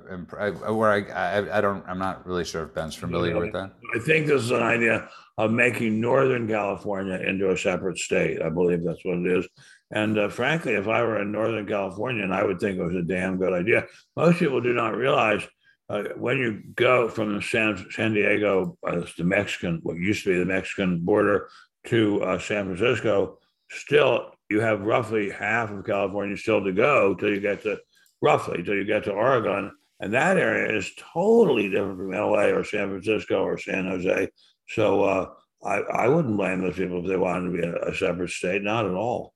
where 0.74 0.92
I, 0.92 1.38
I, 1.38 1.60
I 1.60 1.62
don't, 1.62 1.88
I'm 1.88 1.98
not 1.98 2.28
really 2.28 2.44
sure 2.44 2.64
if 2.64 2.74
Ben's 2.74 2.94
familiar 2.94 3.40
with 3.40 3.54
that. 3.54 3.72
I 3.96 4.00
think 4.00 4.28
this 4.28 4.42
is 4.42 4.52
an 4.52 4.62
idea 4.62 5.08
of 5.38 5.52
making 5.52 6.02
Northern 6.02 6.46
California 6.46 7.16
into 7.26 7.50
a 7.50 7.58
separate 7.58 7.98
state. 7.98 8.42
I 8.42 8.50
believe 8.50 8.84
that's 8.84 9.06
what 9.06 9.20
it 9.20 9.38
is. 9.38 9.48
And 9.92 10.18
uh, 10.20 10.30
frankly, 10.30 10.74
if 10.74 10.88
I 10.88 11.02
were 11.02 11.22
in 11.22 11.32
Northern 11.32 11.66
California, 11.66 12.24
and 12.24 12.34
I 12.34 12.44
would 12.44 12.60
think 12.60 12.78
it 12.78 12.84
was 12.84 12.96
a 12.96 13.02
damn 13.02 13.38
good 13.38 13.54
idea. 13.54 13.86
Most 14.16 14.40
people 14.40 14.62
do 14.62 14.74
not 14.74 14.96
realize 14.96 15.48
uh, 15.90 16.04
when 16.16 16.38
you 16.38 16.62
go 16.76 17.10
from 17.10 17.42
San, 17.42 17.86
San 17.90 18.14
Diego, 18.14 18.78
uh, 18.86 19.02
the 19.18 19.24
Mexican, 19.24 19.80
what 19.82 19.98
used 19.98 20.24
to 20.24 20.32
be 20.32 20.40
the 20.40 20.46
Mexican 20.46 21.00
border, 21.00 21.50
to 21.88 22.22
uh, 22.24 22.38
San 22.38 22.66
Francisco, 22.66 23.40
still 23.72 24.32
you 24.50 24.60
have 24.60 24.82
roughly 24.82 25.30
half 25.30 25.72
of 25.72 25.86
California 25.86 26.36
still 26.36 26.64
to 26.64 26.72
go 26.72 27.16
till 27.16 27.30
you 27.30 27.40
get 27.40 27.64
to 27.64 27.78
roughly 28.22 28.64
till 28.64 28.76
you 28.76 28.84
get 28.84 29.04
to 29.06 29.12
Oregon. 29.12 29.72
And 30.00 30.14
that 30.14 30.38
area 30.38 30.78
is 30.78 30.92
totally 31.14 31.70
different 31.70 31.98
from 31.98 32.12
LA 32.12 32.46
or 32.46 32.64
San 32.64 32.90
Francisco 32.90 33.44
or 33.44 33.58
San 33.58 33.86
Jose. 33.86 34.30
So 34.70 35.04
uh, 35.04 35.26
I, 35.64 35.78
I 35.78 36.08
wouldn't 36.08 36.38
blame 36.38 36.62
those 36.62 36.76
people 36.76 37.00
if 37.00 37.08
they 37.08 37.18
wanted 37.18 37.52
to 37.52 37.58
be 37.58 37.68
a, 37.68 37.90
a 37.90 37.96
separate 37.96 38.30
state, 38.30 38.62
not 38.62 38.86
at 38.86 38.94
all. 38.94 39.34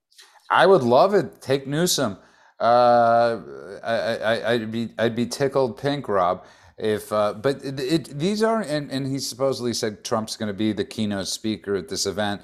I 0.53 0.67
would 0.67 0.83
love 0.83 1.15
it. 1.15 1.41
Take 1.41 1.67
Newsom. 1.67 2.17
Uh, 2.59 3.41
I, 3.83 4.53
I'd 4.53 4.71
be 4.71 4.91
I'd 4.99 5.15
be 5.15 5.27
tickled 5.27 5.77
pink, 5.77 6.09
Rob. 6.09 6.45
If 6.77 7.13
uh, 7.13 7.35
but 7.35 7.63
it, 7.65 7.79
it, 7.79 8.19
these 8.19 8.43
are 8.43 8.61
and, 8.61 8.91
and 8.91 9.07
he 9.07 9.19
supposedly 9.19 9.73
said 9.73 10.05
Trump's 10.05 10.37
going 10.37 10.47
to 10.49 10.55
be 10.55 10.73
the 10.73 10.85
keynote 10.85 11.27
speaker 11.27 11.75
at 11.75 11.89
this 11.89 12.07
event, 12.07 12.41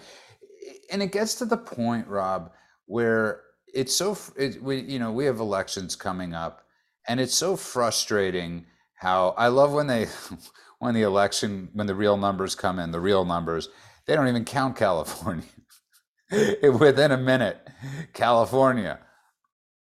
and 0.92 1.04
it 1.04 1.14
gets 1.14 1.36
to 1.38 1.46
the 1.46 1.58
point, 1.58 2.08
Rob, 2.08 2.52
where 2.88 3.44
it's 3.74 3.96
so 3.96 4.18
it, 4.38 4.64
we 4.64 4.82
you 4.82 5.00
know 5.00 5.12
we 5.14 5.26
have 5.26 5.40
elections 5.42 5.96
coming 5.96 6.34
up, 6.36 6.64
and 7.08 7.22
it's 7.22 7.36
so 7.36 7.58
frustrating 7.58 8.68
how 8.96 9.36
I 9.38 9.50
love 9.50 9.74
when 9.74 9.88
they 9.88 10.08
when 10.80 10.96
the 10.96 11.04
election 11.04 11.70
when 11.74 11.88
the 11.88 11.96
real 11.96 12.18
numbers 12.18 12.56
come 12.56 12.80
in 12.80 12.92
the 12.92 13.02
real 13.02 13.26
numbers 13.26 13.70
they 14.08 14.16
don't 14.16 14.30
even 14.30 14.46
count 14.46 14.78
California. 14.78 15.46
within 16.80 17.12
a 17.12 17.18
minute, 17.18 17.68
California 18.14 19.00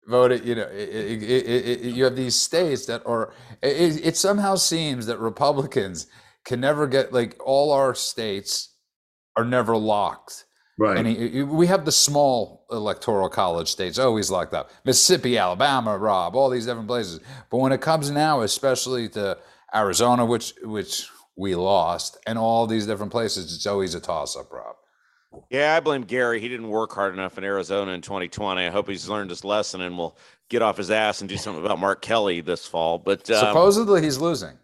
voted. 0.07 0.45
You 0.45 0.55
know, 0.55 0.67
it, 0.71 1.23
it, 1.23 1.47
it, 1.47 1.79
you 1.81 2.03
have 2.03 2.15
these 2.15 2.35
states 2.35 2.85
that 2.87 3.05
are. 3.05 3.33
It, 3.61 4.17
somehow 4.17 4.55
seems 4.55 5.05
that 5.05 5.19
Republicans 5.19 6.07
can 6.43 6.59
never 6.59 6.87
get 6.87 7.13
like 7.13 7.39
all 7.43 7.71
our 7.71 7.93
states 7.93 8.73
are 9.35 9.45
never 9.45 9.77
locked. 9.77 10.45
Right. 10.77 10.97
And 10.97 11.07
he, 11.07 11.43
we 11.43 11.67
have 11.67 11.83
the 11.83 11.91
small 11.91 12.65
electoral 12.71 13.29
college 13.29 13.67
states 13.67 13.99
always 13.99 14.31
locked 14.31 14.53
up. 14.53 14.71
Mississippi, 14.85 15.37
Alabama, 15.37 15.97
Rob, 15.97 16.35
all 16.35 16.49
these 16.49 16.65
different 16.65 16.87
places. 16.87 17.19
But 17.49 17.57
when 17.57 17.73
it 17.73 17.81
comes 17.81 18.09
now, 18.09 18.41
especially 18.41 19.09
to 19.09 19.37
Arizona, 19.75 20.25
which 20.25 20.53
which 20.63 21.09
we 21.35 21.53
lost, 21.55 22.17
and 22.25 22.39
all 22.39 22.65
these 22.65 22.87
different 22.87 23.11
places, 23.11 23.53
it's 23.53 23.67
always 23.67 23.93
a 23.93 23.99
toss 23.99 24.35
up, 24.35 24.51
Rob. 24.51 24.75
Yeah, 25.49 25.75
I 25.75 25.79
blame 25.79 26.01
Gary. 26.01 26.39
He 26.39 26.47
didn't 26.49 26.69
work 26.69 26.93
hard 26.93 27.13
enough 27.13 27.37
in 27.37 27.43
Arizona 27.43 27.91
in 27.91 28.01
2020. 28.01 28.65
I 28.65 28.69
hope 28.69 28.87
he's 28.89 29.07
learned 29.07 29.29
his 29.29 29.43
lesson 29.43 29.81
and 29.81 29.97
will 29.97 30.17
get 30.49 30.61
off 30.61 30.77
his 30.77 30.89
ass 30.91 31.21
and 31.21 31.29
do 31.29 31.37
something 31.37 31.63
about 31.63 31.79
Mark 31.79 32.01
Kelly 32.01 32.41
this 32.41 32.65
fall. 32.65 32.97
But 32.97 33.29
um, 33.29 33.37
supposedly 33.39 34.01
he's 34.01 34.17
losing. 34.17 34.57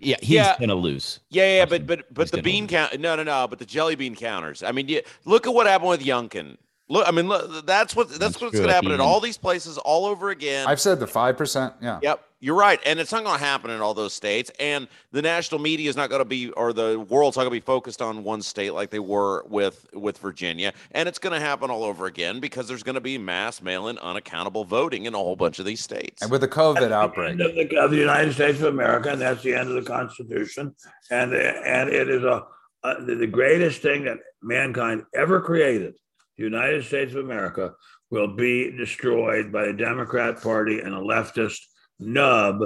Yeah, 0.00 0.16
he's 0.20 0.30
Yeah. 0.30 0.56
gonna 0.58 0.74
lose. 0.74 1.20
Yeah, 1.28 1.56
yeah, 1.56 1.64
but 1.66 1.86
but 1.86 2.12
but 2.14 2.22
He's 2.22 2.30
the 2.30 2.42
bean 2.42 2.64
lose. 2.64 2.70
count. 2.70 3.00
No, 3.00 3.16
no, 3.16 3.22
no. 3.24 3.46
But 3.48 3.58
the 3.58 3.66
jelly 3.66 3.96
bean 3.96 4.14
counters. 4.14 4.62
I 4.62 4.70
mean, 4.72 4.88
you, 4.88 5.02
look 5.24 5.46
at 5.46 5.52
what 5.52 5.66
happened 5.66 5.90
with 5.90 6.04
Youngkin. 6.04 6.56
Look, 6.88 7.06
I 7.06 7.10
mean, 7.10 7.28
look, 7.28 7.66
that's 7.66 7.94
what 7.96 8.08
that's, 8.08 8.18
That's 8.18 8.40
what's 8.40 8.52
true 8.52 8.60
going 8.60 8.68
to 8.68 8.74
happen 8.74 8.88
the 8.88 8.94
at 8.94 9.00
all 9.00 9.20
these 9.20 9.36
places 9.36 9.76
all 9.76 10.06
over 10.06 10.30
again. 10.30 10.66
I've 10.66 10.80
said 10.80 11.00
the 11.00 11.06
five 11.06 11.36
percent. 11.36 11.74
Yeah. 11.82 11.98
Yep, 12.02 12.24
you're 12.40 12.54
right, 12.54 12.80
and 12.86 13.00
it's 13.00 13.10
not 13.10 13.24
going 13.24 13.38
to 13.38 13.44
happen 13.44 13.70
in 13.70 13.80
all 13.80 13.94
those 13.94 14.12
states. 14.12 14.50
And 14.60 14.86
the 15.10 15.22
national 15.22 15.60
media 15.60 15.88
is 15.88 15.96
not 15.96 16.08
going 16.08 16.20
to 16.20 16.24
be, 16.24 16.50
or 16.52 16.72
the 16.72 17.04
world's 17.08 17.36
not 17.36 17.42
going 17.42 17.50
to 17.50 17.60
be 17.62 17.64
focused 17.64 18.00
on 18.00 18.22
one 18.22 18.42
state 18.42 18.72
like 18.74 18.90
they 18.90 19.00
were 19.00 19.44
with 19.48 19.86
with 19.92 20.18
Virginia. 20.18 20.72
And 20.92 21.08
it's 21.08 21.18
going 21.18 21.32
to 21.32 21.44
happen 21.44 21.70
all 21.70 21.82
over 21.82 22.06
again 22.06 22.38
because 22.38 22.68
there's 22.68 22.84
going 22.84 22.94
to 22.94 23.00
be 23.00 23.18
mass 23.18 23.60
mail-in, 23.60 23.98
unaccountable 23.98 24.64
voting 24.64 25.06
in 25.06 25.14
a 25.14 25.18
whole 25.18 25.36
bunch 25.36 25.58
of 25.58 25.64
these 25.64 25.80
states. 25.80 26.22
And 26.22 26.30
with 26.30 26.42
the 26.42 26.48
COVID 26.48 26.92
outbreak, 26.92 27.30
End 27.30 27.40
of 27.40 27.54
the, 27.54 27.76
of 27.76 27.90
the 27.90 27.96
United 27.96 28.32
States 28.32 28.60
of 28.60 28.66
America, 28.66 29.10
and 29.10 29.20
that's 29.20 29.42
the 29.42 29.54
end 29.54 29.68
of 29.68 29.74
the 29.74 29.90
Constitution. 29.90 30.74
And 31.10 31.34
and 31.34 31.90
it 31.90 32.08
is 32.08 32.22
a, 32.22 32.46
a 32.84 33.04
the 33.04 33.16
the 33.16 33.26
greatest 33.26 33.82
thing 33.82 34.04
that 34.04 34.18
mankind 34.42 35.02
ever 35.12 35.40
created. 35.40 35.94
The 36.36 36.44
United 36.44 36.84
States 36.84 37.12
of 37.14 37.24
America 37.24 37.74
will 38.10 38.36
be 38.36 38.70
destroyed 38.70 39.50
by 39.50 39.66
the 39.66 39.72
Democrat 39.72 40.40
Party 40.40 40.78
and 40.78 40.94
a 40.94 40.98
leftist 40.98 41.58
nub 41.98 42.62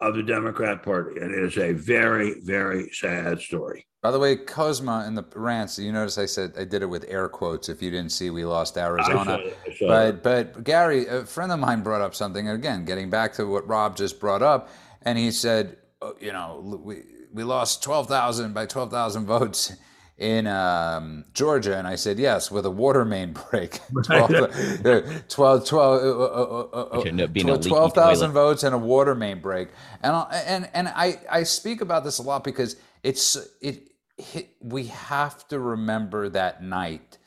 of 0.00 0.14
the 0.14 0.22
Democrat 0.22 0.82
Party, 0.82 1.20
and 1.20 1.34
it 1.34 1.42
is 1.42 1.58
a 1.58 1.72
very 1.72 2.40
very 2.40 2.88
sad 2.92 3.40
story. 3.40 3.86
by 4.02 4.10
the 4.12 4.18
way, 4.18 4.36
Cosma 4.36 5.06
in 5.08 5.14
the 5.14 5.24
rants. 5.34 5.78
You 5.78 5.90
notice 5.90 6.18
I 6.18 6.26
said 6.26 6.52
I 6.56 6.64
did 6.64 6.82
it 6.82 6.86
with 6.86 7.04
air 7.08 7.28
quotes. 7.28 7.68
If 7.68 7.82
you 7.82 7.90
didn't 7.90 8.12
see, 8.12 8.30
we 8.30 8.44
lost 8.44 8.76
I 8.76 8.82
saw 8.82 8.86
Arizona. 8.86 9.38
I 9.66 9.74
saw 9.74 10.06
it. 10.06 10.22
But 10.22 10.22
but 10.22 10.64
Gary, 10.64 11.06
a 11.06 11.24
friend 11.26 11.50
of 11.50 11.58
mine 11.58 11.82
brought 11.82 12.00
up 12.00 12.14
something 12.14 12.48
again, 12.48 12.84
getting 12.84 13.10
back 13.10 13.32
to 13.34 13.46
what 13.46 13.66
Rob 13.66 13.96
just 13.96 14.20
brought 14.20 14.42
up, 14.42 14.68
and 15.02 15.18
he 15.18 15.30
said, 15.32 15.76
oh, 16.00 16.14
you 16.20 16.32
know, 16.32 16.80
we 16.84 17.02
we 17.32 17.42
lost 17.42 17.82
twelve 17.82 18.06
thousand 18.06 18.54
by 18.54 18.66
twelve 18.66 18.90
thousand 18.90 19.26
votes 19.26 19.72
in 20.18 20.48
um, 20.48 21.24
Georgia, 21.32 21.78
and 21.78 21.86
I 21.86 21.94
said 21.94 22.18
yes, 22.18 22.50
with 22.50 22.66
a 22.66 22.70
water 22.70 23.04
main 23.04 23.32
break, 23.32 23.78
12, 24.04 24.30
uh, 24.30 25.00
12, 25.28 25.64
12, 25.66 25.70
uh, 25.70 25.78
uh, 25.78 26.68
uh, 26.72 26.80
uh, 26.80 26.98
Which 26.98 27.06
ended 27.06 27.28
up 27.28 27.32
being 27.32 27.48
a 27.48 27.54
leaky 27.54 27.68
12,000 27.68 28.32
votes 28.32 28.64
and 28.64 28.74
a 28.74 28.78
water 28.78 29.14
main 29.14 29.40
break, 29.40 29.68
and 30.02 30.16
I, 30.16 30.42
and 30.46 30.68
and 30.74 30.88
I 30.88 31.20
I 31.30 31.42
speak 31.44 31.80
about 31.80 32.04
this 32.04 32.18
a 32.18 32.22
lot 32.22 32.42
because 32.42 32.76
it's 33.04 33.36
it, 33.62 33.90
it 34.34 34.50
we 34.60 34.86
have 34.86 35.46
to 35.48 35.60
remember 35.60 36.28
that 36.30 36.62
night 36.64 37.18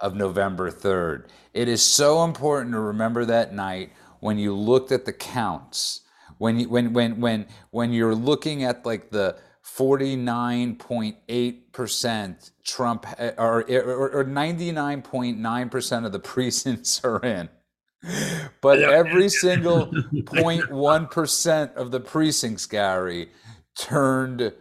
of 0.00 0.16
November 0.16 0.70
3rd. 0.70 1.28
It 1.54 1.68
is 1.68 1.82
so 1.82 2.24
important 2.24 2.72
to 2.72 2.80
remember 2.80 3.24
that 3.26 3.54
night 3.54 3.92
when 4.18 4.38
you 4.38 4.54
looked 4.56 4.90
at 4.90 5.04
the 5.04 5.12
counts. 5.12 6.00
When 6.38 6.58
you 6.58 6.68
when 6.68 6.92
when 6.94 7.20
when 7.20 7.46
when 7.70 7.92
you're 7.92 8.14
looking 8.14 8.64
at 8.64 8.84
like 8.84 9.10
the 9.10 9.36
49.8% 9.76 12.50
Trump 12.64 13.06
eh, 13.18 13.28
eh, 13.28 13.32
or 13.38 13.62
or, 13.62 14.10
or 14.20 14.24
99.9% 14.24 16.06
of 16.06 16.12
the 16.12 16.18
precincts 16.20 17.04
are 17.04 17.20
in. 17.24 17.48
But 18.62 18.80
every 18.80 19.28
single 19.44 19.86
0.1% 20.14 21.74
of 21.74 21.90
the 21.90 22.00
precincts, 22.00 22.64
Gary, 22.66 23.28
turned 23.76 24.52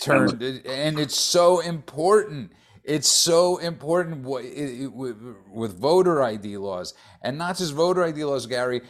turned 0.00 0.42
eh, 0.42 0.58
and 0.66 0.98
it's 0.98 1.18
so 1.18 1.60
important. 1.60 2.52
It's 2.84 3.08
so 3.08 3.58
important 3.58 4.24
wha- 4.24 4.38
it- 4.38 4.84
it- 4.84 4.92
with, 4.94 5.18
with 5.52 5.78
voter 5.78 6.22
id 6.22 6.56
laws. 6.56 6.94
And 7.22 7.36
not 7.36 7.58
just 7.58 7.74
voter 7.74 8.02
id 8.04 8.24
laws 8.24 8.46
gary 8.46 8.80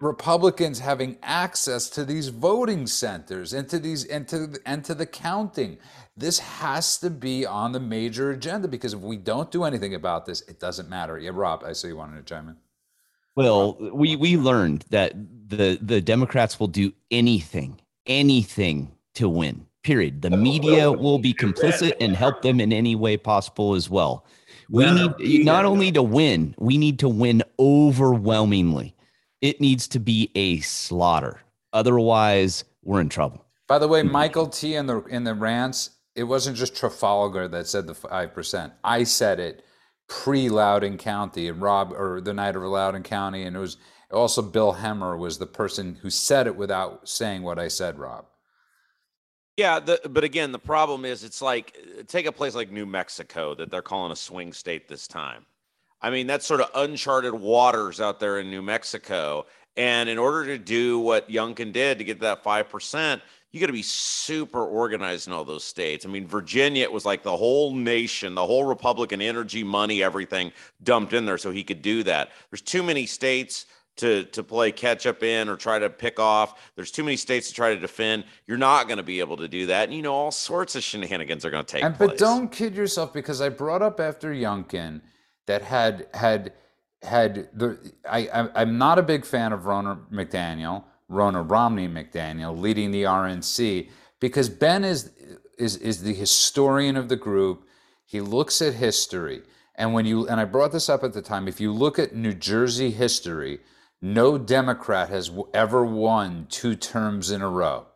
republicans 0.00 0.78
having 0.78 1.16
access 1.22 1.90
to 1.90 2.04
these 2.04 2.28
voting 2.28 2.86
centers 2.86 3.52
and 3.52 3.68
to 3.68 3.78
these 3.78 4.04
and 4.04 4.28
to 4.28 4.56
and 4.64 4.84
to 4.84 4.94
the 4.94 5.06
counting 5.06 5.76
this 6.16 6.38
has 6.38 6.98
to 6.98 7.10
be 7.10 7.44
on 7.44 7.72
the 7.72 7.80
major 7.80 8.30
agenda 8.30 8.68
because 8.68 8.94
if 8.94 9.00
we 9.00 9.16
don't 9.16 9.50
do 9.50 9.64
anything 9.64 9.94
about 9.94 10.24
this 10.24 10.42
it 10.42 10.60
doesn't 10.60 10.88
matter 10.88 11.18
yeah 11.18 11.30
rob 11.32 11.64
i 11.64 11.72
see 11.72 11.88
you 11.88 11.96
wanted 11.96 12.16
to 12.16 12.22
chime 12.22 12.48
in 12.48 12.56
Well, 13.38 13.76
we 13.92 14.16
we 14.16 14.36
learned 14.36 14.84
that 14.90 15.14
the 15.48 15.78
the 15.80 16.00
Democrats 16.00 16.58
will 16.58 16.66
do 16.66 16.92
anything, 17.12 17.80
anything 18.06 18.90
to 19.14 19.28
win. 19.28 19.66
Period. 19.84 20.22
The 20.22 20.30
media 20.30 20.90
will 20.90 21.20
be 21.20 21.32
complicit 21.32 21.92
and 22.00 22.16
help 22.16 22.42
them 22.42 22.60
in 22.60 22.72
any 22.72 22.96
way 22.96 23.16
possible 23.16 23.74
as 23.76 23.88
well. 23.88 24.26
We 24.68 24.90
need 24.90 25.44
not 25.44 25.64
only 25.64 25.92
to 25.92 26.02
win, 26.02 26.54
we 26.58 26.76
need 26.78 26.98
to 26.98 27.08
win 27.08 27.44
overwhelmingly. 27.60 28.94
It 29.40 29.60
needs 29.60 29.86
to 29.88 30.00
be 30.00 30.30
a 30.34 30.60
slaughter. 30.60 31.40
Otherwise, 31.72 32.64
we're 32.82 33.00
in 33.00 33.08
trouble. 33.08 33.44
By 33.66 33.78
the 33.78 33.88
way, 33.88 34.02
Michael 34.02 34.48
T 34.48 34.74
in 34.74 34.86
the 34.86 35.04
in 35.04 35.24
the 35.24 35.34
rants, 35.34 35.90
it 36.14 36.24
wasn't 36.24 36.56
just 36.56 36.74
Trafalgar 36.74 37.48
that 37.48 37.66
said 37.66 37.86
the 37.86 37.94
five 37.94 38.34
percent. 38.34 38.72
I 38.82 39.04
said 39.04 39.38
it 39.38 39.64
pre 40.08 40.48
Loudoun 40.48 40.96
County 40.96 41.48
and 41.48 41.60
Rob 41.60 41.92
or 41.92 42.20
the 42.20 42.32
night 42.32 42.56
of 42.56 42.62
Loudoun 42.62 43.02
County, 43.02 43.44
and 43.44 43.54
it 43.54 43.60
was 43.60 43.76
also 44.10 44.42
Bill 44.42 44.72
Hemmer 44.72 45.18
was 45.18 45.38
the 45.38 45.46
person 45.46 45.98
who 46.00 46.10
said 46.10 46.46
it 46.46 46.56
without 46.56 47.08
saying 47.08 47.42
what 47.42 47.58
I 47.58 47.68
said, 47.68 47.98
Rob. 47.98 48.24
Yeah, 49.58 49.80
the, 49.80 50.00
but 50.08 50.24
again, 50.24 50.52
the 50.52 50.58
problem 50.58 51.04
is 51.04 51.24
it's 51.24 51.42
like 51.42 51.76
uh, 51.98 52.02
take 52.06 52.26
a 52.26 52.32
place 52.32 52.54
like 52.54 52.70
New 52.70 52.86
Mexico 52.86 53.54
that 53.56 53.70
they're 53.70 53.82
calling 53.82 54.12
a 54.12 54.16
swing 54.16 54.52
state 54.52 54.88
this 54.88 55.06
time. 55.06 55.44
I 56.00 56.10
mean, 56.10 56.26
that's 56.26 56.46
sort 56.46 56.60
of 56.60 56.70
uncharted 56.74 57.34
waters 57.34 58.00
out 58.00 58.20
there 58.20 58.38
in 58.38 58.50
New 58.50 58.62
Mexico. 58.62 59.46
And 59.76 60.08
in 60.08 60.18
order 60.18 60.44
to 60.46 60.58
do 60.58 60.98
what 60.98 61.28
Youngkin 61.28 61.72
did 61.72 61.98
to 61.98 62.04
get 62.04 62.20
that 62.20 62.42
5%, 62.42 63.20
you 63.52 63.60
got 63.60 63.66
to 63.66 63.72
be 63.72 63.82
super 63.82 64.64
organized 64.64 65.26
in 65.26 65.32
all 65.32 65.44
those 65.44 65.64
states. 65.64 66.04
I 66.04 66.08
mean, 66.08 66.26
Virginia, 66.26 66.82
it 66.82 66.92
was 66.92 67.04
like 67.04 67.22
the 67.22 67.36
whole 67.36 67.74
nation, 67.74 68.34
the 68.34 68.46
whole 68.46 68.64
Republican 68.64 69.22
energy, 69.22 69.64
money, 69.64 70.02
everything 70.02 70.52
dumped 70.82 71.12
in 71.12 71.24
there 71.24 71.38
so 71.38 71.50
he 71.50 71.64
could 71.64 71.80
do 71.80 72.02
that. 72.02 72.30
There's 72.50 72.60
too 72.60 72.82
many 72.82 73.06
states 73.06 73.66
to 73.96 74.24
to 74.26 74.42
play 74.44 74.70
catch 74.70 75.06
up 75.06 75.22
in 75.22 75.48
or 75.48 75.56
try 75.56 75.78
to 75.78 75.90
pick 75.90 76.20
off. 76.20 76.70
There's 76.76 76.90
too 76.90 77.02
many 77.02 77.16
states 77.16 77.48
to 77.48 77.54
try 77.54 77.74
to 77.74 77.80
defend. 77.80 78.24
You're 78.46 78.58
not 78.58 78.86
going 78.86 78.98
to 78.98 79.02
be 79.02 79.18
able 79.20 79.36
to 79.38 79.48
do 79.48 79.66
that. 79.66 79.84
And 79.84 79.94
you 79.94 80.02
know, 80.02 80.14
all 80.14 80.30
sorts 80.30 80.76
of 80.76 80.84
shenanigans 80.84 81.44
are 81.44 81.50
going 81.50 81.64
to 81.64 81.72
take 81.72 81.82
And 81.82 81.96
place. 81.96 82.10
but 82.10 82.18
don't 82.18 82.52
kid 82.52 82.74
yourself 82.74 83.12
because 83.12 83.40
I 83.40 83.48
brought 83.48 83.82
up 83.82 83.98
after 83.98 84.32
Youngkin 84.32 85.00
that 85.48 85.62
had 85.62 86.06
had 86.14 86.52
had 87.02 87.48
the 87.54 87.78
I, 88.08 88.28
I 88.28 88.48
I'm 88.54 88.78
not 88.78 88.98
a 88.98 89.02
big 89.02 89.24
fan 89.24 89.52
of 89.52 89.62
Ronna 89.62 89.98
McDaniel, 90.12 90.84
Ronna 91.10 91.50
Romney 91.50 91.88
McDaniel 91.88 92.56
leading 92.56 92.90
the 92.90 93.04
RNC 93.04 93.88
because 94.20 94.48
Ben 94.48 94.84
is 94.84 95.10
is 95.58 95.76
is 95.78 96.02
the 96.02 96.14
historian 96.14 96.96
of 96.96 97.08
the 97.08 97.16
group. 97.16 97.64
He 98.04 98.20
looks 98.20 98.62
at 98.62 98.74
history. 98.74 99.42
And 99.74 99.94
when 99.94 100.06
you 100.06 100.28
and 100.28 100.38
I 100.38 100.44
brought 100.44 100.72
this 100.72 100.88
up 100.88 101.02
at 101.02 101.14
the 101.14 101.22
time, 101.22 101.48
if 101.48 101.60
you 101.60 101.72
look 101.72 101.98
at 101.98 102.14
New 102.14 102.34
Jersey 102.34 102.90
history, 102.90 103.60
no 104.02 104.36
Democrat 104.36 105.08
has 105.08 105.30
ever 105.54 105.84
won 105.84 106.46
two 106.50 106.74
terms 106.74 107.30
in 107.30 107.42
a 107.42 107.48
row 107.48 107.86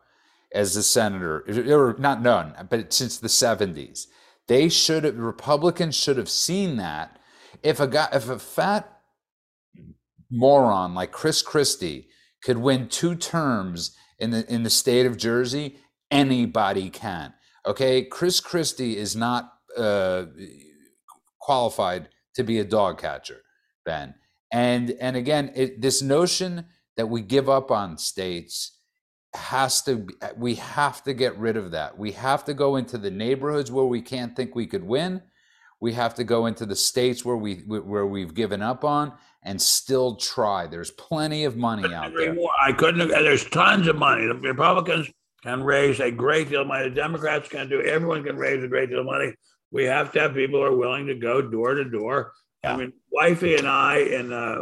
as 0.53 0.75
a 0.75 0.83
senator, 0.83 1.43
or 1.69 1.95
not 1.99 2.21
none, 2.21 2.53
but 2.69 2.93
since 2.93 3.17
the 3.17 3.27
70s. 3.27 4.07
They 4.47 4.69
should 4.69 5.03
have, 5.03 5.17
Republicans 5.17 5.95
should 5.95 6.17
have 6.17 6.29
seen 6.29 6.77
that. 6.77 7.19
If 7.61 7.79
a 7.79 7.87
guy, 7.87 8.07
if 8.13 8.29
a 8.29 8.39
fat 8.39 8.89
moron 10.31 10.95
like 10.95 11.11
Chris 11.11 11.41
Christie 11.41 12.07
could 12.43 12.57
win 12.57 12.87
two 12.87 13.15
terms 13.15 13.95
in 14.19 14.31
the 14.31 14.51
in 14.51 14.63
the 14.63 14.69
state 14.69 15.05
of 15.05 15.17
Jersey, 15.17 15.77
anybody 16.09 16.89
can. 16.89 17.33
Okay, 17.65 18.03
Chris 18.03 18.39
Christie 18.39 18.97
is 18.97 19.15
not 19.15 19.53
uh, 19.77 20.25
qualified 21.39 22.09
to 22.35 22.43
be 22.43 22.59
a 22.59 22.65
dog 22.65 22.99
catcher, 22.99 23.41
Ben. 23.85 24.15
And 24.51 24.91
and 24.99 25.15
again, 25.15 25.51
it, 25.55 25.81
this 25.81 26.01
notion 26.01 26.65
that 26.97 27.07
we 27.07 27.21
give 27.21 27.49
up 27.49 27.71
on 27.71 27.97
states 27.97 28.79
has 29.33 29.81
to 29.83 30.07
we 30.37 30.55
have 30.55 31.03
to 31.03 31.13
get 31.13 31.37
rid 31.37 31.57
of 31.57 31.71
that. 31.71 31.97
We 31.97 32.11
have 32.11 32.45
to 32.45 32.53
go 32.53 32.75
into 32.75 32.97
the 32.97 33.11
neighborhoods 33.11 33.71
where 33.71 33.85
we 33.85 34.01
can't 34.01 34.35
think 34.35 34.55
we 34.55 34.67
could 34.67 34.83
win. 34.83 35.21
We 35.83 35.91
have 35.95 36.15
to 36.15 36.23
go 36.23 36.45
into 36.45 36.65
the 36.65 36.77
states 36.77 37.25
where 37.25 37.35
we 37.35 37.55
where 37.67 38.05
we've 38.05 38.33
given 38.33 38.61
up 38.61 38.85
on 38.85 39.11
and 39.43 39.61
still 39.61 40.15
try. 40.15 40.65
There's 40.65 40.91
plenty 40.91 41.43
of 41.43 41.57
money 41.57 41.93
out 41.93 42.13
there. 42.15 42.33
more. 42.33 42.49
I 42.65 42.71
couldn't. 42.71 43.09
There's 43.09 43.43
tons 43.49 43.89
of 43.89 43.97
money. 43.97 44.25
The 44.25 44.35
Republicans 44.35 45.11
can 45.43 45.61
raise 45.61 45.99
a 45.99 46.09
great 46.09 46.47
deal 46.47 46.61
of 46.61 46.67
money. 46.67 46.87
The 46.87 46.95
Democrats 46.95 47.49
can 47.49 47.67
do. 47.67 47.81
Everyone 47.81 48.23
can 48.23 48.37
raise 48.37 48.63
a 48.63 48.69
great 48.69 48.91
deal 48.91 49.01
of 49.01 49.05
money. 49.07 49.33
We 49.71 49.83
have 49.83 50.13
to 50.13 50.21
have 50.21 50.33
people 50.33 50.61
who 50.61 50.65
are 50.67 50.77
willing 50.77 51.07
to 51.07 51.15
go 51.15 51.41
door 51.41 51.73
to 51.73 51.83
door. 51.83 52.31
I 52.63 52.77
mean, 52.77 52.93
wifey 53.11 53.57
and 53.57 53.67
I 53.67 53.97
and 53.97 54.31
uh, 54.31 54.59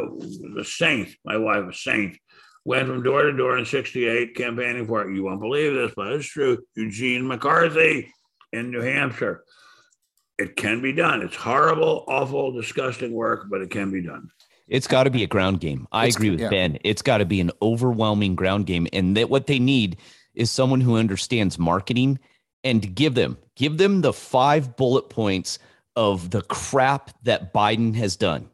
the 0.56 0.64
Saint, 0.66 1.08
my 1.24 1.36
wife 1.36 1.66
was 1.66 1.84
Saint, 1.84 2.18
went 2.64 2.88
from 2.88 3.04
door 3.04 3.22
to 3.22 3.32
door 3.32 3.58
in 3.58 3.64
'68 3.64 4.34
campaigning 4.34 4.88
for. 4.88 5.08
it. 5.08 5.14
You 5.14 5.22
won't 5.22 5.38
believe 5.40 5.72
this, 5.72 5.92
but 5.94 6.14
it's 6.14 6.26
true. 6.26 6.58
Eugene 6.74 7.28
McCarthy 7.28 8.12
in 8.52 8.72
New 8.72 8.80
Hampshire. 8.80 9.44
It 10.38 10.56
can 10.56 10.80
be 10.80 10.92
done. 10.92 11.22
It's 11.22 11.36
horrible, 11.36 12.04
awful, 12.08 12.52
disgusting 12.52 13.12
work, 13.12 13.46
but 13.50 13.60
it 13.60 13.70
can 13.70 13.90
be 13.90 14.02
done. 14.02 14.30
It's 14.68 14.86
got 14.86 15.04
to 15.04 15.10
be 15.10 15.22
a 15.22 15.26
ground 15.26 15.60
game. 15.60 15.86
I 15.92 16.04
It's- 16.04 16.16
agree 16.16 16.30
with 16.30 16.40
yeah. 16.40 16.48
Ben. 16.48 16.78
It's 16.84 17.02
got 17.02 17.18
to 17.18 17.24
be 17.24 17.40
an 17.40 17.50
overwhelming 17.60 18.34
ground 18.34 18.66
game, 18.66 18.86
and 18.92 19.16
that 19.16 19.28
what 19.28 19.46
they 19.46 19.58
need 19.58 19.98
is 20.34 20.50
someone 20.50 20.80
who 20.80 20.96
understands 20.96 21.58
marketing 21.58 22.18
and 22.64 22.94
give 22.94 23.14
them 23.14 23.36
give 23.56 23.76
them 23.76 24.00
the 24.00 24.12
five 24.14 24.76
bullet 24.76 25.10
points 25.10 25.58
of 25.94 26.30
the 26.30 26.40
crap 26.42 27.10
that 27.24 27.52
Biden 27.52 27.94
has 27.96 28.16
done. 28.16 28.48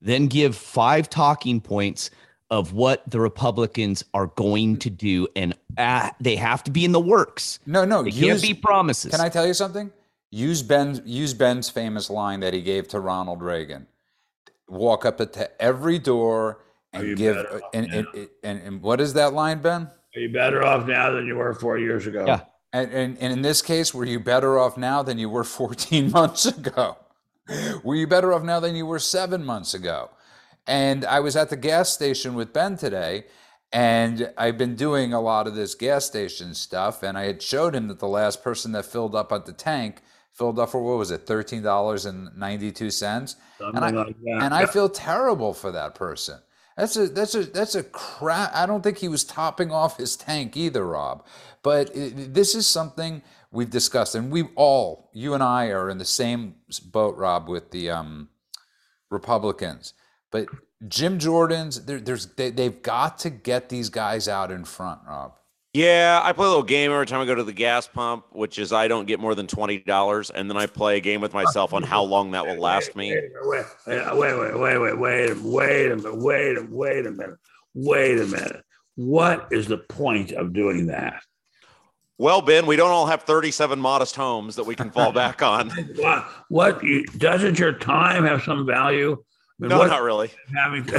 Then 0.00 0.26
give 0.28 0.54
five 0.54 1.10
talking 1.10 1.60
points 1.60 2.10
of 2.50 2.72
what 2.72 3.02
the 3.10 3.18
Republicans 3.18 4.04
are 4.14 4.26
going 4.28 4.76
to 4.76 4.90
do, 4.90 5.26
and 5.34 5.54
uh, 5.76 6.10
they 6.20 6.36
have 6.36 6.62
to 6.64 6.70
be 6.70 6.84
in 6.84 6.92
the 6.92 7.00
works. 7.00 7.58
No, 7.66 7.84
no. 7.84 8.02
They 8.04 8.10
use- 8.10 8.40
can't 8.40 8.42
be 8.42 8.54
promises. 8.54 9.10
Can 9.10 9.20
I 9.20 9.28
tell 9.28 9.46
you 9.46 9.54
something? 9.54 9.90
Use 10.34 10.62
Ben. 10.62 11.00
Use 11.04 11.32
Ben's 11.32 11.70
famous 11.70 12.10
line 12.10 12.40
that 12.40 12.52
he 12.52 12.60
gave 12.60 12.88
to 12.88 12.98
Ronald 12.98 13.40
Reagan. 13.40 13.86
Walk 14.66 15.04
up 15.04 15.18
to 15.18 15.62
every 15.62 16.00
door 16.00 16.64
and 16.92 17.16
give. 17.16 17.36
And, 17.72 17.92
and, 17.92 18.28
and, 18.42 18.60
and 18.60 18.82
what 18.82 19.00
is 19.00 19.12
that 19.12 19.32
line, 19.32 19.62
Ben? 19.62 19.82
Are 20.16 20.20
you 20.20 20.32
better 20.32 20.64
off 20.64 20.88
now 20.88 21.12
than 21.12 21.28
you 21.28 21.36
were 21.36 21.54
four 21.54 21.78
years 21.78 22.08
ago? 22.08 22.24
Yeah. 22.26 22.40
And, 22.72 22.92
and, 22.92 23.18
and 23.18 23.32
in 23.32 23.42
this 23.42 23.62
case, 23.62 23.94
were 23.94 24.04
you 24.04 24.18
better 24.18 24.58
off 24.58 24.76
now 24.76 25.04
than 25.04 25.18
you 25.18 25.28
were 25.28 25.44
14 25.60 26.10
months 26.10 26.46
ago? 26.46 26.96
Were 27.84 27.94
you 27.94 28.08
better 28.08 28.32
off 28.32 28.42
now 28.42 28.58
than 28.58 28.74
you 28.74 28.86
were 28.86 28.98
seven 28.98 29.44
months 29.44 29.72
ago? 29.72 30.10
And 30.66 31.04
I 31.04 31.20
was 31.20 31.36
at 31.36 31.48
the 31.48 31.56
gas 31.56 31.90
station 31.90 32.34
with 32.34 32.52
Ben 32.52 32.76
today, 32.76 33.26
and 33.72 34.32
I've 34.36 34.58
been 34.58 34.74
doing 34.74 35.12
a 35.12 35.20
lot 35.20 35.46
of 35.46 35.54
this 35.54 35.76
gas 35.76 36.06
station 36.06 36.54
stuff. 36.54 37.04
And 37.04 37.16
I 37.16 37.26
had 37.26 37.40
showed 37.40 37.76
him 37.76 37.86
that 37.86 38.00
the 38.00 38.08
last 38.08 38.42
person 38.42 38.72
that 38.72 38.84
filled 38.84 39.14
up 39.14 39.30
at 39.30 39.46
the 39.46 39.52
tank 39.52 40.02
up 40.40 40.70
for 40.70 40.82
what 40.82 40.98
was 40.98 41.10
it, 41.10 41.26
thirteen 41.26 41.62
dollars 41.62 42.06
and 42.06 42.36
ninety 42.36 42.72
two 42.72 42.90
cents. 42.90 43.36
And 43.60 43.78
I, 43.78 43.90
like 43.90 44.16
and 44.26 44.52
I 44.54 44.66
feel 44.66 44.88
terrible 44.88 45.54
for 45.54 45.72
that 45.72 45.94
person. 45.94 46.38
That's 46.76 46.96
a 46.96 47.08
that's 47.08 47.34
a 47.34 47.44
that's 47.44 47.74
a 47.74 47.84
crap. 47.84 48.50
I 48.54 48.66
don't 48.66 48.82
think 48.82 48.98
he 48.98 49.08
was 49.08 49.24
topping 49.24 49.70
off 49.70 49.98
his 49.98 50.16
tank 50.16 50.56
either, 50.56 50.86
Rob. 50.86 51.24
But 51.62 51.90
i 51.96 52.10
this 52.14 52.54
is 52.54 52.66
something 52.66 53.22
we've 53.52 53.70
discussed, 53.70 54.14
and 54.16 54.32
we 54.32 54.44
all, 54.56 55.10
you 55.14 55.34
and 55.34 55.42
I, 55.42 55.68
are 55.68 55.88
in 55.88 55.98
the 55.98 56.04
same 56.04 56.56
boat, 56.84 57.16
Rob, 57.16 57.48
with 57.48 57.70
the 57.70 57.90
um, 57.90 58.28
Republicans. 59.10 59.94
But 60.32 60.48
Jim 60.88 61.20
Jordan's 61.20 61.84
there, 61.84 62.00
there's 62.00 62.26
they, 62.34 62.50
they've 62.50 62.82
got 62.82 63.18
to 63.20 63.30
get 63.30 63.68
these 63.68 63.88
guys 63.88 64.28
out 64.28 64.50
in 64.50 64.64
front, 64.64 65.00
Rob. 65.06 65.34
Yeah, 65.74 66.20
I 66.22 66.32
play 66.32 66.46
a 66.46 66.48
little 66.48 66.62
game 66.62 66.92
every 66.92 67.04
time 67.04 67.20
I 67.20 67.24
go 67.26 67.34
to 67.34 67.42
the 67.42 67.52
gas 67.52 67.88
pump, 67.88 68.26
which 68.30 68.60
is 68.60 68.72
I 68.72 68.86
don't 68.86 69.06
get 69.06 69.18
more 69.18 69.34
than 69.34 69.48
twenty 69.48 69.78
dollars, 69.78 70.30
and 70.30 70.48
then 70.48 70.56
I 70.56 70.66
play 70.66 70.98
a 70.98 71.00
game 71.00 71.20
with 71.20 71.34
myself 71.34 71.74
on 71.74 71.82
how 71.82 72.04
long 72.04 72.30
that 72.30 72.46
will 72.46 72.60
last 72.60 72.94
me. 72.94 73.10
Wait, 73.12 73.24
wait, 73.42 73.64
wait, 74.16 74.16
wait, 74.16 74.54
wait, 74.56 74.78
wait, 74.78 74.98
wait, 74.98 75.30
a- 75.30 75.36
wait 75.42 75.90
a 75.90 75.96
minute, 75.96 76.16
wait, 76.16 76.56
a- 76.58 76.66
wait 76.70 77.06
a 77.06 77.10
minute, 77.10 77.38
wait 77.74 78.20
a 78.20 78.26
minute. 78.26 78.64
What 78.94 79.48
is 79.50 79.66
the 79.66 79.78
point 79.78 80.30
of 80.30 80.52
doing 80.52 80.86
that? 80.86 81.24
Well, 82.18 82.40
Ben, 82.40 82.66
we 82.66 82.76
don't 82.76 82.92
all 82.92 83.06
have 83.06 83.24
thirty-seven 83.24 83.80
modest 83.80 84.14
homes 84.14 84.54
that 84.54 84.64
we 84.64 84.76
can 84.76 84.92
fall 84.92 85.10
back 85.10 85.42
on. 85.42 85.70
What? 85.96 86.24
What? 86.50 86.84
You, 86.84 87.04
doesn't 87.18 87.58
your 87.58 87.72
time 87.72 88.24
have 88.24 88.44
some 88.44 88.64
value? 88.64 89.16
I 89.60 89.62
mean, 89.62 89.68
No, 89.70 89.78
what 89.78 89.86
not 89.88 90.02
really. 90.02 90.30
having? 90.54 90.82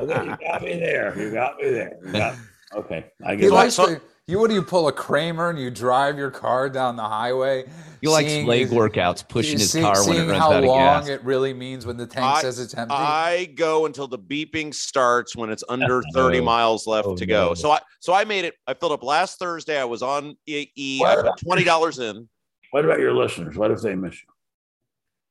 okay, 0.00 0.24
you 0.24 0.36
got 0.36 0.62
me 0.62 0.74
there. 0.78 1.18
You 1.18 1.30
got 1.30 1.56
me 1.58 1.70
there. 1.70 1.96
You 2.06 2.12
got- 2.12 2.36
okay, 2.74 3.06
I 3.24 3.32
He 3.32 3.36
get 3.38 3.46
it. 3.48 3.52
likes 3.52 3.76
to. 3.76 4.00
You 4.28 4.38
what 4.38 4.48
do 4.48 4.54
you 4.54 4.62
pull 4.62 4.86
a 4.86 4.92
Kramer 4.92 5.50
and 5.50 5.58
you 5.58 5.68
drive 5.68 6.16
your 6.16 6.30
car 6.30 6.70
down 6.70 6.94
the 6.96 7.02
highway? 7.02 7.64
You 8.00 8.10
like 8.12 8.24
leg 8.46 8.68
workouts, 8.70 9.28
pushing 9.28 9.58
his 9.58 9.72
see- 9.72 9.80
car 9.82 9.94
when 10.06 10.16
it 10.16 10.28
runs 10.30 10.40
out 10.42 10.52
of 10.54 10.62
gas. 10.62 10.70
How 10.70 10.84
long 10.86 11.00
gas. 11.02 11.08
it 11.08 11.24
really 11.24 11.52
means 11.52 11.84
when 11.86 11.96
the 11.96 12.06
tank 12.06 12.24
I- 12.36 12.40
says 12.40 12.58
it's 12.60 12.72
empty. 12.74 12.94
I 12.94 13.46
go 13.56 13.84
until 13.84 14.06
the 14.06 14.18
beeping 14.18 14.72
starts 14.72 15.34
when 15.36 15.50
it's 15.50 15.64
under 15.68 16.02
30 16.14 16.40
miles 16.40 16.86
left 16.86 17.08
Oh, 17.08 17.16
to 17.16 17.26
go. 17.26 17.48
no. 17.48 17.54
So 17.54 17.72
I 17.72 17.80
so 18.00 18.14
I 18.14 18.24
made 18.24 18.44
it. 18.44 18.54
I 18.66 18.74
filled 18.74 18.92
up 18.92 19.02
last 19.02 19.38
Thursday. 19.40 19.78
I 19.78 19.84
was 19.84 20.02
on 20.02 20.36
E. 20.46 20.68
E- 20.76 21.00
What 21.00 21.18
I 21.18 21.22
put 21.22 21.36
twenty 21.38 21.64
dollars 21.64 21.98
in. 21.98 22.28
What 22.70 22.84
about 22.84 23.00
your 23.00 23.12
listeners? 23.12 23.56
What 23.56 23.70
if 23.72 23.82
they 23.82 23.94
miss 23.96 24.14
you? 24.14 24.31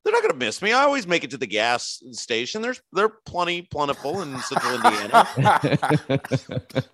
They're 0.04 0.14
not 0.14 0.24
going 0.24 0.32
to 0.34 0.38
miss 0.38 0.62
me. 0.64 0.74
I 0.74 0.82
always 0.82 1.06
make 1.06 1.24
it 1.24 1.30
to 1.32 1.38
the 1.38 1.46
gas 1.46 2.02
station. 2.12 2.62
There's 2.64 2.82
they're 2.92 3.10
plenty 3.26 3.62
plentiful 3.62 4.22
in 4.22 4.38
Central 4.40 4.76
Indiana. 4.76 5.28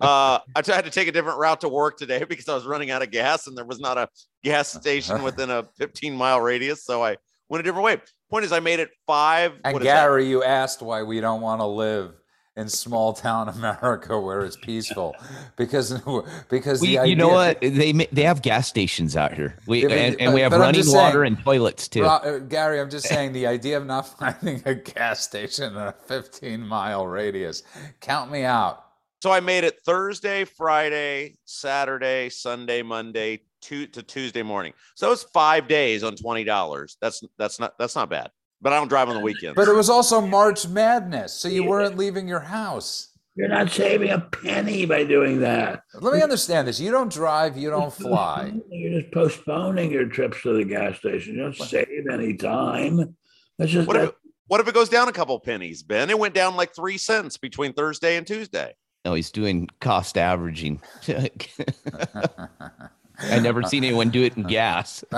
Uh, 0.00 0.38
I 0.54 0.62
t- 0.62 0.72
had 0.72 0.84
to 0.84 0.90
take 0.90 1.08
a 1.08 1.12
different 1.12 1.38
route 1.38 1.60
to 1.62 1.68
work 1.68 1.96
today 1.96 2.24
because 2.28 2.48
I 2.48 2.54
was 2.54 2.66
running 2.66 2.90
out 2.90 3.02
of 3.02 3.10
gas 3.10 3.46
and 3.46 3.56
there 3.56 3.64
was 3.64 3.80
not 3.80 3.98
a 3.98 4.08
gas 4.44 4.68
station 4.68 5.22
within 5.22 5.50
a 5.50 5.64
15 5.76 6.14
mile 6.14 6.40
radius. 6.40 6.84
So 6.84 7.02
I 7.02 7.16
went 7.48 7.60
a 7.60 7.64
different 7.64 7.84
way. 7.84 7.96
Point 8.30 8.44
is, 8.44 8.52
I 8.52 8.60
made 8.60 8.78
it 8.80 8.90
five. 9.06 9.54
and 9.64 9.72
what 9.72 9.82
is? 9.82 9.86
Gary, 9.86 10.28
you 10.28 10.44
asked 10.44 10.82
why 10.82 11.02
we 11.02 11.20
don't 11.20 11.40
want 11.40 11.60
to 11.60 11.66
live 11.66 12.12
in 12.58 12.68
small 12.68 13.12
town 13.12 13.48
America 13.56 14.18
where 14.20 14.40
it's 14.40 14.56
peaceful 14.56 15.14
because 15.56 15.92
because 16.50 16.80
We, 16.80 16.88
the 16.88 16.98
idea, 16.98 17.10
you 17.10 17.16
know 17.16 17.28
what? 17.28 17.60
They 17.60 17.92
they 17.92 18.22
have 18.24 18.42
gas 18.42 18.68
stations 18.68 19.16
out 19.16 19.32
here. 19.32 19.56
We 19.66 19.82
Yeah, 19.82 19.88
but- 19.88 19.98
and, 19.98 20.20
and 20.20 20.34
we 20.34 20.40
have 20.40 20.52
running 20.52 20.84
water 20.88 21.22
saying- 21.24 21.34
and 21.34 21.44
toilets 21.44 21.88
too. 21.88 22.04
Uh, 22.04 22.38
Gary, 22.40 22.80
I'm 22.80 22.90
just 22.90 23.06
saying 23.06 23.32
the 23.32 23.46
idea 23.46 23.76
of 23.78 23.86
not 23.86 24.02
finding 24.18 24.62
a 24.66 24.74
gas 24.74 25.20
station 25.20 25.72
in 25.72 25.76
a 25.76 25.94
15 26.06 26.60
mile 26.60 27.06
radius. 27.06 27.62
Count 28.00 28.30
me 28.30 28.44
out. 28.44 28.84
So 29.20 29.32
I 29.32 29.40
made 29.40 29.64
it 29.64 29.80
Thursday, 29.84 30.44
Friday, 30.44 31.38
Saturday, 31.44 32.28
Sunday, 32.28 32.82
Monday, 32.82 33.40
two 33.60 33.86
to 33.88 34.02
Tuesday 34.02 34.42
morning. 34.44 34.72
So 34.94 35.10
it's 35.10 35.24
five 35.24 35.66
days 35.66 36.04
on 36.04 36.14
twenty 36.14 36.44
dollars. 36.44 36.96
That's 37.00 37.22
that's 37.36 37.58
not 37.58 37.76
that's 37.78 37.96
not 37.96 38.10
bad. 38.10 38.30
But 38.60 38.72
I 38.72 38.76
don't 38.76 38.88
drive 38.88 39.08
on 39.08 39.14
the 39.14 39.20
weekends. 39.20 39.54
But 39.54 39.68
it 39.68 39.74
was 39.74 39.88
also 39.88 40.20
March 40.20 40.66
Madness, 40.66 41.32
so 41.32 41.48
you 41.48 41.64
weren't 41.64 41.96
leaving 41.96 42.26
your 42.26 42.40
house. 42.40 43.08
You're 43.36 43.46
not 43.46 43.70
saving 43.70 44.10
a 44.10 44.18
penny 44.18 44.84
by 44.84 45.04
doing 45.04 45.38
that. 45.40 45.84
Let 45.94 46.12
me 46.12 46.22
understand 46.22 46.66
this. 46.66 46.80
You 46.80 46.90
don't 46.90 47.12
drive, 47.12 47.56
you 47.56 47.70
don't 47.70 47.92
fly. 47.92 48.52
You're 48.68 49.00
just 49.00 49.12
postponing 49.12 49.92
your 49.92 50.06
trips 50.06 50.42
to 50.42 50.54
the 50.54 50.64
gas 50.64 50.98
station. 50.98 51.34
You 51.34 51.42
don't 51.42 51.56
save 51.56 52.06
any 52.12 52.34
time. 52.34 53.16
That's 53.56 53.70
just 53.70 53.86
what 53.86 53.96
if 53.96 54.02
that, 54.02 54.08
it, 54.08 54.14
what 54.48 54.60
if 54.60 54.66
it 54.66 54.74
goes 54.74 54.88
down 54.88 55.06
a 55.06 55.12
couple 55.12 55.38
pennies, 55.38 55.84
Ben? 55.84 56.10
It 56.10 56.18
went 56.18 56.34
down 56.34 56.56
like 56.56 56.74
three 56.74 56.98
cents 56.98 57.36
between 57.36 57.74
Thursday 57.74 58.16
and 58.16 58.26
Tuesday. 58.26 58.74
No, 59.04 59.14
he's 59.14 59.30
doing 59.30 59.68
cost 59.80 60.18
averaging. 60.18 60.80
I 63.20 63.38
never 63.40 63.62
seen 63.62 63.84
anyone 63.84 64.10
do 64.10 64.22
it 64.22 64.36
in 64.36 64.44
gas. 64.44 65.04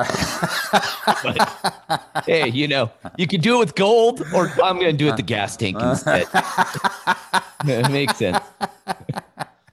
Hey, 2.26 2.48
you 2.48 2.68
know, 2.68 2.92
you 3.16 3.26
could 3.26 3.40
do 3.40 3.56
it 3.56 3.58
with 3.58 3.74
gold, 3.74 4.20
or 4.34 4.48
I'm 4.62 4.78
going 4.78 4.92
to 4.92 4.96
do 4.96 5.08
it 5.08 5.16
the 5.16 5.22
gas 5.22 5.56
tank 5.56 5.76
uh-huh. 5.76 5.90
instead. 5.90 6.28
it 7.66 7.90
makes 7.90 8.16
sense. 8.16 8.38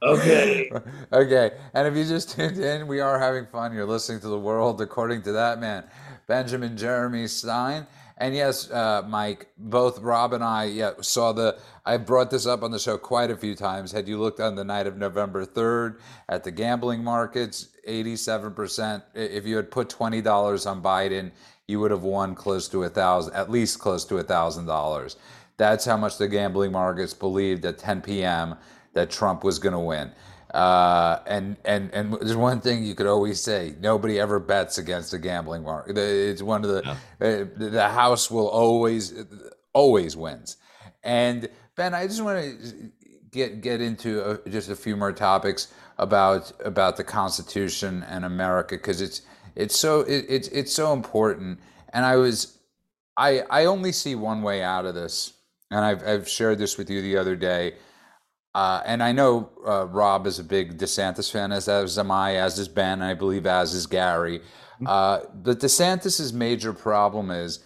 okay. 0.01 0.71
okay. 1.11 1.51
And 1.73 1.88
if 1.88 1.95
you 1.95 2.05
just 2.05 2.32
tuned 2.32 2.57
in, 2.57 2.88
we 2.88 2.99
are 2.99 3.19
having 3.19 3.45
fun. 3.45 3.73
You're 3.73 3.86
listening 3.86 4.21
to 4.21 4.28
the 4.28 4.39
world 4.39 4.82
according 4.82 5.23
to 5.23 5.34
that 5.34 5.59
man, 5.59 5.84
Benjamin 6.25 6.78
Jeremy 6.78 7.28
Stein. 7.28 7.86
And 8.20 8.34
yes, 8.34 8.72
uh, 8.72 9.03
Mike, 9.07 9.47
both 9.57 9.99
Rob 9.99 10.34
and 10.34 10.43
I 10.43 10.65
yeah, 10.65 10.91
saw 11.01 11.34
the. 11.34 11.57
I 11.86 11.97
brought 11.97 12.32
this 12.32 12.47
up 12.47 12.63
on 12.63 12.72
the 12.72 12.80
show 12.80 12.97
quite 12.97 13.30
a 13.30 13.38
few 13.38 13.55
times. 13.55 13.91
Had 13.91 14.07
you 14.07 14.20
looked 14.20 14.39
on 14.39 14.55
the 14.55 14.63
night 14.63 14.88
of 14.88 14.97
November 14.97 15.45
3rd 15.45 15.99
at 16.28 16.43
the 16.43 16.51
gambling 16.51 17.03
markets, 17.03 17.70
87%. 17.88 19.03
If 19.13 19.45
you 19.45 19.55
had 19.55 19.72
put 19.72 19.89
$20 19.89 20.70
on 20.70 20.82
Biden, 20.82 21.32
you 21.68 21.80
would 21.80 21.91
have 21.91 22.03
won 22.03 22.34
close 22.36 22.68
to 22.70 22.84
a 22.84 22.89
thousand, 22.89 23.34
at 23.36 23.51
least 23.51 23.80
close 23.80 24.03
to 24.05 24.18
a 24.18 24.24
thousand 24.24 24.65
dollars. 24.65 25.18
That's 25.57 25.86
how 25.86 25.97
much 25.97 26.18
the 26.18 26.28
gambling 26.28 26.72
markets 26.72 27.13
believed 27.13 27.65
at 27.65 27.78
10 27.78 28.01
p.m. 28.01 28.55
that 28.93 29.09
Trump 29.09 29.43
was 29.43 29.59
going 29.59 29.74
to 29.74 29.80
win. 29.80 30.11
Uh, 30.54 31.20
and 31.28 31.58
and 31.66 31.93
and 31.93 32.14
there's 32.14 32.36
one 32.36 32.62
thing 32.62 32.84
you 32.84 32.95
could 32.95 33.08
always 33.08 33.41
say: 33.41 33.76
nobody 33.80 34.20
ever 34.20 34.39
bets 34.39 34.78
against 34.78 35.14
a 35.14 35.18
gambling 35.18 35.64
market. 35.64 35.98
It's 35.98 36.41
one 36.41 36.64
of 36.64 36.70
the 36.70 36.89
uh, 36.89 37.45
the 37.58 37.89
house 37.89 38.32
will 38.32 38.48
always 38.48 39.14
always 39.74 40.16
wins. 40.16 40.58
And 41.04 41.50
Ben, 41.76 41.93
I 41.93 42.08
just 42.08 42.24
want 42.24 42.39
to 42.39 42.91
get 43.32 43.62
get 43.62 43.82
into 43.82 44.41
a, 44.45 44.50
just 44.50 44.70
a 44.70 44.76
few 44.76 44.95
more 44.95 45.12
topics 45.12 45.74
about 45.98 46.52
about 46.64 46.98
the 46.98 47.04
Constitution 47.04 48.04
and 48.04 48.24
America 48.24 48.76
because 48.76 49.02
it's 49.02 49.22
it's 49.56 49.78
so 49.78 50.02
it, 50.02 50.26
it's 50.30 50.48
it's 50.50 50.74
so 50.74 50.93
important. 50.93 51.60
And 51.93 52.06
I 52.06 52.16
was 52.16 52.58
I 53.18 53.43
I 53.50 53.66
only 53.66 53.91
see 53.91 54.16
one 54.16 54.41
way 54.41 54.64
out 54.64 54.86
of 54.86 54.95
this, 54.95 55.34
and 55.72 55.84
I've 55.84 56.08
I've 56.08 56.30
shared 56.30 56.58
this 56.58 56.78
with 56.78 56.89
you 56.89 57.02
the 57.02 57.18
other 57.18 57.36
day. 57.36 57.76
Uh, 58.56 58.82
and 58.86 59.04
I 59.04 59.12
know 59.12 59.52
uh, 59.68 59.86
Rob 59.86 60.26
is 60.26 60.39
a 60.39 60.43
big 60.43 60.78
DeSantis 60.78 61.32
fan, 61.32 61.52
as, 61.52 61.68
as 61.68 62.00
am 62.00 62.10
I, 62.10 62.38
as 62.38 62.58
is 62.58 62.68
Ben, 62.68 63.02
and 63.02 63.04
I 63.04 63.14
believe 63.14 63.45
as 63.45 63.74
is 63.74 63.86
Gary. 63.86 64.41
Uh, 64.86 65.22
but 65.34 65.60
DeSantis's 65.60 66.34
major 66.34 66.74
problem 66.74 67.32
is 67.32 67.60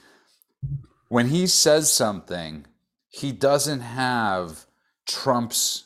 when 1.10 1.28
he 1.28 1.48
says 1.48 1.92
something, 1.92 2.66
he 3.10 3.32
doesn't 3.32 3.82
have 3.82 4.66
Trump's 5.06 5.86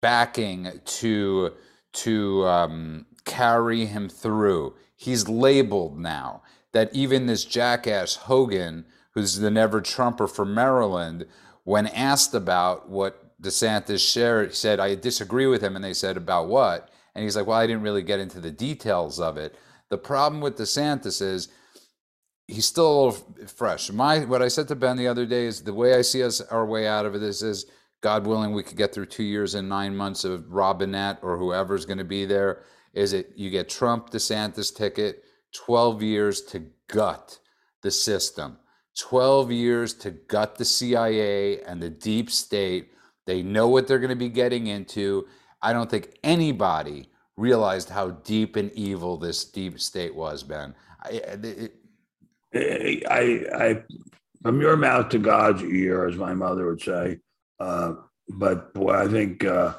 backing 0.00 0.80
to 0.84 1.52
to 1.92 2.46
um, 2.46 3.06
carry 3.24 3.86
him 3.86 4.08
through. 4.08 4.74
he's 4.96 5.28
labeled 5.28 5.98
now 5.98 6.42
that 6.72 6.94
even 6.94 7.26
this 7.26 7.44
jackass 7.44 8.14
Hogan, 8.14 8.84
who's 9.14 9.38
the 9.38 9.50
never 9.50 9.80
Trumper 9.80 10.28
from 10.28 10.54
Maryland, 10.54 11.26
when 11.64 11.86
asked 11.88 12.34
about 12.34 12.88
what 12.88 13.29
DeSantis 13.40 14.00
shared, 14.00 14.54
said, 14.54 14.80
I 14.80 14.94
disagree 14.94 15.46
with 15.46 15.62
him. 15.62 15.76
And 15.76 15.84
they 15.84 15.94
said, 15.94 16.16
about 16.16 16.48
what? 16.48 16.90
And 17.14 17.24
he's 17.24 17.36
like, 17.36 17.46
well, 17.46 17.58
I 17.58 17.66
didn't 17.66 17.82
really 17.82 18.02
get 18.02 18.20
into 18.20 18.40
the 18.40 18.50
details 18.50 19.18
of 19.18 19.36
it. 19.36 19.56
The 19.88 19.98
problem 19.98 20.40
with 20.40 20.56
DeSantis 20.56 21.20
is 21.20 21.48
he's 22.50 22.66
still 22.66 22.86
a 22.86 22.96
little 23.04 23.46
fresh. 23.46 23.90
My 23.90 24.20
what 24.20 24.42
I 24.42 24.48
said 24.48 24.68
to 24.68 24.76
Ben 24.76 24.96
the 24.96 25.08
other 25.08 25.26
day 25.26 25.46
is 25.46 25.62
the 25.62 25.74
way 25.74 25.94
I 25.94 26.02
see 26.02 26.22
us 26.22 26.40
our 26.40 26.66
way 26.66 26.86
out 26.86 27.06
of 27.06 27.18
this 27.20 27.42
is 27.42 27.66
God 28.00 28.26
willing 28.26 28.52
we 28.52 28.62
could 28.62 28.76
get 28.76 28.94
through 28.94 29.06
two 29.06 29.24
years 29.24 29.54
and 29.54 29.68
nine 29.68 29.96
months 29.96 30.24
of 30.24 30.50
Robinette 30.50 31.18
or 31.22 31.36
whoever's 31.36 31.84
going 31.84 31.98
to 31.98 32.04
be 32.04 32.24
there. 32.24 32.62
Is 32.92 33.12
it 33.12 33.32
you 33.36 33.50
get 33.50 33.68
Trump 33.68 34.10
DeSantis 34.10 34.74
ticket, 34.74 35.24
twelve 35.54 36.02
years 36.02 36.42
to 36.42 36.66
gut 36.88 37.38
the 37.82 37.90
system, 37.90 38.58
twelve 38.98 39.50
years 39.50 39.94
to 39.94 40.10
gut 40.10 40.56
the 40.56 40.64
CIA 40.64 41.62
and 41.62 41.80
the 41.80 41.90
deep 41.90 42.30
state. 42.30 42.92
They 43.30 43.44
know 43.44 43.68
what 43.68 43.86
they're 43.86 44.00
going 44.00 44.08
to 44.08 44.16
be 44.16 44.28
getting 44.28 44.66
into. 44.66 45.28
I 45.62 45.72
don't 45.72 45.88
think 45.88 46.18
anybody 46.24 47.10
realized 47.36 47.88
how 47.88 48.10
deep 48.10 48.56
and 48.56 48.72
evil 48.72 49.18
this 49.18 49.44
deep 49.44 49.78
state 49.78 50.16
was, 50.16 50.42
Ben. 50.42 50.74
I, 51.04 51.70
I, 52.52 53.44
I, 53.54 53.82
from 54.42 54.60
your 54.60 54.76
mouth 54.76 55.10
to 55.10 55.20
God's 55.20 55.62
ear, 55.62 56.08
as 56.08 56.16
my 56.16 56.34
mother 56.34 56.66
would 56.66 56.82
say. 56.82 57.20
Uh, 57.60 57.92
but 58.28 58.74
boy, 58.74 58.94
I 58.94 59.06
think, 59.06 59.44
uh, 59.44 59.74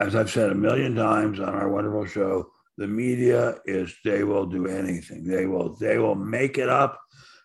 as 0.00 0.16
I've 0.16 0.30
said 0.30 0.48
a 0.48 0.54
million 0.54 0.94
times 0.94 1.40
on 1.40 1.50
our 1.54 1.68
wonderful 1.68 2.06
show, 2.06 2.50
the 2.78 2.86
media 2.86 3.56
is 3.66 3.94
they 4.02 4.24
will 4.24 4.46
do 4.46 4.66
anything. 4.66 5.26
They 5.26 5.44
will 5.44 5.76
they 5.76 5.98
will 5.98 6.14
make 6.14 6.56
it 6.56 6.70
up 6.70 6.98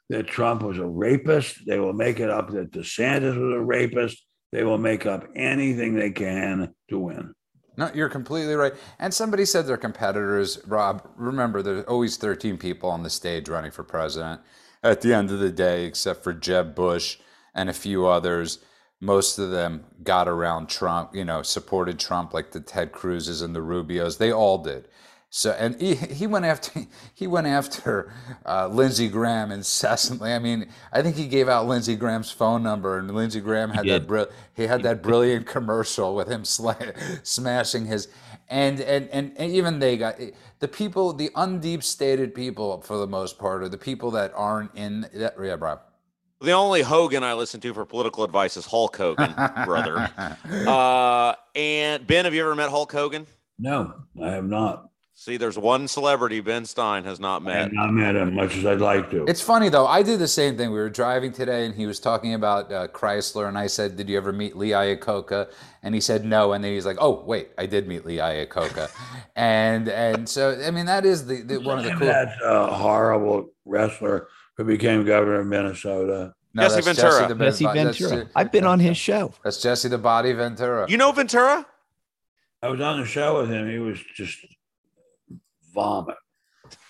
that 0.09 0.27
Trump 0.27 0.61
was 0.63 0.77
a 0.77 0.87
rapist. 0.87 1.65
They 1.65 1.79
will 1.79 1.91
make 1.91 2.21
it 2.21 2.29
up 2.29 2.49
that 2.51 2.71
DeSantis 2.71 3.35
was 3.37 3.55
a 3.55 3.59
rapist. 3.59 4.23
They 4.53 4.63
will 4.63 4.77
make 4.77 5.07
up 5.07 5.27
anything 5.35 5.95
they 5.95 6.11
can 6.11 6.75
to 6.89 6.99
win. 6.99 7.33
No, 7.75 7.89
you're 7.95 8.07
completely 8.07 8.53
right. 8.53 8.73
And 8.99 9.11
somebody 9.11 9.45
said 9.45 9.65
their 9.65 9.77
competitors, 9.77 10.61
Rob, 10.67 11.09
remember 11.15 11.63
there's 11.63 11.85
always 11.85 12.17
13 12.17 12.59
people 12.59 12.87
on 12.91 13.01
the 13.01 13.09
stage 13.09 13.49
running 13.49 13.71
for 13.71 13.83
president. 13.83 14.41
At 14.83 15.01
the 15.01 15.11
end 15.11 15.31
of 15.31 15.39
the 15.39 15.51
day, 15.51 15.85
except 15.85 16.23
for 16.23 16.33
Jeb 16.33 16.75
Bush 16.75 17.17
and 17.55 17.67
a 17.67 17.73
few 17.73 18.05
others, 18.05 18.59
most 19.01 19.39
of 19.39 19.49
them 19.49 19.85
got 20.03 20.27
around 20.27 20.69
Trump, 20.69 21.15
you 21.15 21.25
know, 21.25 21.41
supported 21.41 21.97
Trump 21.97 22.31
like 22.31 22.51
the 22.51 22.59
Ted 22.59 22.91
Cruzes 22.91 23.41
and 23.41 23.55
the 23.55 23.59
Rubios. 23.59 24.19
They 24.19 24.31
all 24.31 24.59
did. 24.59 24.87
So 25.35 25.49
and 25.49 25.81
he, 25.81 25.95
he 25.95 26.27
went 26.27 26.45
after 26.45 26.81
he 27.15 27.25
went 27.25 27.47
after 27.47 28.13
uh, 28.45 28.67
Lindsey 28.67 29.09
Graham 29.09 29.51
incessantly. 29.51 30.31
I 30.31 30.37
mean, 30.37 30.69
I 30.91 31.01
think 31.01 31.15
he 31.15 31.27
gave 31.27 31.49
out 31.49 31.65
Lindsey 31.65 31.95
Graham's 31.95 32.29
phone 32.29 32.61
number, 32.61 32.99
and 32.99 33.09
Lindsey 33.09 33.41
Graham 33.41 33.71
had 33.71 33.87
that 33.87 34.05
br- 34.05 34.31
he 34.55 34.67
had 34.67 34.83
that 34.83 35.01
brilliant 35.01 35.47
commercial 35.47 36.13
with 36.13 36.27
him 36.27 36.43
sla- 36.43 36.95
smashing 37.25 37.87
his 37.87 38.09
and, 38.47 38.79
and 38.81 39.09
and 39.09 39.33
and 39.35 39.51
even 39.51 39.79
they 39.79 39.97
got 39.97 40.19
the 40.59 40.67
people, 40.67 41.13
the 41.13 41.29
undeep 41.29 41.81
stated 41.81 42.35
people 42.35 42.81
for 42.81 42.97
the 42.97 43.07
most 43.07 43.39
part, 43.39 43.63
are 43.63 43.69
the 43.69 43.75
people 43.75 44.11
that 44.11 44.31
aren't 44.35 44.75
in 44.75 45.07
that. 45.15 45.33
Yeah, 45.41 45.55
Rob. 45.57 45.81
The 46.41 46.51
only 46.51 46.83
Hogan 46.83 47.23
I 47.23 47.33
listen 47.33 47.59
to 47.61 47.73
for 47.73 47.85
political 47.85 48.23
advice 48.23 48.55
is 48.55 48.67
Hulk 48.67 48.95
Hogan, 48.95 49.33
brother. 49.65 50.11
Uh, 50.67 51.33
and 51.55 52.05
Ben, 52.05 52.25
have 52.25 52.35
you 52.35 52.41
ever 52.41 52.53
met 52.53 52.69
Hulk 52.69 52.91
Hogan? 52.91 53.25
No, 53.57 53.95
I 54.21 54.29
have 54.29 54.45
not. 54.45 54.89
See, 55.15 55.37
there's 55.37 55.57
one 55.59 55.87
celebrity 55.87 56.39
Ben 56.41 56.65
Stein 56.65 57.03
has 57.03 57.19
not 57.19 57.43
met. 57.43 57.51
I 57.51 57.59
met. 57.59 57.63
have 57.63 57.73
not 57.73 57.91
met 57.93 58.15
him 58.15 58.33
much 58.35 58.57
as 58.57 58.65
I'd 58.65 58.81
like 58.81 59.11
to. 59.11 59.25
It's 59.25 59.41
funny 59.41 59.69
though. 59.69 59.85
I 59.85 60.01
did 60.01 60.19
the 60.19 60.27
same 60.27 60.57
thing. 60.57 60.71
We 60.71 60.79
were 60.79 60.89
driving 60.89 61.31
today, 61.31 61.65
and 61.65 61.75
he 61.75 61.85
was 61.85 61.99
talking 61.99 62.33
about 62.33 62.71
uh, 62.73 62.87
Chrysler, 62.87 63.47
and 63.47 63.57
I 63.57 63.67
said, 63.67 63.95
"Did 63.95 64.09
you 64.09 64.17
ever 64.17 64.33
meet 64.33 64.57
Lee 64.57 64.71
Iacocca?" 64.71 65.51
And 65.83 65.93
he 65.93 66.01
said, 66.01 66.25
"No." 66.25 66.53
And 66.53 66.63
then 66.63 66.73
he's 66.73 66.85
like, 66.85 66.97
"Oh, 66.99 67.23
wait, 67.25 67.49
I 67.59 67.67
did 67.67 67.87
meet 67.87 68.05
Lee 68.05 68.17
Iacocca," 68.17 68.89
and 69.35 69.87
and 69.87 70.27
so 70.27 70.59
I 70.65 70.71
mean 70.71 70.87
that 70.87 71.05
is 71.05 71.27
the, 71.27 71.41
the 71.41 71.57
one 71.59 71.77
of 71.77 71.85
the 71.85 71.91
cool. 71.91 72.07
That 72.07 72.35
uh, 72.43 72.73
horrible 72.73 73.51
wrestler 73.65 74.27
who 74.57 74.63
became 74.63 75.05
governor 75.05 75.41
of 75.41 75.47
Minnesota. 75.47 76.33
No, 76.55 76.63
Jesse 76.63 76.81
that's 76.81 76.99
Ventura. 77.01 77.27
the- 77.33 77.35
Jesse 77.45 77.65
that's- 77.65 77.97
Ventura. 77.99 78.29
I've 78.35 78.51
been 78.51 78.65
on 78.65 78.79
his 78.79 78.97
show. 78.97 79.33
That's 79.43 79.61
Jesse 79.61 79.89
the 79.89 79.97
Body 79.99 80.33
Ventura. 80.33 80.89
You 80.89 80.97
know 80.97 81.11
Ventura? 81.11 81.65
I 82.61 82.69
was 82.69 82.79
on 82.81 82.99
the 82.99 83.05
show 83.05 83.39
with 83.41 83.49
him. 83.49 83.69
He 83.69 83.79
was 83.79 83.99
just 84.15 84.37
vomit. 85.73 86.15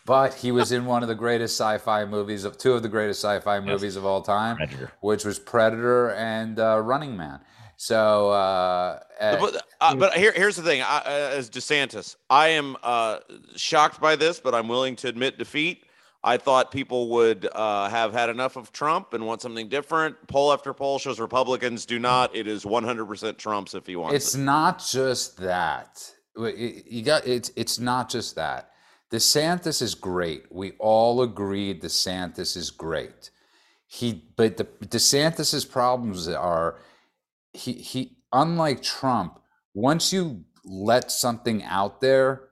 But 0.05 0.33
he 0.33 0.51
was 0.51 0.71
in 0.71 0.85
one 0.85 1.01
of 1.01 1.07
the 1.09 1.15
greatest 1.15 1.55
sci-fi 1.57 2.05
movies 2.05 2.43
of 2.43 2.57
two 2.57 2.73
of 2.73 2.83
the 2.83 2.89
greatest 2.89 3.21
sci-fi 3.21 3.59
movies 3.61 3.95
of 3.95 4.05
all 4.05 4.21
time, 4.21 4.57
Predator. 4.57 4.91
which 5.01 5.23
was 5.23 5.39
Predator 5.39 6.11
and 6.11 6.59
uh, 6.59 6.79
Running 6.79 7.15
Man. 7.15 7.39
So, 7.77 8.29
uh, 8.29 8.99
uh, 9.19 9.37
But, 9.39 9.65
uh, 9.81 9.95
but 9.95 10.13
here, 10.13 10.31
here's 10.33 10.55
the 10.57 10.61
thing. 10.61 10.81
I, 10.81 10.97
uh, 10.99 11.31
as 11.35 11.49
DeSantis, 11.49 12.15
I 12.29 12.49
am 12.49 12.75
uh, 12.83 13.19
shocked 13.55 13.99
by 13.99 14.15
this, 14.15 14.39
but 14.39 14.53
I'm 14.53 14.67
willing 14.67 14.95
to 14.97 15.07
admit 15.07 15.37
defeat. 15.37 15.85
I 16.23 16.37
thought 16.37 16.71
people 16.71 17.09
would 17.09 17.49
uh, 17.51 17.89
have 17.89 18.13
had 18.13 18.29
enough 18.29 18.55
of 18.55 18.71
Trump 18.71 19.13
and 19.13 19.25
want 19.25 19.41
something 19.41 19.67
different. 19.67 20.15
Poll 20.27 20.53
after 20.53 20.73
poll 20.73 20.97
shows 20.99 21.19
Republicans 21.19 21.85
do 21.85 21.99
not. 21.99 22.33
It 22.33 22.47
is 22.47 22.63
100% 22.63 23.37
Trump's 23.37 23.73
if 23.73 23.85
he 23.85 23.95
wants 23.97 24.15
it's 24.15 24.35
it. 24.35 24.39
not 24.39 24.79
just 24.85 25.37
that. 25.37 26.09
You 26.37 27.03
got 27.03 27.27
it's 27.27 27.51
it's 27.55 27.77
not 27.79 28.09
just 28.09 28.35
that. 28.35 28.69
DeSantis 29.13 29.81
is 29.81 29.93
great. 29.93 30.51
We 30.51 30.71
all 30.79 31.21
agreed 31.21 31.83
DeSantis 31.83 32.57
is 32.57 32.71
great. 32.71 33.29
He 33.85 34.23
but 34.35 34.57
the 34.57 34.63
DeSantis's 34.63 35.65
problems 35.65 36.27
are 36.27 36.79
he 37.53 37.73
he 37.73 38.17
unlike 38.33 38.81
Trump, 38.81 39.39
once 39.75 40.11
you 40.11 40.45
let 40.65 41.11
something 41.11 41.63
out 41.63 42.01
there, 42.01 42.49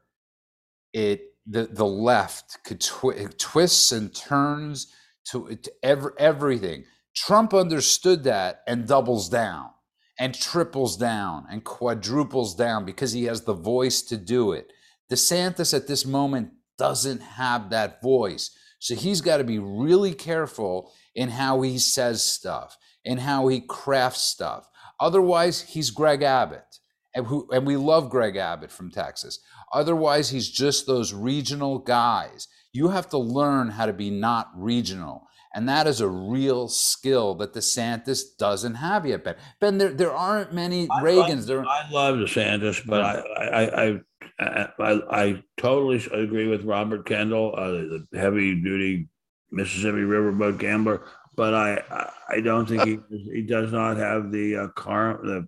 it 0.94 1.34
the 1.48 1.64
the 1.72 1.86
left 1.86 2.60
could 2.64 2.80
twi- 2.80 3.28
twists 3.40 3.92
and 3.92 4.14
turns 4.14 4.94
to, 5.32 5.56
to 5.56 5.72
every, 5.82 6.12
everything. 6.20 6.84
Trump 7.16 7.56
understood 7.56 8.24
that 8.26 8.62
and 8.68 8.88
doubles 8.88 9.30
down 9.30 9.72
and 10.20 10.36
triples 10.36 10.96
down 10.96 11.48
and 11.50 11.64
quadruples 11.64 12.54
down 12.56 12.86
because 12.86 13.14
he 13.14 13.24
has 13.24 13.42
the 13.42 13.54
voice 13.54 14.04
to 14.04 14.18
do 14.18 14.52
it. 14.52 14.72
DeSantis 15.12 15.74
at 15.74 15.88
this 15.88 16.06
moment 16.06 16.52
doesn't 16.78 17.22
have 17.22 17.70
that 17.70 18.02
voice. 18.02 18.50
So 18.80 18.96
he's 18.96 19.22
got 19.22 19.38
to 19.38 19.44
be 19.44 19.60
really 19.60 20.14
careful 20.14 20.92
in 21.14 21.30
how 21.30 21.62
he 21.62 21.78
says 21.78 22.24
stuff, 22.24 22.78
and 23.06 23.20
how 23.20 23.48
he 23.48 23.60
crafts 23.60 24.22
stuff. 24.22 24.70
Otherwise, 25.00 25.62
he's 25.62 25.92
Greg 25.92 26.22
Abbott. 26.22 26.64
And, 27.14 27.28
who, 27.28 27.50
and 27.52 27.68
we 27.68 27.76
love 27.76 28.10
Greg 28.10 28.38
Abbott 28.38 28.72
from 28.72 28.90
Texas. 28.90 29.40
Otherwise, 29.74 30.30
he's 30.30 30.50
just 30.50 30.88
those 30.88 31.14
regional 31.14 31.80
guys. 31.80 32.48
You 32.72 32.90
have 32.90 33.10
to 33.10 33.18
learn 33.18 33.72
how 33.72 33.86
to 33.86 33.94
be 33.94 34.10
not 34.10 34.50
regional. 34.56 35.28
And 35.54 35.68
that 35.68 35.88
is 35.88 36.00
a 36.00 36.08
real 36.08 36.70
skill 36.70 37.36
that 37.36 37.54
DeSantis 37.54 38.22
doesn't 38.40 38.76
have 38.76 39.06
yet, 39.06 39.26
Ben. 39.26 39.36
Ben, 39.60 39.78
there, 39.78 39.90
there 39.90 40.14
aren't 40.14 40.54
many 40.54 40.88
I 40.90 41.02
Reagans. 41.02 41.48
There, 41.48 41.58
Love, 41.58 41.68
I 41.68 41.92
love 41.92 42.16
DeSantis, 42.16 42.86
but 42.86 43.02
I, 43.02 43.20
I, 43.38 43.84
I, 43.84 44.00
I, 44.40 44.70
I, 44.80 45.44
totally 45.58 46.04
agree 46.12 46.48
with 46.48 46.64
Robert 46.64 47.06
Kendall, 47.06 47.54
uh, 47.56 47.72
the 47.72 48.08
heavy 48.14 48.56
duty 48.56 49.08
Mississippi 49.52 50.00
Riverboat 50.00 50.58
gambler. 50.58 51.04
But 51.36 51.54
I, 51.54 52.10
I, 52.30 52.42
don't 52.42 52.68
think 52.68 52.84
he, 52.84 53.00
he 53.32 53.42
does 53.42 53.72
not 53.72 53.98
have 53.98 54.32
the 54.32 54.56
uh, 54.58 54.68
car, 54.70 55.20
the 55.24 55.48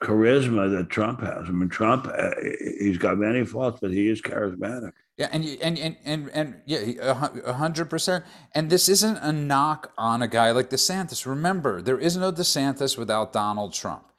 charisma 0.00 0.70
that 0.76 0.90
Trump 0.90 1.20
has. 1.20 1.48
I 1.48 1.52
mean, 1.52 1.68
Trump, 1.68 2.06
uh, 2.06 2.30
he's 2.78 2.98
got 2.98 3.18
many 3.18 3.44
faults, 3.44 3.78
but 3.80 3.90
he 3.90 4.08
is 4.08 4.20
charismatic. 4.20 4.92
Yeah, 5.16 5.28
and 5.32 5.44
and 5.62 5.78
and 5.78 5.96
and 6.04 6.30
and 6.34 6.56
yeah, 6.66 7.14
hundred 7.52 7.88
percent. 7.88 8.24
And 8.54 8.68
this 8.68 8.88
isn't 8.88 9.16
a 9.18 9.32
knock 9.32 9.92
on 9.96 10.20
a 10.20 10.28
guy 10.28 10.50
like 10.50 10.68
DeSantis. 10.68 11.24
Remember, 11.24 11.80
there 11.80 11.98
is 11.98 12.18
no 12.18 12.30
DeSantis 12.30 12.98
without 12.98 13.32
Donald 13.32 13.72
Trump. 13.72 14.12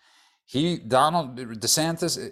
He 0.46 0.78
Donald 0.78 1.38
DeSantis 1.38 2.32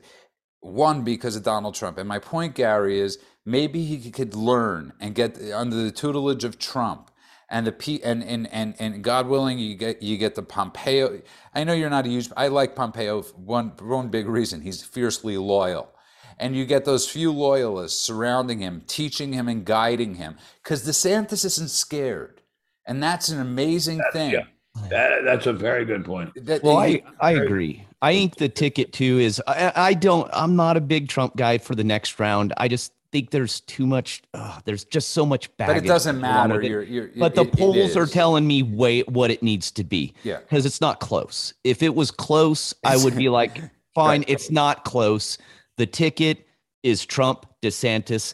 won 0.65 1.03
because 1.03 1.35
of 1.35 1.43
Donald 1.43 1.75
Trump. 1.75 1.97
And 1.97 2.07
my 2.07 2.19
point, 2.19 2.55
Gary, 2.55 2.99
is 2.99 3.19
maybe 3.45 3.83
he 3.83 4.11
could 4.11 4.35
learn 4.35 4.93
and 4.99 5.15
get 5.15 5.39
under 5.53 5.75
the 5.75 5.91
tutelage 5.91 6.43
of 6.43 6.59
Trump. 6.59 7.11
And 7.47 7.67
the 7.67 7.71
P 7.71 8.01
and, 8.03 8.23
and 8.23 8.51
and 8.51 8.73
and 8.79 9.03
God 9.03 9.27
willing, 9.27 9.59
you 9.59 9.75
get 9.75 10.01
you 10.01 10.17
get 10.17 10.33
the 10.33 10.41
Pompeo. 10.41 11.21
I 11.53 11.63
know 11.63 11.73
you're 11.73 11.91
not 11.91 12.07
a 12.07 12.09
huge. 12.09 12.29
I 12.35 12.47
like 12.47 12.75
Pompeo. 12.75 13.21
For 13.21 13.35
one 13.35 13.75
for 13.75 13.85
one 13.85 14.09
big 14.09 14.27
reason, 14.27 14.61
he's 14.61 14.83
fiercely 14.83 15.37
loyal 15.37 15.91
and 16.39 16.55
you 16.55 16.65
get 16.65 16.85
those 16.85 17.07
few 17.07 17.31
loyalists 17.31 17.99
surrounding 17.99 18.59
him, 18.59 18.83
teaching 18.87 19.33
him 19.33 19.47
and 19.47 19.65
guiding 19.65 20.15
him. 20.15 20.37
Because 20.63 20.85
DeSantis 20.85 21.45
isn't 21.45 21.69
scared, 21.69 22.41
and 22.85 23.01
that's 23.01 23.29
an 23.29 23.39
amazing 23.39 24.01
thing. 24.11 24.31
yeah. 24.31 24.43
That, 24.89 25.23
that's 25.23 25.47
a 25.47 25.53
very 25.53 25.85
good 25.85 26.05
point. 26.05 26.31
That- 26.45 26.63
Well, 26.63 26.77
I, 26.77 27.01
I 27.19 27.31
agree. 27.31 27.85
I 28.01 28.13
think 28.13 28.35
the 28.35 28.49
ticket 28.49 28.93
too 28.93 29.19
is 29.19 29.41
I, 29.47 29.71
I 29.75 29.93
don't 29.93 30.29
I'm 30.33 30.55
not 30.55 30.77
a 30.77 30.81
big 30.81 31.07
Trump 31.09 31.35
guy 31.35 31.57
for 31.57 31.73
the 31.75 31.83
next 31.83 32.19
round. 32.19 32.53
I 32.57 32.67
just 32.67 32.91
think 33.11 33.31
there's 33.31 33.61
too 33.61 33.87
much. 33.87 34.21
Uh, 34.33 34.59
there's 34.65 34.83
just 34.85 35.09
so 35.09 35.25
much 35.25 35.49
but 35.57 35.77
it 35.77 35.85
doesn't 35.85 36.21
that 36.21 36.27
goes 36.27 36.35
along 36.35 36.49
matter. 36.49 36.53
with 36.55 36.65
it. 36.65 36.69
You're, 36.69 36.83
you're, 36.83 37.09
but 37.17 37.33
the 37.35 37.41
it- 37.41 37.47
it 37.47 37.57
polls 37.57 37.95
are 37.97 38.05
telling 38.05 38.45
me 38.45 38.61
way 38.63 39.01
what 39.03 39.31
it 39.31 39.41
needs 39.41 39.71
to 39.71 39.83
be 39.83 40.13
Yeah. 40.23 40.39
because 40.39 40.65
it's 40.65 40.81
not 40.81 40.99
close. 40.99 41.53
If 41.63 41.81
it 41.81 41.95
was 41.95 42.11
close, 42.11 42.73
I 42.83 42.97
would 42.97 43.15
be 43.15 43.29
like, 43.29 43.57
fine, 43.95 44.21
Right. 44.21 44.29
it's 44.29 44.51
not 44.51 44.83
close. 44.83 45.37
The 45.77 45.85
ticket 45.85 46.45
is 46.83 47.05
Trump, 47.05 47.45
DeSantis, 47.63 48.33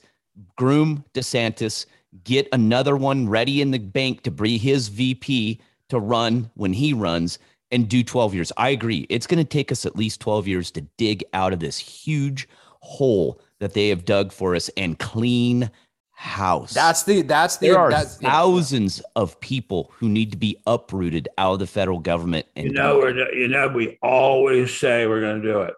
groom 0.57 1.05
DeSantis, 1.13 1.85
get 2.25 2.47
another 2.51 2.97
one 2.97 3.29
ready 3.29 3.61
in 3.61 3.71
the 3.71 3.79
bank 3.79 4.23
to 4.23 4.31
be 4.31 4.57
his 4.57 4.89
VP 4.89 5.61
to 5.91 5.99
run 5.99 6.49
when 6.55 6.73
he 6.73 6.93
runs 6.93 7.39
and 7.71 7.87
do 7.87 8.03
12 8.03 8.33
years. 8.33 8.51
I 8.57 8.69
agree. 8.69 9.05
It's 9.09 9.27
going 9.27 9.43
to 9.43 9.49
take 9.49 9.71
us 9.71 9.85
at 9.85 9.95
least 9.95 10.19
12 10.19 10.47
years 10.47 10.71
to 10.71 10.81
dig 10.97 11.23
out 11.33 11.53
of 11.53 11.59
this 11.59 11.77
huge 11.77 12.47
hole 12.79 13.39
that 13.59 13.73
they 13.73 13.89
have 13.89 14.05
dug 14.05 14.31
for 14.31 14.55
us 14.55 14.69
and 14.75 14.97
clean 14.99 15.69
house. 16.11 16.73
That's 16.73 17.03
the 17.03 17.23
that's 17.23 17.57
the 17.57 17.69
there 17.69 17.79
are 17.79 17.89
that's, 17.89 18.21
yeah. 18.21 18.29
thousands 18.29 19.01
of 19.15 19.39
people 19.39 19.91
who 19.95 20.07
need 20.07 20.31
to 20.31 20.37
be 20.37 20.57
uprooted 20.67 21.27
out 21.37 21.53
of 21.53 21.59
the 21.59 21.67
federal 21.67 21.99
government. 21.99 22.45
And 22.55 22.67
You 22.67 22.73
know, 22.73 22.97
we're, 22.97 23.33
you 23.33 23.47
know, 23.47 23.67
we 23.69 23.97
always 24.01 24.73
say 24.73 25.07
we're 25.07 25.21
going 25.21 25.41
to 25.41 25.47
do 25.47 25.61
it. 25.61 25.73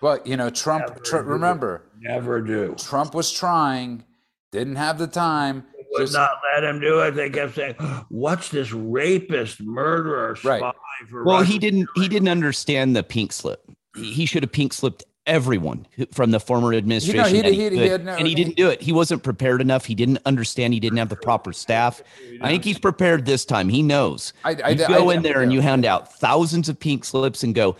Well, 0.00 0.20
you 0.24 0.36
know, 0.36 0.50
Trump. 0.50 0.86
Never 0.88 1.00
Tr- 1.00 1.16
remember, 1.18 1.82
Never 2.00 2.40
do. 2.40 2.74
Trump 2.78 3.14
was 3.14 3.32
trying, 3.32 4.04
didn't 4.52 4.76
have 4.76 4.98
the 4.98 5.06
time. 5.06 5.64
Would 5.98 6.02
Just, 6.04 6.12
not 6.14 6.30
let 6.54 6.64
him 6.64 6.80
do 6.80 7.00
it. 7.00 7.12
They 7.12 7.30
kept 7.30 7.54
saying, 7.54 7.74
"What's 8.08 8.48
this 8.50 8.72
rapist, 8.72 9.60
murderer, 9.60 10.36
Right. 10.44 10.60
spy 10.60 10.72
for?" 11.10 11.24
well, 11.24 11.38
Russia?" 11.38 11.52
he 11.52 11.58
didn't. 11.58 11.88
He 11.94 12.08
didn't 12.08 12.28
understand 12.28 12.94
the 12.96 13.02
pink 13.02 13.32
slip. 13.32 13.62
He 13.96 14.12
he 14.12 14.26
should 14.26 14.42
have 14.42 14.52
pink 14.52 14.72
slipped 14.72 15.04
everyone 15.26 15.84
from 16.12 16.30
the 16.30 16.38
former 16.38 16.72
administration, 16.72 17.34
he- 17.34 17.42
that 17.42 17.52
he- 17.52 17.68
he 17.80 17.88
had 17.88 18.04
no- 18.04 18.14
and 18.14 18.28
he 18.28 18.34
didn't 18.36 18.56
do 18.56 18.68
it. 18.68 18.80
He 18.80 18.92
wasn't 18.92 19.24
prepared 19.24 19.60
enough. 19.60 19.84
He 19.84 19.94
didn't 19.96 20.18
understand. 20.24 20.72
He 20.72 20.78
didn't 20.78 20.98
have 20.98 21.08
the 21.08 21.16
proper 21.16 21.52
staff. 21.52 22.00
I 22.40 22.48
think 22.50 22.62
he's 22.64 22.78
prepared 22.78 23.26
this 23.26 23.44
time. 23.44 23.68
He 23.68 23.82
knows. 23.82 24.32
I, 24.44 24.56
I, 24.64 24.68
you 24.70 24.86
go 24.86 25.10
I- 25.10 25.14
in 25.14 25.22
there 25.22 25.42
and 25.42 25.52
you 25.52 25.60
hand 25.62 25.84
out 25.84 26.14
thousands 26.16 26.68
of 26.68 26.78
pink 26.78 27.04
slips 27.04 27.42
and 27.42 27.56
go, 27.56 27.74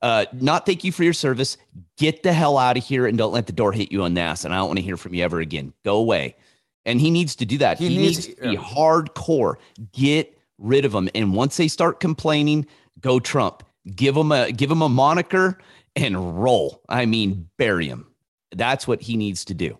uh, 0.00 0.26
not 0.32 0.64
thank 0.64 0.84
you 0.84 0.92
for 0.92 1.02
your 1.02 1.12
service. 1.12 1.56
Get 1.98 2.22
the 2.22 2.32
hell 2.32 2.56
out 2.56 2.76
of 2.76 2.84
here 2.84 3.06
and 3.06 3.18
don't 3.18 3.32
let 3.32 3.46
the 3.48 3.52
door 3.52 3.72
hit 3.72 3.90
you 3.90 4.02
on 4.04 4.14
the 4.14 4.20
ass. 4.20 4.44
And 4.44 4.54
I 4.54 4.58
don't 4.58 4.68
want 4.68 4.78
to 4.78 4.84
hear 4.84 4.96
from 4.96 5.12
you 5.14 5.24
ever 5.24 5.40
again. 5.40 5.72
Go 5.84 5.96
away. 5.96 6.36
And 6.84 7.00
he 7.00 7.10
needs 7.10 7.36
to 7.36 7.46
do 7.46 7.58
that. 7.58 7.78
He 7.78 7.88
He, 7.88 7.96
needs- 7.98 8.28
needs, 8.28 8.34
to 8.40 8.42
be 8.42 8.52
yeah. 8.54 8.60
hardcore. 8.60 9.54
Get 9.92 10.36
rid 10.58 10.84
of 10.84 10.92
them. 10.92 11.08
And 11.14 11.32
once 11.34 11.56
they 11.56 11.68
start 11.68 12.00
complaining, 12.00 12.66
go 13.00 13.20
Trump. 13.20 13.62
Give 13.94 14.14
them 14.14 14.30
a 14.32 14.52
give 14.52 14.70
him 14.70 14.80
a 14.82 14.88
moniker 14.88 15.58
and 15.96 16.42
roll. 16.42 16.82
I 16.88 17.04
mean, 17.06 17.48
bury 17.58 17.86
him. 17.88 18.06
That's 18.54 18.86
what 18.86 19.00
he 19.02 19.16
needs 19.16 19.44
to 19.46 19.54
do. 19.54 19.78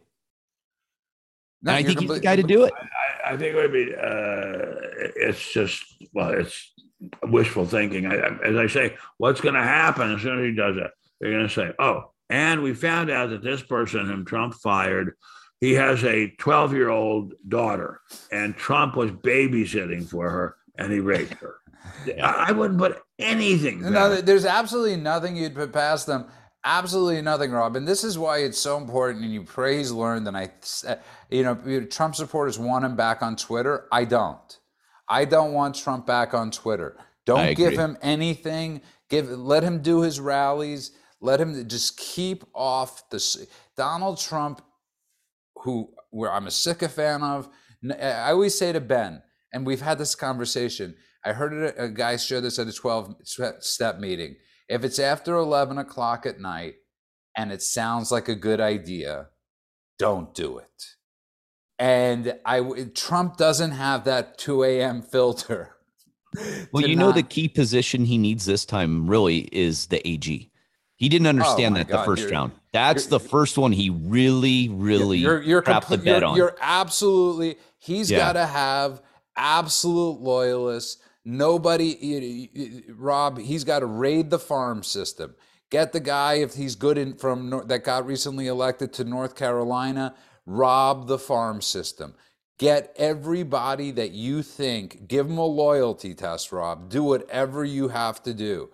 No, 1.62 1.72
I 1.72 1.82
think 1.84 2.00
he's 2.00 2.08
the 2.08 2.18
guy 2.20 2.34
to 2.36 2.42
do 2.42 2.64
it. 2.64 2.72
I, 3.24 3.34
I 3.34 3.36
think 3.36 3.54
it 3.54 3.56
would 3.56 3.72
be. 3.72 3.94
Uh, 3.94 5.10
it's 5.14 5.52
just 5.52 5.84
well, 6.12 6.30
it's 6.30 6.72
wishful 7.22 7.64
thinking. 7.64 8.06
I, 8.06 8.16
I- 8.16 8.38
as 8.44 8.56
I 8.56 8.66
say, 8.66 8.96
what's 9.18 9.40
going 9.40 9.54
to 9.54 9.62
happen 9.62 10.12
as 10.14 10.22
soon 10.22 10.40
as 10.40 10.44
he 10.50 10.54
does 10.56 10.76
it? 10.76 10.90
They're 11.20 11.30
going 11.30 11.46
to 11.46 11.54
say, 11.54 11.70
"Oh, 11.78 12.10
and 12.28 12.62
we 12.62 12.74
found 12.74 13.08
out 13.10 13.30
that 13.30 13.42
this 13.44 13.62
person 13.62 14.06
whom 14.06 14.24
Trump 14.24 14.54
fired, 14.54 15.14
he 15.62 15.74
has 15.74 16.02
a 16.02 16.28
12 16.38 16.74
year 16.74 16.88
old 16.90 17.34
daughter, 17.48 18.00
and 18.32 18.56
Trump 18.56 18.96
was 18.96 19.12
babysitting 19.12 20.08
for 20.08 20.28
her, 20.28 20.56
and 20.76 20.92
he 20.92 20.98
raped 20.98 21.34
her." 21.34 21.54
I, 22.22 22.46
I 22.48 22.52
wouldn't 22.52 22.80
put 22.80 23.00
anything. 23.18 23.80
No, 23.80 24.10
past 24.10 24.26
there's 24.26 24.44
absolutely 24.44 24.96
nothing 24.96 25.36
you'd 25.36 25.54
put 25.54 25.72
past 25.72 26.06
them. 26.06 26.26
Absolutely 26.64 27.22
nothing, 27.22 27.50
Rob. 27.50 27.76
And 27.76 27.86
this 27.86 28.04
is 28.04 28.18
why 28.18 28.38
it's 28.38 28.58
so 28.58 28.76
important. 28.76 29.24
And 29.24 29.32
you 29.32 29.42
praise 29.42 29.78
he's 29.78 29.92
learned. 29.92 30.28
And 30.28 30.36
I, 30.36 30.50
uh, 30.86 30.96
you 31.30 31.42
know, 31.42 31.84
Trump 31.86 32.14
supporters 32.14 32.58
want 32.58 32.84
him 32.84 32.94
back 32.94 33.22
on 33.22 33.34
Twitter. 33.36 33.86
I 33.90 34.04
don't. 34.04 34.58
I 35.08 35.24
don't 35.24 35.52
want 35.52 35.74
Trump 35.74 36.06
back 36.06 36.34
on 36.34 36.50
Twitter. 36.50 36.96
Don't 37.24 37.56
give 37.56 37.74
him 37.74 37.96
anything. 38.02 38.80
Give 39.08 39.28
let 39.28 39.62
him 39.62 39.82
do 39.82 40.00
his 40.00 40.20
rallies. 40.20 40.92
Let 41.20 41.40
him 41.40 41.68
just 41.68 41.96
keep 41.98 42.44
off 42.54 43.08
the 43.10 43.46
Donald 43.76 44.18
Trump, 44.18 44.62
who 45.62 45.90
where 46.10 46.32
I'm 46.32 46.46
a 46.46 46.50
sycophant 46.50 47.22
of. 47.22 47.48
I 48.00 48.30
always 48.30 48.56
say 48.56 48.72
to 48.72 48.80
Ben, 48.80 49.22
and 49.52 49.66
we've 49.66 49.80
had 49.80 49.98
this 49.98 50.14
conversation. 50.14 50.94
I 51.24 51.32
heard 51.32 51.52
it, 51.52 51.74
a 51.78 51.88
guy 51.88 52.16
share 52.16 52.40
this 52.40 52.58
at 52.58 52.66
a 52.66 52.72
12 52.72 53.16
step 53.60 53.98
meeting. 53.98 54.36
If 54.68 54.84
it's 54.84 54.98
after 54.98 55.36
11 55.36 55.78
o'clock 55.78 56.26
at 56.26 56.40
night 56.40 56.74
and 57.36 57.52
it 57.52 57.62
sounds 57.62 58.10
like 58.10 58.28
a 58.28 58.34
good 58.34 58.60
idea, 58.60 59.28
don't 59.98 60.34
do 60.34 60.58
it. 60.58 60.66
And 61.78 62.38
I, 62.44 62.60
Trump 62.94 63.36
doesn't 63.36 63.72
have 63.72 64.04
that 64.04 64.38
2 64.38 64.64
a.m. 64.64 65.02
filter. 65.02 65.76
Well, 66.72 66.88
you 66.88 66.96
know 66.96 67.12
the 67.12 67.22
key 67.22 67.46
position 67.46 68.06
he 68.06 68.16
needs 68.16 68.46
this 68.46 68.64
time 68.64 69.06
really 69.06 69.40
is 69.52 69.88
the 69.88 70.08
AG. 70.08 70.50
He 70.96 71.08
didn't 71.10 71.26
oh 71.26 71.28
understand 71.28 71.74
Oh 71.74 71.78
that 71.80 71.88
God, 71.88 72.08
the 72.08 72.10
1st 72.10 72.30
round. 72.30 72.52
That's 72.72 73.04
you're- 73.04 73.18
the 73.18 73.20
first 73.20 73.58
one 73.58 73.72
he 73.72 73.90
really, 73.90 74.68
really 74.68 75.18
you're 75.18 75.42
you're, 75.42 75.62
crapped 75.62 75.88
the 75.88 75.98
bed 75.98 76.22
you're, 76.22 76.24
on. 76.30 76.36
you're 76.36 76.56
absolutely 76.60 77.56
he's 77.78 78.10
Yeah. 78.10 78.18
got 78.18 78.32
to 78.34 78.46
have 78.46 79.02
absolute 79.36 80.20
loyalists. 80.20 81.02
Nobody 81.24 81.96
you- 82.00 82.48
you- 82.52 82.94
rob 82.96 83.38
he's 83.38 83.64
got 83.64 83.80
to 83.80 83.86
raid 83.86 84.30
the 84.30 84.38
farm 84.38 84.82
system. 84.82 85.34
Get 85.70 85.92
the 85.92 86.00
guy 86.00 86.34
if 86.34 86.54
he's 86.54 86.74
good 86.74 86.98
in 86.98 87.14
from 87.14 87.62
that 87.66 87.84
got 87.84 88.06
recently 88.06 88.46
elected 88.46 88.92
to 88.94 89.04
north 89.04 89.34
carolina 89.36 90.14
rob 90.46 91.06
the 91.06 91.18
farm 91.18 91.60
system. 91.62 92.14
Get 92.58 92.92
everybody 92.96 93.90
that 93.92 94.10
you 94.12 94.42
think 94.42 95.08
give 95.08 95.28
them 95.28 95.38
a 95.38 95.44
loyalty 95.46 96.14
test 96.14 96.52
rob. 96.52 96.88
Do 96.88 97.02
whatever 97.04 97.64
you 97.64 97.88
have 97.88 98.22
to 98.24 98.34
do 98.34 98.70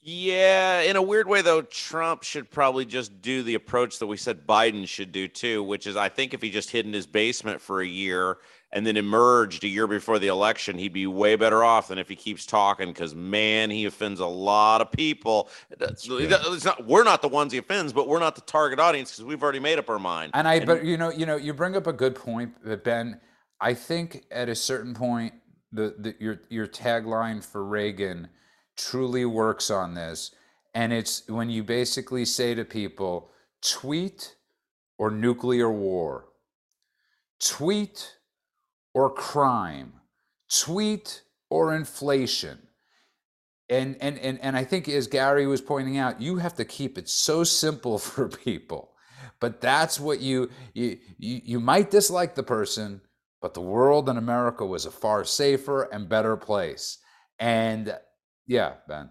Yeah, 0.00 0.80
in 0.82 0.96
a 0.96 1.02
weird 1.02 1.28
way, 1.28 1.42
though, 1.42 1.62
Trump 1.62 2.22
should 2.22 2.50
probably 2.50 2.84
just 2.84 3.20
do 3.20 3.42
the 3.42 3.54
approach 3.54 3.98
that 3.98 4.06
we 4.06 4.16
said 4.16 4.46
Biden 4.46 4.86
should 4.86 5.12
do 5.12 5.26
too, 5.28 5.62
which 5.62 5.86
is 5.86 5.96
I 5.96 6.08
think 6.08 6.32
if 6.34 6.40
he 6.40 6.50
just 6.50 6.70
hid 6.70 6.86
in 6.86 6.92
his 6.92 7.06
basement 7.06 7.60
for 7.60 7.80
a 7.82 7.86
year 7.86 8.38
and 8.70 8.86
then 8.86 8.96
emerged 8.96 9.64
a 9.64 9.68
year 9.68 9.86
before 9.86 10.18
the 10.18 10.28
election, 10.28 10.78
he'd 10.78 10.92
be 10.92 11.06
way 11.06 11.36
better 11.36 11.64
off 11.64 11.88
than 11.88 11.98
if 11.98 12.08
he 12.08 12.14
keeps 12.14 12.46
talking 12.46 12.88
because, 12.88 13.14
man, 13.14 13.70
he 13.70 13.86
offends 13.86 14.20
a 14.20 14.26
lot 14.26 14.80
of 14.80 14.92
people. 14.92 15.50
That's- 15.76 16.06
it's 16.08 16.64
not, 16.64 16.86
we're 16.86 17.04
not 17.04 17.20
the 17.20 17.28
ones 17.28 17.52
he 17.52 17.58
offends, 17.58 17.92
but 17.92 18.06
we're 18.08 18.20
not 18.20 18.34
the 18.34 18.42
target 18.42 18.78
audience 18.78 19.10
because 19.10 19.24
we've 19.24 19.42
already 19.42 19.60
made 19.60 19.78
up 19.78 19.90
our 19.90 19.98
mind. 19.98 20.30
And 20.34 20.46
I, 20.46 20.64
but 20.64 20.84
you 20.84 20.96
know, 20.96 21.10
you 21.10 21.26
know, 21.26 21.36
you 21.36 21.52
bring 21.52 21.76
up 21.76 21.86
a 21.86 21.92
good 21.92 22.14
point, 22.14 22.54
uh, 22.66 22.76
Ben. 22.76 23.20
I 23.60 23.74
think 23.74 24.24
at 24.30 24.48
a 24.48 24.54
certain 24.54 24.94
point, 24.94 25.34
the, 25.72 25.94
the 25.98 26.14
your 26.18 26.40
your 26.48 26.66
tagline 26.66 27.44
for 27.44 27.64
Reagan 27.64 28.28
truly 28.78 29.24
works 29.26 29.70
on 29.70 29.94
this, 29.94 30.30
and 30.74 30.92
it's 30.92 31.28
when 31.28 31.50
you 31.50 31.62
basically 31.62 32.24
say 32.24 32.54
to 32.54 32.64
people, 32.64 33.30
tweet 33.60 34.36
or 34.96 35.10
nuclear 35.10 35.70
war, 35.70 36.28
tweet 37.40 38.16
or 38.94 39.10
crime, 39.10 39.92
tweet 40.48 41.22
or 41.50 41.74
inflation. 41.74 42.58
And, 43.68 43.96
and, 44.00 44.18
and, 44.18 44.40
and 44.40 44.56
I 44.56 44.64
think, 44.64 44.88
as 44.88 45.06
Gary 45.06 45.46
was 45.46 45.60
pointing 45.60 45.98
out, 45.98 46.22
you 46.22 46.36
have 46.36 46.54
to 46.54 46.64
keep 46.64 46.96
it 46.96 47.08
so 47.08 47.44
simple 47.44 47.98
for 47.98 48.28
people. 48.28 48.92
But 49.40 49.60
that's 49.60 50.00
what 50.00 50.20
you, 50.20 50.50
you, 50.74 50.98
you, 51.18 51.40
you 51.44 51.60
might 51.60 51.90
dislike 51.90 52.34
the 52.34 52.42
person, 52.42 53.02
but 53.40 53.54
the 53.54 53.60
world 53.60 54.08
and 54.08 54.18
America 54.18 54.64
was 54.64 54.86
a 54.86 54.90
far 54.90 55.24
safer 55.24 55.82
and 55.82 56.08
better 56.08 56.36
place. 56.36 56.98
And 57.38 57.96
yeah, 58.48 58.72
Ben. 58.88 59.10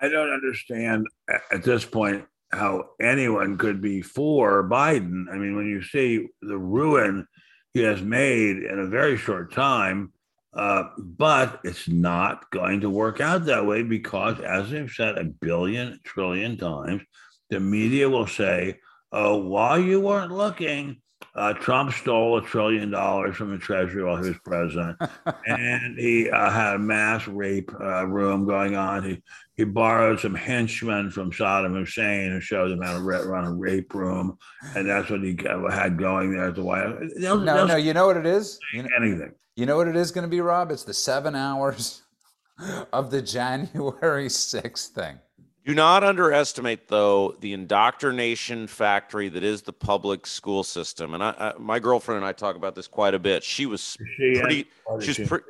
I 0.00 0.08
don't 0.08 0.32
understand 0.32 1.06
at 1.28 1.62
this 1.62 1.84
point 1.84 2.24
how 2.50 2.90
anyone 3.00 3.58
could 3.58 3.80
be 3.80 4.02
for 4.02 4.68
Biden. 4.68 5.26
I 5.30 5.36
mean, 5.36 5.56
when 5.56 5.66
you 5.66 5.82
see 5.82 6.28
the 6.42 6.58
ruin 6.58 7.26
he 7.74 7.80
has 7.82 8.02
made 8.02 8.58
in 8.58 8.78
a 8.78 8.86
very 8.86 9.16
short 9.16 9.52
time, 9.52 10.12
uh, 10.54 10.84
but 10.98 11.60
it's 11.64 11.88
not 11.88 12.50
going 12.50 12.80
to 12.80 12.90
work 12.90 13.20
out 13.20 13.44
that 13.44 13.66
way 13.66 13.82
because, 13.82 14.40
as 14.40 14.70
they've 14.70 14.90
said 14.90 15.18
a 15.18 15.24
billion 15.24 15.98
trillion 16.04 16.56
times, 16.56 17.02
the 17.50 17.58
media 17.58 18.08
will 18.08 18.28
say, 18.28 18.78
"Oh, 19.12 19.36
while 19.36 19.78
you 19.78 20.00
weren't 20.00 20.32
looking." 20.32 21.02
Uh, 21.34 21.52
Trump 21.54 21.92
stole 21.92 22.38
a 22.38 22.42
trillion 22.42 22.90
dollars 22.90 23.36
from 23.36 23.50
the 23.50 23.58
Treasury 23.58 24.04
while 24.04 24.22
he 24.22 24.28
was 24.28 24.38
president, 24.44 24.96
and 25.46 25.98
he 25.98 26.30
uh, 26.30 26.50
had 26.50 26.74
a 26.74 26.78
mass 26.78 27.26
rape 27.26 27.70
uh, 27.80 28.06
room 28.06 28.46
going 28.46 28.76
on. 28.76 29.02
He 29.04 29.22
he 29.56 29.64
borrowed 29.64 30.18
some 30.18 30.34
henchmen 30.34 31.10
from 31.10 31.30
Saddam 31.30 31.74
Hussein 31.74 32.32
and 32.32 32.42
showed 32.42 32.70
them 32.70 32.82
how 32.82 32.94
to 32.98 33.02
run 33.02 33.44
a 33.44 33.52
rape 33.52 33.94
room, 33.94 34.36
and 34.74 34.88
that's 34.88 35.10
what 35.10 35.22
he 35.22 35.36
had 35.70 35.96
going 35.98 36.32
there 36.32 36.48
at 36.48 36.56
the 36.56 36.62
White 36.64 36.84
House. 36.84 37.10
They'll, 37.16 37.38
No, 37.38 37.54
they'll 37.54 37.68
no, 37.68 37.76
you 37.76 37.94
know 37.94 38.06
what 38.06 38.16
it 38.16 38.26
is? 38.26 38.58
You 38.72 38.82
know, 38.82 38.88
anything. 38.96 39.32
you 39.56 39.66
know 39.66 39.76
what 39.76 39.86
it 39.88 39.96
is 39.96 40.10
going 40.10 40.24
to 40.24 40.28
be, 40.30 40.40
Rob? 40.40 40.70
It's 40.72 40.82
the 40.84 40.94
seven 40.94 41.36
hours 41.36 42.02
of 42.92 43.10
the 43.12 43.22
January 43.22 44.26
6th 44.28 44.88
thing. 44.88 45.18
Do 45.64 45.74
not 45.74 46.04
underestimate, 46.04 46.88
though, 46.88 47.34
the 47.40 47.54
indoctrination 47.54 48.66
factory 48.66 49.30
that 49.30 49.42
is 49.42 49.62
the 49.62 49.72
public 49.72 50.26
school 50.26 50.62
system. 50.62 51.14
And 51.14 51.22
I, 51.22 51.30
I 51.38 51.52
my 51.58 51.78
girlfriend 51.78 52.18
and 52.18 52.26
I 52.26 52.32
talk 52.32 52.56
about 52.56 52.74
this 52.74 52.86
quite 52.86 53.14
a 53.14 53.18
bit. 53.18 53.42
She 53.42 53.64
was 53.64 53.96
She, 54.16 54.38
pretty. 54.40 54.66
She's 55.00 55.16
she's 55.16 55.28
pretty. 55.28 55.46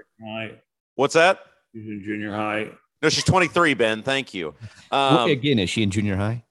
What's 0.94 1.14
that? 1.14 1.40
She's 1.74 1.84
in 1.86 2.02
junior 2.04 2.30
high. 2.32 2.68
No, 3.02 3.08
she's 3.08 3.24
23. 3.24 3.74
Ben, 3.74 4.02
thank 4.02 4.32
you. 4.32 4.54
Um, 4.92 5.28
Again, 5.28 5.58
is 5.58 5.68
she 5.68 5.82
in 5.82 5.90
junior 5.90 6.16
high? 6.16 6.44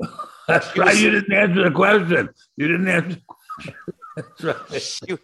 That's 0.48 0.72
She 0.72 0.80
right. 0.80 0.88
was- 0.90 1.02
You 1.02 1.10
didn't 1.12 1.32
answer 1.32 1.62
the 1.62 1.70
question. 1.70 2.28
You 2.56 2.66
didn't 2.68 2.88
answer. 2.88 3.18
That's 4.16 4.44
right. 4.44 4.82
she, 4.82 5.16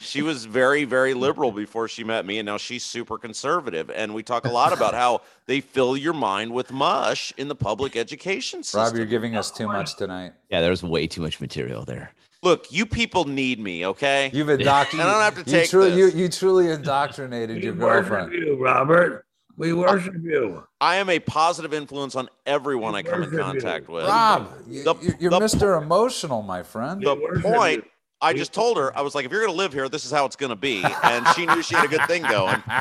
she 0.00 0.22
was 0.22 0.46
very, 0.46 0.84
very 0.84 1.12
liberal 1.14 1.52
before 1.52 1.86
she 1.86 2.02
met 2.04 2.24
me, 2.24 2.38
and 2.38 2.46
now 2.46 2.56
she's 2.56 2.82
super 2.82 3.18
conservative. 3.18 3.90
And 3.90 4.14
we 4.14 4.22
talk 4.22 4.46
a 4.46 4.50
lot 4.50 4.72
about 4.72 4.94
how 4.94 5.20
they 5.46 5.60
fill 5.60 5.96
your 5.96 6.14
mind 6.14 6.52
with 6.52 6.72
mush 6.72 7.32
in 7.36 7.48
the 7.48 7.54
public 7.54 7.96
education 7.96 8.62
system. 8.62 8.80
Rob, 8.82 8.96
you're 8.96 9.06
giving 9.06 9.36
us 9.36 9.50
too 9.50 9.66
much 9.66 9.96
tonight. 9.96 10.32
Yeah, 10.50 10.62
there's 10.62 10.82
way 10.82 11.06
too 11.06 11.20
much 11.20 11.40
material 11.40 11.84
there. 11.84 12.12
Look, 12.42 12.72
you 12.72 12.86
people 12.86 13.26
need 13.26 13.60
me, 13.60 13.84
okay? 13.86 14.30
You've 14.32 14.48
indoctrinated. 14.48 15.10
I 15.10 15.12
don't 15.12 15.22
have 15.36 15.44
to 15.44 15.50
you, 15.50 15.58
take 15.58 15.68
truly, 15.70 15.94
you, 15.94 16.06
this. 16.06 16.14
you 16.14 16.28
truly 16.30 16.70
indoctrinated 16.70 17.62
your 17.62 17.74
We 17.74 17.80
worship 17.84 18.08
girlfriend. 18.10 18.32
you, 18.32 18.56
Robert. 18.64 19.26
We 19.58 19.74
worship 19.74 20.14
you. 20.22 20.64
I 20.80 20.96
am 20.96 21.10
a 21.10 21.18
positive 21.18 21.74
influence 21.74 22.14
on 22.14 22.30
everyone 22.46 22.94
I 22.94 23.02
come 23.02 23.16
in 23.22 23.30
Worship 23.30 23.32
you. 23.34 23.38
contact 23.40 23.88
with. 23.90 24.06
Rob, 24.06 24.48
you, 24.66 24.82
The- 24.84 24.94
you- 25.02 25.14
you're 25.20 25.30
the 25.30 25.40
Mr. 25.40 25.82
Emotional, 25.82 26.40
my 26.40 26.62
friend. 26.62 27.02
The 27.02 27.14
point 27.42 27.84
you. 27.84 27.90
I 28.22 28.34
just 28.34 28.52
told 28.52 28.76
her, 28.76 28.96
I 28.96 29.00
was 29.00 29.14
like, 29.14 29.24
if 29.24 29.32
you're 29.32 29.40
going 29.40 29.52
to 29.52 29.56
live 29.56 29.72
here, 29.72 29.88
this 29.88 30.04
is 30.04 30.10
how 30.10 30.26
it's 30.26 30.36
going 30.36 30.50
to 30.50 30.56
be. 30.56 30.84
And 31.04 31.26
she 31.28 31.46
knew 31.46 31.62
she 31.62 31.74
had 31.74 31.86
a 31.86 31.88
good 31.88 32.06
thing 32.06 32.22
going. 32.22 32.62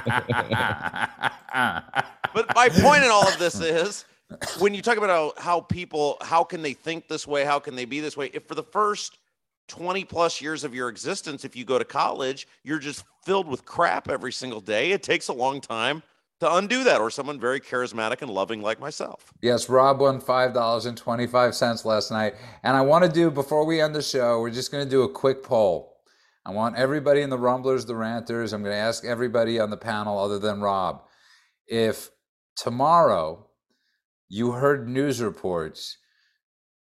But 2.32 2.54
my 2.54 2.70
point 2.70 3.04
in 3.04 3.10
all 3.10 3.28
of 3.28 3.40
this 3.40 3.60
is 3.60 4.06
when 4.60 4.76
you 4.76 4.84
talk 4.84 4.98
about 4.98 5.10
how, 5.10 5.34
how 5.38 5.62
people, 5.62 6.18
how 6.22 6.44
can 6.44 6.62
they 6.62 6.74
think 6.74 7.08
this 7.08 7.26
way? 7.26 7.44
How 7.44 7.60
can 7.60 7.76
they 7.76 7.86
be 7.86 8.00
this 8.00 8.16
way? 8.16 8.30
If 8.34 8.48
for 8.48 8.54
the 8.54 8.64
first 8.64 9.18
20 9.68 10.06
plus 10.06 10.42
years 10.42 10.64
of 10.64 10.76
your 10.76 10.90
existence, 10.90 11.44
if 11.44 11.56
you 11.56 11.66
go 11.66 11.80
to 11.80 11.86
college, 11.86 12.48
you're 12.64 12.80
just 12.80 13.04
filled 13.24 13.48
with 13.48 13.66
crap 13.66 14.10
every 14.10 14.32
single 14.32 14.62
day, 14.62 14.92
it 14.92 15.02
takes 15.02 15.28
a 15.28 15.34
long 15.34 15.60
time 15.60 16.04
to 16.40 16.56
undo 16.56 16.84
that 16.84 17.02
or 17.02 17.10
someone 17.10 17.40
very 17.40 17.60
charismatic 17.60 18.22
and 18.22 18.32
loving 18.32 18.62
like 18.62 18.80
myself. 18.80 19.34
Yes, 19.42 19.70
Rob 19.70 20.00
won 20.00 20.20
five 20.20 20.54
dollars 20.54 20.86
and 20.86 20.98
twenty-five 20.98 21.56
cents 21.56 21.86
last 21.86 22.12
night, 22.12 22.36
and 22.64 22.76
I 22.76 22.82
want 22.82 23.06
to 23.06 23.12
do 23.12 23.30
before 23.30 23.66
we 23.66 23.82
end 23.82 23.96
the 23.96 24.02
show. 24.02 24.40
We're 24.42 24.50
just 24.50 24.72
going 24.72 24.84
to 24.84 24.90
do 24.90 25.04
a 25.04 25.10
quick 25.10 25.44
poll. 25.44 25.98
I 26.46 26.52
want 26.52 26.78
everybody 26.78 27.22
in 27.22 27.30
the 27.30 27.38
Rumblers, 27.38 27.86
the 27.86 27.96
Ranters. 27.96 28.54
I'm 28.54 28.64
going 28.64 28.74
to 28.74 28.80
ask 28.80 29.06
everybody 29.06 29.60
on 29.60 29.70
the 29.70 29.78
panel, 29.78 30.18
other 30.18 30.40
than 30.40 30.62
Rob, 30.62 31.02
if 31.68 32.10
tomorrow 32.56 33.48
you 34.30 34.52
heard 34.54 34.88
news 34.88 35.22
reports 35.22 35.98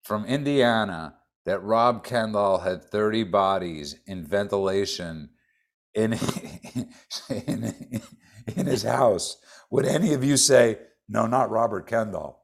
from 0.02 0.24
Indiana 0.26 1.14
that 1.46 1.62
Rob 1.62 2.04
Kendall 2.04 2.58
had 2.58 2.84
30 2.84 3.24
bodies 3.24 3.96
in 4.06 4.24
ventilation 4.26 5.30
in 5.94 6.12
in, 7.30 8.02
in 8.56 8.66
his 8.66 8.82
house, 8.82 9.36
would 9.70 9.84
any 9.86 10.14
of 10.14 10.24
you 10.24 10.36
say, 10.36 10.78
no, 11.08 11.26
not 11.26 11.50
Robert 11.50 11.86
Kendall? 11.86 12.40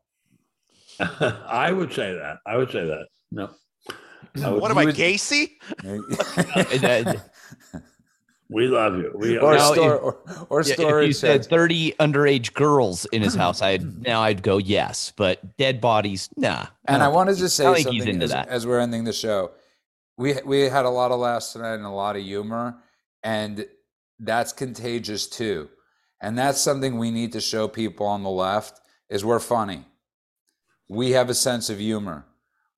I 1.01 1.73
would 1.73 1.93
say 1.93 2.15
that. 2.15 2.39
I 2.47 2.57
would 2.57 2.71
say 2.71 2.85
that. 2.87 3.07
No. 3.33 3.51
I 4.43 4.51
would- 4.51 4.61
What 4.63 4.71
am 4.71 4.77
you 4.79 4.83
I, 4.83 4.85
would- 4.87 4.95
Gacy? 4.97 5.53
We 8.51 8.67
love 8.69 8.97
you. 8.99 9.11
We 9.15 9.39
or, 9.39 9.55
Now, 9.55 9.73
store, 9.73 9.97
if- 9.97 10.03
or, 10.03 10.47
or 10.51 10.63
yeah, 10.63 10.75
if 11.01 11.07
you 11.09 11.13
said 11.15 11.37
sheds. 11.39 11.47
30 11.47 11.93
underage 11.93 12.53
girls 12.53 13.07
in 13.07 13.23
his 13.23 13.35
house, 13.35 13.63
I'd 13.63 14.03
now 14.07 14.21
I'd 14.23 14.43
go 14.43 14.59
yes, 14.59 15.13
but 15.17 15.57
dead 15.57 15.81
bodies, 15.81 16.29
nah. 16.37 16.67
And 16.87 17.03
I 17.03 17.07
don't 17.07 17.15
wanted 17.15 17.39
to 17.39 17.49
say 17.49 17.65
don't 17.65 17.75
think 17.77 17.89
he's 17.89 18.03
something 18.03 18.15
into 18.17 18.25
as, 18.25 18.31
that. 18.33 18.49
as 18.49 18.67
we're 18.67 18.81
ending 18.81 19.05
the 19.05 19.15
show. 19.15 19.53
We 20.19 20.35
we 20.45 20.61
had 20.69 20.85
a 20.85 20.91
lot 20.91 21.11
of 21.11 21.21
laughs 21.21 21.55
tonight 21.55 21.75
and 21.75 21.87
a 21.87 21.91
lot 21.91 22.17
of 22.17 22.23
humor, 22.23 22.77
and 23.23 23.67
that's 24.21 24.53
contagious 24.53 25.27
too. 25.27 25.71
And 26.25 26.39
that's 26.39 26.59
something 26.59 26.97
we 26.97 27.11
need 27.11 27.33
to 27.33 27.41
show 27.41 27.69
people 27.69 28.07
on 28.07 28.23
the 28.23 28.31
left 28.31 28.81
is 29.11 29.27
we're 29.27 29.39
funny. 29.39 29.85
We 30.89 31.11
have 31.11 31.29
a 31.29 31.35
sense 31.35 31.69
of 31.69 31.79
humor. 31.79 32.25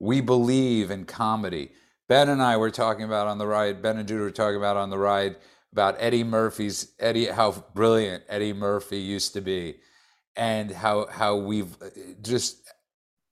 We 0.00 0.20
believe 0.20 0.90
in 0.90 1.04
comedy. 1.04 1.70
Ben 2.08 2.28
and 2.28 2.42
I 2.42 2.56
were 2.56 2.72
talking 2.72 3.04
about 3.04 3.28
on 3.28 3.38
the 3.38 3.46
ride. 3.46 3.82
Ben 3.82 3.98
and 3.98 4.08
Judah 4.08 4.24
were 4.24 4.32
talking 4.32 4.56
about 4.56 4.76
on 4.76 4.90
the 4.90 4.98
ride 4.98 5.36
about 5.70 5.94
Eddie 6.00 6.24
Murphy's 6.24 6.90
Eddie, 6.98 7.26
how 7.26 7.52
brilliant 7.72 8.24
Eddie 8.28 8.52
Murphy 8.52 8.98
used 8.98 9.32
to 9.34 9.40
be, 9.40 9.76
and 10.34 10.72
how 10.72 11.06
how 11.06 11.36
we've 11.36 11.80
uh, 11.80 11.90
just 12.22 12.56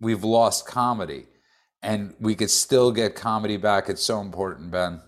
we've 0.00 0.22
lost 0.22 0.64
comedy, 0.64 1.26
and 1.82 2.14
we 2.20 2.36
could 2.36 2.50
still 2.50 2.92
get 2.92 3.16
comedy 3.16 3.56
back. 3.56 3.88
It's 3.88 4.02
so 4.02 4.20
important, 4.20 4.70
Ben. 4.70 5.00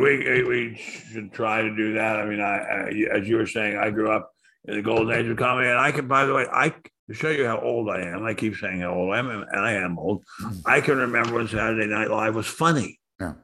We 0.00 0.42
we 0.44 0.76
should 1.12 1.32
try 1.32 1.62
to 1.62 1.74
do 1.74 1.94
that. 1.94 2.16
I 2.16 2.24
mean, 2.26 2.40
I, 2.40 2.56
I 2.56 3.18
as 3.18 3.28
you 3.28 3.36
were 3.36 3.46
saying, 3.46 3.76
I 3.76 3.90
grew 3.90 4.10
up 4.10 4.30
in 4.66 4.76
the 4.76 4.82
golden 4.82 5.14
age 5.14 5.26
of 5.26 5.36
comedy, 5.36 5.68
and 5.68 5.78
I 5.78 5.92
can. 5.92 6.08
By 6.08 6.24
the 6.26 6.34
way, 6.34 6.46
I 6.50 6.74
to 7.08 7.14
show 7.14 7.30
you 7.30 7.46
how 7.46 7.60
old 7.60 7.90
I 7.90 8.00
am. 8.00 8.24
I 8.24 8.34
keep 8.34 8.56
saying 8.56 8.80
how 8.80 8.94
old 8.94 9.14
I 9.14 9.18
am, 9.18 9.28
and 9.28 9.60
I 9.60 9.72
am 9.72 9.98
old. 9.98 10.24
I 10.64 10.80
can 10.80 10.96
remember 10.98 11.34
when 11.34 11.48
Saturday 11.48 11.86
Night 11.86 12.10
Live 12.10 12.34
was 12.34 12.46
funny. 12.46 12.98
Yeah. 13.20 13.34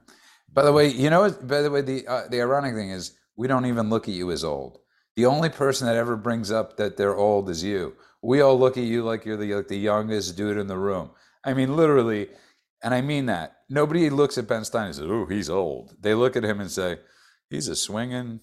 By 0.53 0.62
the 0.62 0.72
way, 0.72 0.88
you 0.88 1.11
know, 1.11 1.30
by 1.30 1.62
the 1.62 1.70
way, 1.70 1.82
the 1.82 2.07
uh, 2.07 2.28
the 2.28 2.40
ironic 2.40 2.74
thing 2.74 2.90
is 2.90 3.16
we 3.36 3.48
don't 3.48 3.66
even 3.66 3.90
look 3.90 4.09
at 4.09 4.14
you 4.14 4.30
as 4.30 4.44
old. 4.44 4.78
The 5.16 5.26
only 5.26 5.51
person 5.51 5.86
that 5.86 5.96
ever 5.96 6.16
brings 6.16 6.51
up 6.51 6.76
that 6.78 6.96
they're 6.96 7.16
old 7.16 7.51
is 7.51 7.62
you. 7.62 7.94
We 8.22 8.40
all 8.40 8.59
look 8.59 8.76
at 8.78 8.84
you 8.84 9.03
like 9.03 9.24
you're 9.24 9.36
the 9.36 9.55
like 9.55 9.68
the 9.68 9.78
youngest 9.78 10.36
dude 10.36 10.57
in 10.57 10.66
the 10.66 10.78
room. 10.78 11.11
I 11.44 11.55
mean, 11.55 11.76
literally, 11.76 12.28
and 12.82 12.94
I 12.94 13.01
mean 13.01 13.26
that. 13.26 13.57
Nobody 13.71 14.11
looks 14.11 14.37
at 14.37 14.49
Ben 14.49 14.64
Stein 14.64 14.87
and 14.87 14.95
says, 14.95 15.07
"Oh, 15.09 15.27
he's 15.27 15.49
old." 15.49 15.95
They 16.01 16.14
look 16.14 16.37
at 16.37 16.45
him 16.45 16.61
and 16.61 16.71
say, 16.71 16.99
"He's 17.49 17.68
a 17.68 17.77
swinging 17.77 18.41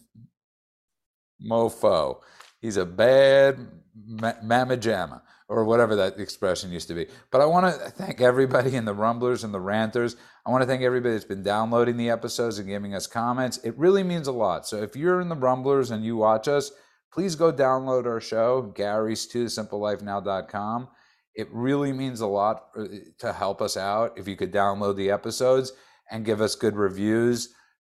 mofo. 1.46 2.22
He's 2.62 2.78
a 2.78 2.86
bad 2.86 3.60
ma- 3.94 4.42
mamma 4.42 4.78
jamma." 4.78 5.22
Or 5.50 5.64
whatever 5.64 5.96
that 5.96 6.20
expression 6.20 6.74
used 6.74 6.90
to 6.90 6.94
be. 6.94 7.08
But 7.32 7.40
I 7.40 7.46
want 7.46 7.68
to 7.68 7.90
thank 7.92 8.20
everybody 8.20 8.76
in 8.76 8.84
the 8.84 8.94
Rumblers 8.94 9.46
and 9.46 9.54
the 9.54 9.62
Ranters. 9.62 10.18
I 10.46 10.52
want 10.52 10.62
to 10.62 10.68
thank 10.68 10.82
everybody 10.82 11.14
that's 11.14 11.24
been 11.24 11.42
downloading 11.42 11.96
the 11.96 12.10
episodes 12.10 12.60
and 12.60 12.68
giving 12.68 12.94
us 12.94 13.08
comments. 13.08 13.58
It 13.60 13.78
really 13.78 14.04
means 14.04 14.28
a 14.28 14.34
lot. 14.34 14.68
So 14.68 14.84
if 14.84 14.98
you're 14.98 15.22
in 15.22 15.30
the 15.30 15.38
Rumblers 15.38 15.90
and 15.90 16.04
you 16.04 16.18
watch 16.18 16.50
us, 16.50 16.72
please 17.14 17.38
go 17.38 17.54
download 17.54 18.06
our 18.06 18.20
show, 18.20 18.74
Gary's 18.76 19.26
to 19.28 19.46
simplelifenow.com. 19.46 20.90
It 21.38 21.48
really 21.52 21.94
means 21.94 22.20
a 22.20 22.28
lot 22.28 22.66
uh, 22.76 22.86
to 23.20 23.32
help 23.32 23.62
us 23.62 23.78
out 23.78 24.18
if 24.18 24.28
you 24.28 24.36
could 24.36 24.52
download 24.52 24.98
the 24.98 25.12
episodes 25.12 25.72
and 26.12 26.26
give 26.26 26.42
us 26.42 26.56
good 26.56 26.76
reviews. 26.76 27.54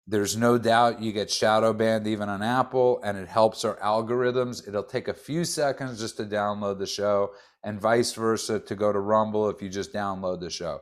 There's 0.06 0.36
no 0.36 0.58
doubt 0.58 1.02
you 1.02 1.14
get 1.14 1.32
shadow 1.32 1.72
banned 1.72 2.08
even 2.08 2.30
on 2.30 2.44
Apple, 2.44 3.00
and 3.04 3.18
it 3.18 3.28
helps 3.28 3.64
our 3.64 3.78
algorithms. 3.78 4.68
It'll 4.68 4.84
take 4.84 5.08
a 5.08 5.14
few 5.14 5.46
seconds 5.46 6.00
just 6.00 6.18
to 6.18 6.26
download 6.26 6.80
the 6.80 6.88
show, 6.88 7.30
and 7.64 7.80
vice 7.80 8.14
versa 8.14 8.60
to 8.60 8.76
go 8.76 8.92
to 8.92 9.00
Rumble 9.00 9.50
if 9.50 9.62
you 9.62 9.70
just 9.70 9.94
download 9.94 10.42
the 10.42 10.50
show. 10.50 10.80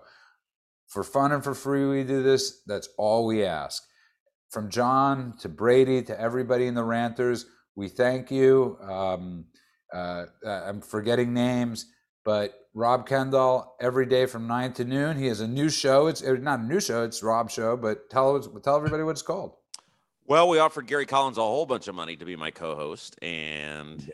For 0.88 1.04
fun 1.04 1.34
and 1.34 1.44
for 1.44 1.54
free, 1.54 1.86
we 1.86 2.04
do 2.06 2.24
this. 2.24 2.62
That's 2.66 2.90
all 2.98 3.28
we 3.28 3.44
ask. 3.44 3.84
From 4.50 4.70
John 4.70 5.34
to 5.42 5.50
Brady 5.50 6.02
to 6.04 6.20
everybody 6.20 6.66
in 6.66 6.74
the 6.74 6.86
ranters, 6.86 7.46
we 7.76 7.90
thank 7.90 8.32
you. 8.32 8.78
Um, 8.82 9.46
uh, 9.94 10.26
uh, 10.46 10.50
I'm 10.50 10.82
forgetting 10.82 11.34
names, 11.34 11.86
but 12.28 12.68
Rob 12.74 13.08
Kendall 13.08 13.76
every 13.80 14.06
day 14.06 14.26
from 14.26 14.48
nine 14.48 14.74
to 14.74 14.84
noon. 14.84 15.18
He 15.18 15.28
has 15.28 15.40
a 15.40 15.48
new 15.48 15.70
show. 15.70 16.08
It's 16.08 16.22
uh, 16.22 16.34
not 16.34 16.60
a 16.60 16.64
new 16.64 16.82
show. 16.82 17.06
It's 17.06 17.24
Rob's 17.24 17.54
show. 17.54 17.78
But 17.78 18.10
tell 18.10 18.38
tell 18.42 18.76
everybody 18.76 19.02
what 19.04 19.12
it's 19.12 19.22
called. 19.22 19.54
Well, 20.26 20.50
we 20.50 20.60
offered 20.60 20.88
Gary 20.88 21.06
Collins 21.06 21.38
a 21.38 21.42
whole 21.42 21.66
bunch 21.66 21.88
of 21.88 21.96
money 21.96 22.18
to 22.18 22.26
be 22.26 22.36
my 22.36 22.52
co-host, 22.52 23.18
and 23.22 24.12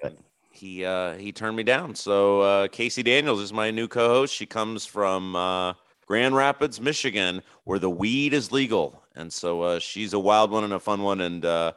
he 0.51 0.85
uh, 0.85 1.15
he 1.15 1.31
turned 1.31 1.57
me 1.57 1.63
down. 1.63 1.95
So 1.95 2.41
uh, 2.41 2.67
Casey 2.67 3.01
Daniels 3.01 3.41
is 3.41 3.51
my 3.51 3.71
new 3.71 3.87
co-host. 3.87 4.31
She 4.31 4.45
comes 4.45 4.85
from 4.85 5.35
uh, 5.35 5.73
Grand 6.05 6.35
Rapids, 6.35 6.79
Michigan, 6.79 7.41
where 7.63 7.79
the 7.79 7.89
weed 7.89 8.35
is 8.35 8.51
legal, 8.51 9.01
and 9.15 9.33
so 9.33 9.63
uh, 9.63 9.79
she's 9.79 10.13
a 10.13 10.19
wild 10.19 10.51
one 10.51 10.63
and 10.63 10.73
a 10.73 10.79
fun 10.79 11.01
one, 11.01 11.21
and 11.21 11.43
uh, 11.43 11.73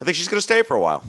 I 0.00 0.04
think 0.04 0.16
she's 0.16 0.28
going 0.28 0.38
to 0.38 0.42
stay 0.42 0.62
for 0.62 0.76
a 0.76 0.80
while. 0.80 1.02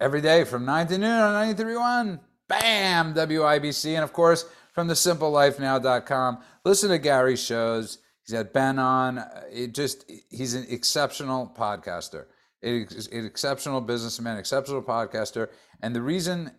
every 0.00 0.20
day 0.20 0.42
from 0.42 0.64
9 0.64 0.88
to 0.88 0.98
noon 0.98 1.10
on 1.10 1.54
93.1. 1.54 2.18
Bam! 2.48 3.14
WIBC. 3.14 3.94
And 3.94 4.04
of 4.04 4.12
course, 4.12 4.44
from 4.72 4.86
the 4.88 4.94
simplelifenow.com. 4.94 6.38
Listen 6.64 6.90
to 6.90 6.98
Gary's 6.98 7.42
shows. 7.42 7.98
He's 8.26 8.36
had 8.36 8.52
Ben 8.52 8.78
on. 8.78 9.18
Uh, 9.18 9.42
it 9.50 9.74
just, 9.74 10.10
he's 10.30 10.54
an 10.54 10.66
exceptional 10.68 11.52
podcaster, 11.56 12.26
an 12.62 12.86
exceptional 13.10 13.80
businessman, 13.80 14.36
exceptional 14.36 14.82
podcaster. 14.82 15.48
And 15.82 15.94
the 15.96 16.02
reason 16.02 16.50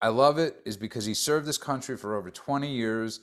I 0.00 0.08
love 0.08 0.38
it 0.38 0.56
is 0.64 0.76
because 0.76 1.04
he 1.04 1.14
served 1.14 1.46
this 1.46 1.58
country 1.58 1.96
for 1.96 2.16
over 2.16 2.30
20 2.30 2.68
years 2.68 3.20